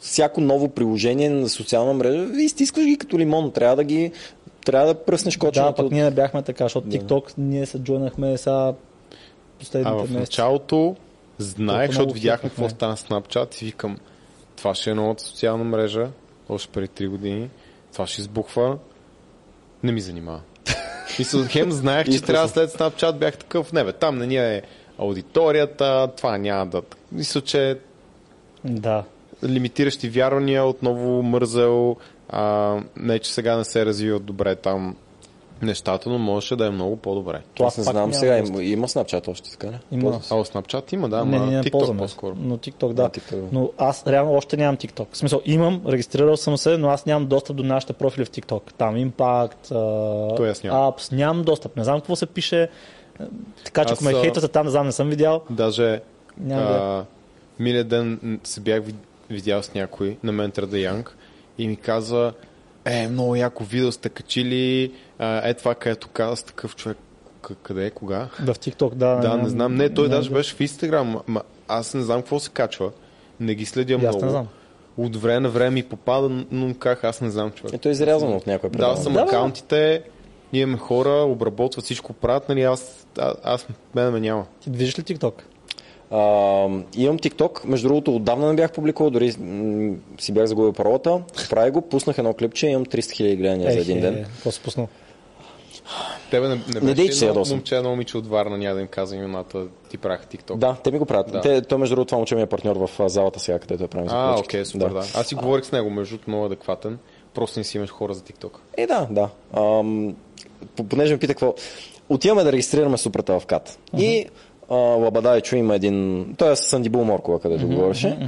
[0.00, 3.50] Всяко ново приложение на социална мрежа, изтискаш ги като лимон.
[3.52, 4.12] Трябва да ги
[4.64, 5.76] трябва да пръснеш Да, кочената.
[5.76, 8.74] пък от- ние не бяхме така, защото TikTok ние се джойнахме сега А
[9.58, 10.16] последните в месеци.
[10.16, 10.96] началото
[11.38, 13.98] знаех, защото видяхме какво стана Snapchat и викам,
[14.56, 16.08] това ще е новата социална мрежа,
[16.48, 17.50] още преди 3 години,
[17.92, 18.78] това ще избухва,
[19.82, 20.40] не ми занимава.
[21.18, 24.62] Мисля, хем знаех, че трябва след Snapchat бях такъв, не бе, там не ни е
[24.98, 26.82] аудиторията, това няма да...
[27.12, 27.78] Мисля, че
[28.64, 29.04] Да.
[29.44, 31.96] лимитиращи вярвания, отново мързел,
[32.28, 34.96] а, не че сега не се развиват добре там
[35.62, 37.42] нещата, но можеше да е много по-добре.
[37.54, 38.38] Това Аз не знам сега.
[38.38, 39.78] Има, има Snapchat още така, не?
[39.92, 40.20] Има.
[40.30, 41.98] А, о, Snapchat има, да, не, ама ние не TikTok ползваме.
[41.98, 42.34] по-скоро.
[42.38, 43.08] Но TikTok, да.
[43.08, 43.48] TikTok, да.
[43.52, 45.06] Но аз реално още нямам TikTok.
[45.12, 48.72] В смисъл, имам, регистрирал съм се, но аз нямам достъп до нашите профили в TikTok.
[48.72, 49.70] Там Impact,
[50.64, 50.92] нямам.
[50.92, 51.76] Apps, нямам достъп.
[51.76, 52.68] Не знам какво се пише.
[53.64, 55.42] Така че ако Аз, ме а, хейтвате там, не знам, не съм видял.
[55.50, 56.00] Даже
[56.38, 57.04] Няма а,
[57.58, 58.96] миналия ден се бях вид-
[59.30, 61.16] видял с някой на Ментър да Янг
[61.58, 62.32] и ми каза,
[62.84, 66.98] е, много яко видео сте качили, а, е това, където каза с такъв човек,
[67.62, 68.28] къде е, кога?
[68.40, 69.14] Да, в TikTok, да.
[69.14, 69.74] Да, не знам.
[69.74, 71.20] Не, той нямам даже беше в Инстаграм.
[71.26, 72.90] Ма, аз не знам какво се качва.
[73.40, 74.24] Не ги следя аз много.
[74.24, 74.46] не знам.
[74.96, 77.74] От време на време ми попада, но как аз не знам човек.
[77.74, 79.00] Ето е изрязано от някой Да, предаване.
[79.00, 80.02] съм Да, акаунтите,
[80.52, 84.46] ние имаме хора, обработват всичко правят, нали аз, а, аз мен ме няма.
[84.60, 85.32] Ти движиш ли TikTok?
[86.10, 86.18] А,
[86.96, 91.20] имам TikTok, между другото отдавна не бях публикувал, дори м- си бях загубил паролата.
[91.50, 94.14] Прави го, пуснах едно клипче, имам 300 000 гледания за един ден.
[94.14, 94.88] е, Какво си пуснал?
[96.30, 99.20] Тебе не, не, Не беше едно момче, едно момиче от Варна, няма да им казвам
[99.20, 100.56] имената, ти правих TikTok.
[100.56, 101.32] Да, те ми го правят.
[101.32, 101.40] Да.
[101.40, 103.88] Те, той между другото това момче ми е партньор в а, залата сега, където е
[103.88, 104.98] правим за А, окей, супер, да.
[104.98, 106.98] Аз си говорих с него, между другото, много адекватен.
[107.34, 108.50] Просто не си имаш хора за TikTok.
[108.76, 109.28] Е, да, да.
[109.56, 110.14] Ам,
[110.76, 111.54] по- понеже ме пита какво...
[112.08, 113.78] Отиваме да регистрираме супрата в КАТ.
[113.98, 114.26] И
[114.70, 116.26] а, Лабадайчо има един...
[116.38, 118.18] Той е с Сандибул Моркова, където говореше.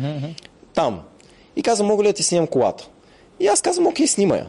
[0.75, 1.01] Там.
[1.57, 2.89] И каза, мога ли да ти снимам колата?
[3.41, 4.47] И аз казвам, окей, снимай я.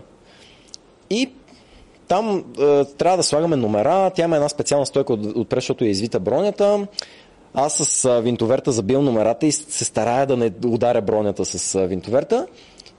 [1.10, 1.30] И
[2.08, 5.88] там е, трябва да слагаме номера, тя има една специална стойка от, отпред, защото е
[5.88, 6.88] извита бронята.
[7.54, 11.88] аз с а, винтоверта забил номерата и се старая да не ударя бронята с а,
[11.88, 12.48] винтоверта.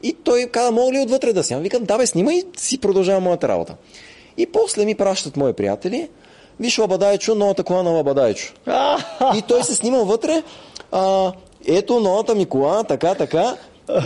[0.03, 1.63] И той каза, мога ли отвътре да снимам?
[1.63, 3.75] Викам, да бе, снимай и си продължавам моята работа.
[4.37, 6.09] И после ми пращат мои приятели,
[6.61, 8.55] виж Лабадайчо, новата кола на Лабадайчо.
[9.37, 10.43] и той се снимал вътре,
[10.93, 11.33] а,
[11.67, 13.57] ето новата ми кола, така, така.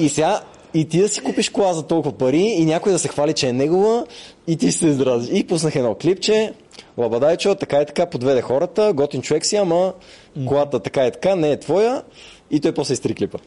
[0.01, 0.41] И сега
[0.75, 3.49] и ти да си купиш кола за толкова пари и някой да се хвали, че
[3.49, 4.07] е негова
[4.47, 5.31] и ти се изразиш.
[5.39, 6.53] И пуснах едно клипче,
[6.99, 9.93] Лабадайчо, така и така, подведе хората, готин човек си, ама
[10.47, 12.03] колата така и така, не е твоя.
[12.51, 13.39] И той после изтри клипа.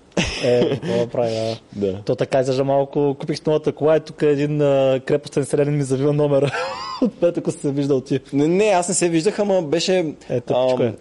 [0.44, 1.58] Е, какво да прави, да.
[1.76, 2.02] Да.
[2.06, 3.16] То така излежа малко.
[3.20, 6.52] Купих новата кола и тук един а, крепостен селянин ми завива номера.
[7.02, 8.20] От пет, ако се виждал ти.
[8.34, 10.14] Не, не, аз не се виждах, ама беше...
[10.30, 10.94] Е, тъпичко е.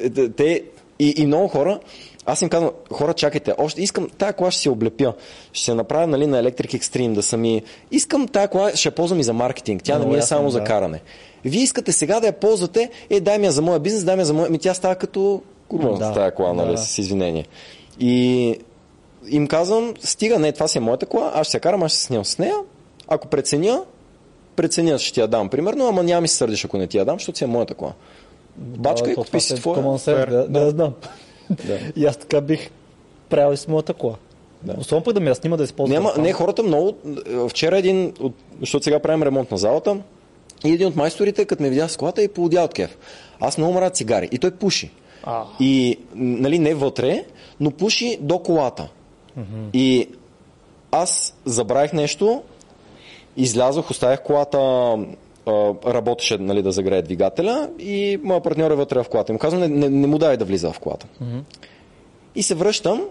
[0.00, 0.62] е, те,
[0.98, 1.80] и, и много хора,
[2.26, 5.12] аз им казвам, хора, чакайте, още искам, тая кола ще си облепя.
[5.52, 7.62] Ще се направя нали, на Electric Extreme, да съм и...
[7.90, 9.82] Искам тая кола, ще я ползвам и за маркетинг.
[9.82, 10.64] Тя не ми е само за да.
[10.64, 11.00] каране.
[11.44, 14.20] Вие искате сега да я ползвате, е, дай ми я за моя бизнес, дай ми
[14.20, 14.50] я за моя...
[14.50, 16.78] Ми тя става като курва Да, тая кола, нали, да.
[16.78, 17.46] с извинение.
[18.00, 18.56] И
[19.28, 22.00] им казвам, стига, не, това си е моята кола, аз ще я карам, аз ще
[22.00, 22.54] се снимам с нея.
[23.08, 23.82] Ако преценя,
[24.56, 27.04] преценя, ще ти я дам, примерно, ама няма ми се сърдиш, ако не ти я
[27.04, 27.92] дам, защото си е моята кола.
[28.56, 29.78] Бачка и То, купи си твоя.
[29.78, 30.30] Fair.
[30.30, 30.92] да, да, знам.
[31.66, 31.78] Да.
[31.96, 32.70] И аз така бих
[33.28, 34.14] правил и с моята кола.
[34.62, 34.74] Да.
[34.78, 36.02] Особено пък да ми я снима да използвам.
[36.02, 36.96] Няма, не, хората много...
[37.48, 39.96] Вчера един, от, защото сега правим ремонт на залата,
[40.64, 42.98] и един от майсторите, като ме видя с колата, и поудя от кеф.
[43.40, 44.28] Аз много мразя цигари.
[44.32, 44.90] И той пуши.
[45.24, 45.44] А.
[45.60, 47.24] И, нали, не вътре,
[47.60, 48.88] но пуши до колата.
[49.72, 50.08] И
[50.90, 52.42] аз забравих нещо,
[53.36, 54.58] излязох, оставих колата,
[55.86, 59.32] работеше нали, да загрее двигателя и моят партньор е вътре в колата.
[59.32, 61.06] И му казвам, не, не, не му дай да влиза в колата.
[62.34, 63.02] И се връщам,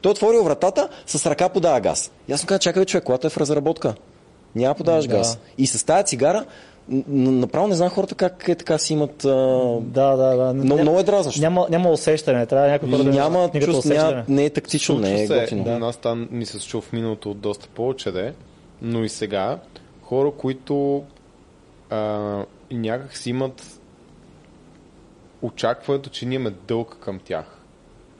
[0.00, 2.12] той отворил вратата, с ръка подава газ.
[2.28, 3.94] И аз му казвам, чакай, човек, колата е в разработка.
[4.54, 5.16] Няма да подаваш Да.
[5.16, 5.38] газ.
[5.58, 6.44] И с тази цигара,
[7.08, 9.24] направо не знам хората как е така си имат...
[9.24, 9.28] А...
[9.80, 10.54] Да, да, да.
[10.54, 11.40] Много, много е дразнащо.
[11.40, 12.46] Няма, няма усещане.
[12.46, 15.64] Трябва някой да Няма чувство, няма, не е тактично, не е Случва се, готино.
[15.64, 15.78] да.
[15.78, 18.32] нас там ми се случва в миналото доста повече де,
[18.82, 19.58] но и сега
[20.02, 21.02] хора, които
[21.90, 23.80] а, някак си имат
[25.42, 27.44] очакването, че ние имаме дълг към тях.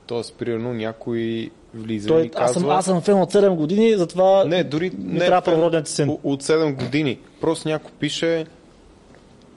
[0.07, 2.75] Тоест, примерно, някой влиза и Той, ни аз, съм, казва...
[2.75, 6.19] аз съм фен от 7 години, затова Не, дори не не трябва ти син.
[6.23, 7.19] От 7 години.
[7.41, 8.47] Просто някой пише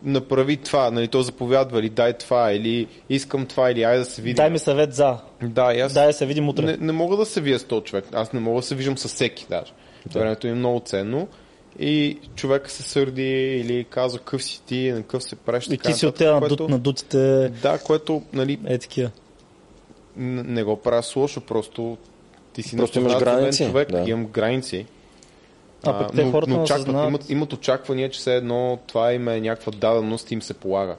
[0.04, 4.22] направи това, нали, то заповядва или дай това, или искам това, или айде да се
[4.22, 4.36] видим.
[4.36, 5.18] Дай ми съвет за.
[5.44, 6.66] Да, и аз Дай да се видим утре.
[6.66, 8.06] не, не мога да се вия с този човек.
[8.14, 9.74] Аз не мога да се виждам с всеки даже.
[10.14, 11.28] Времето ми е много ценно.
[11.80, 15.68] И човек се сърди или казва къв си ти, на къв се правиш.
[15.72, 17.50] И ти си от нататък, тези което- на дутите.
[17.62, 19.10] Да, което нали, Е такива.
[20.18, 21.98] не го правя с лошо, просто
[22.54, 24.10] ти си Просто имаш граници, човек, да.
[24.10, 24.86] имам граници.
[25.84, 27.10] А пък те но, хората но очакват, осъзнават.
[27.10, 30.96] имат, имат очаквания, че все едно това им е някаква даденост и им се полага.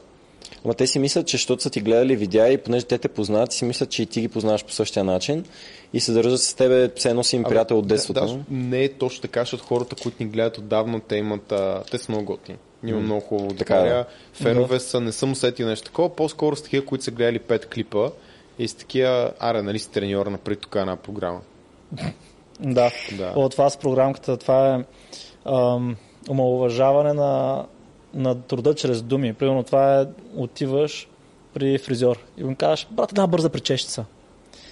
[0.64, 3.52] Ама те си мислят, че защото са ти гледали видеа и понеже те те познават,
[3.52, 5.44] си мислят, че и ти ги познаваш по същия начин
[5.92, 8.20] и се държат с тебе, все едно си им приятел от детството.
[8.20, 11.82] Да, да, не е точно така, защото хората, които ни гледат отдавна, те имат, а,
[11.90, 12.58] те са много готини.
[12.86, 14.04] Има много хубаво Така е, аудитория.
[14.04, 14.44] да.
[14.44, 18.10] Фенове са, не съм усетил нещо такова, по-скоро с такива, които са гледали пет клипа
[18.58, 21.40] и с такива, аре, нали си треньор на тук една програма.
[22.62, 22.90] Да.
[23.18, 23.32] Да.
[23.36, 24.84] От това с програмката, това е
[25.44, 25.96] ам,
[26.30, 27.64] омалуважаване на,
[28.14, 29.34] на труда чрез думи.
[29.34, 31.08] Примерно това е отиваш
[31.54, 34.04] при фризьор и му казваш, брат, една бърза причещица.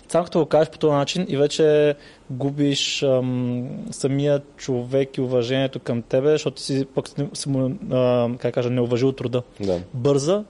[0.08, 1.94] Само като го кажеш по този начин и вече
[2.30, 8.54] губиш ам, самия човек и уважението към тебе, защото си пък си- му, а, как
[8.54, 9.42] кажа, не уважил труда.
[9.60, 9.80] Да.
[9.94, 10.44] Бърза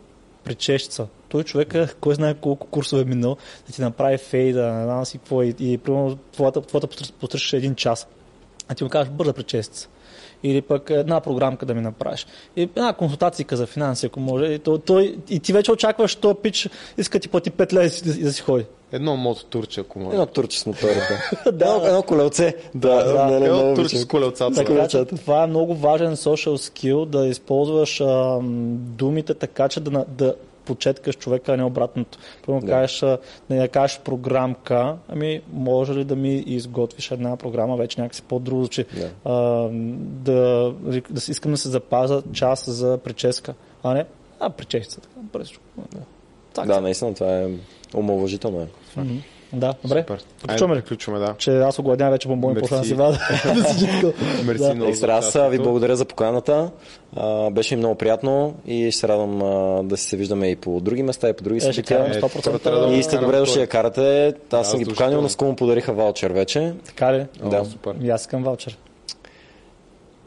[0.45, 1.07] причещица.
[1.29, 5.05] Той човек е, кой знае колко курсове е минал, да ти направи фейда, не знам
[5.05, 6.89] си какво и, и примерно твоята, твоята
[7.21, 8.09] потръща един час.
[8.69, 9.89] А ти му кажеш бърза причестица.
[10.43, 12.27] Или пък една програмка да ми направиш.
[12.57, 14.45] И една консултация за финанси, ако може.
[14.45, 18.21] И, то, той, и ти вече очакваш, то пич иска ти плати 5 лева да-
[18.21, 18.65] и да си ходи.
[18.93, 20.15] Едно мото турче, ако може.
[20.15, 21.21] Едно турче с моторите.
[21.53, 21.65] Да.
[21.65, 22.55] едно, едно колелце.
[22.75, 24.55] Да, Да, да, Едно турче с колелцата.
[24.55, 24.89] Така, да.
[24.89, 28.39] че това е много важен social skill, да използваш а,
[28.73, 30.35] думите така, че да, да
[30.65, 32.19] почеткаш човека, а не обратното.
[32.47, 32.67] Първо Да.
[32.67, 32.73] да.
[32.73, 33.19] кажеш, а,
[33.51, 38.85] да кажеш програмка, ами може ли да ми изготвиш една програма, вече някакси по-друго звучи.
[38.97, 39.11] Да.
[39.25, 39.69] А,
[40.03, 40.73] да,
[41.11, 44.05] да искам да се запазя час за прическа, а не,
[44.41, 45.55] а причесица, така, бързо.
[45.77, 45.99] Да.
[46.55, 47.49] Так, Да, наистина, това е
[47.95, 48.61] омалважително.
[48.61, 49.03] Е.
[49.53, 50.07] Да, добре.
[50.43, 50.81] Приключваме ли?
[50.81, 51.35] Приключваме, да.
[51.39, 53.19] Че аз огладнявам вече бомбони, после да си вада.
[54.45, 54.91] Мерси много.
[54.91, 56.71] Екстра, аз ви благодаря за поканата.
[57.17, 60.81] А, беше ми много приятно и ще се радвам а, да се виждаме и по
[60.81, 61.85] други места, и по други Е, събития.
[61.99, 62.63] караме Е, 100%.
[62.63, 64.35] трябва да И сте добре дошли да карате.
[64.53, 66.73] Аз съм ги поканил, скоро му подариха ваучер вече.
[66.87, 67.27] Така ли?
[67.43, 67.65] О, Да.
[67.65, 67.95] супер.
[68.03, 68.79] И аз искам ваучер.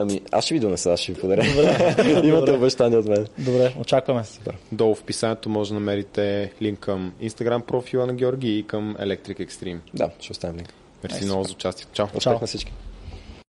[0.01, 1.43] Ами, аз ще ви донеса, аз ще ви подаря.
[1.55, 2.27] Добре.
[2.27, 3.27] Имате обещание от мен.
[3.37, 4.23] Добре, очакваме.
[4.23, 4.57] Супер.
[4.71, 9.47] Долу в описанието може да намерите линк към Instagram профила на Георги и към Electric
[9.47, 9.77] Extreme.
[9.93, 10.73] Да, ще оставим линк.
[11.03, 11.93] Мерси много за участието.
[11.93, 12.05] Чао!
[12.05, 12.37] Успех Чао.
[12.41, 12.73] на всички.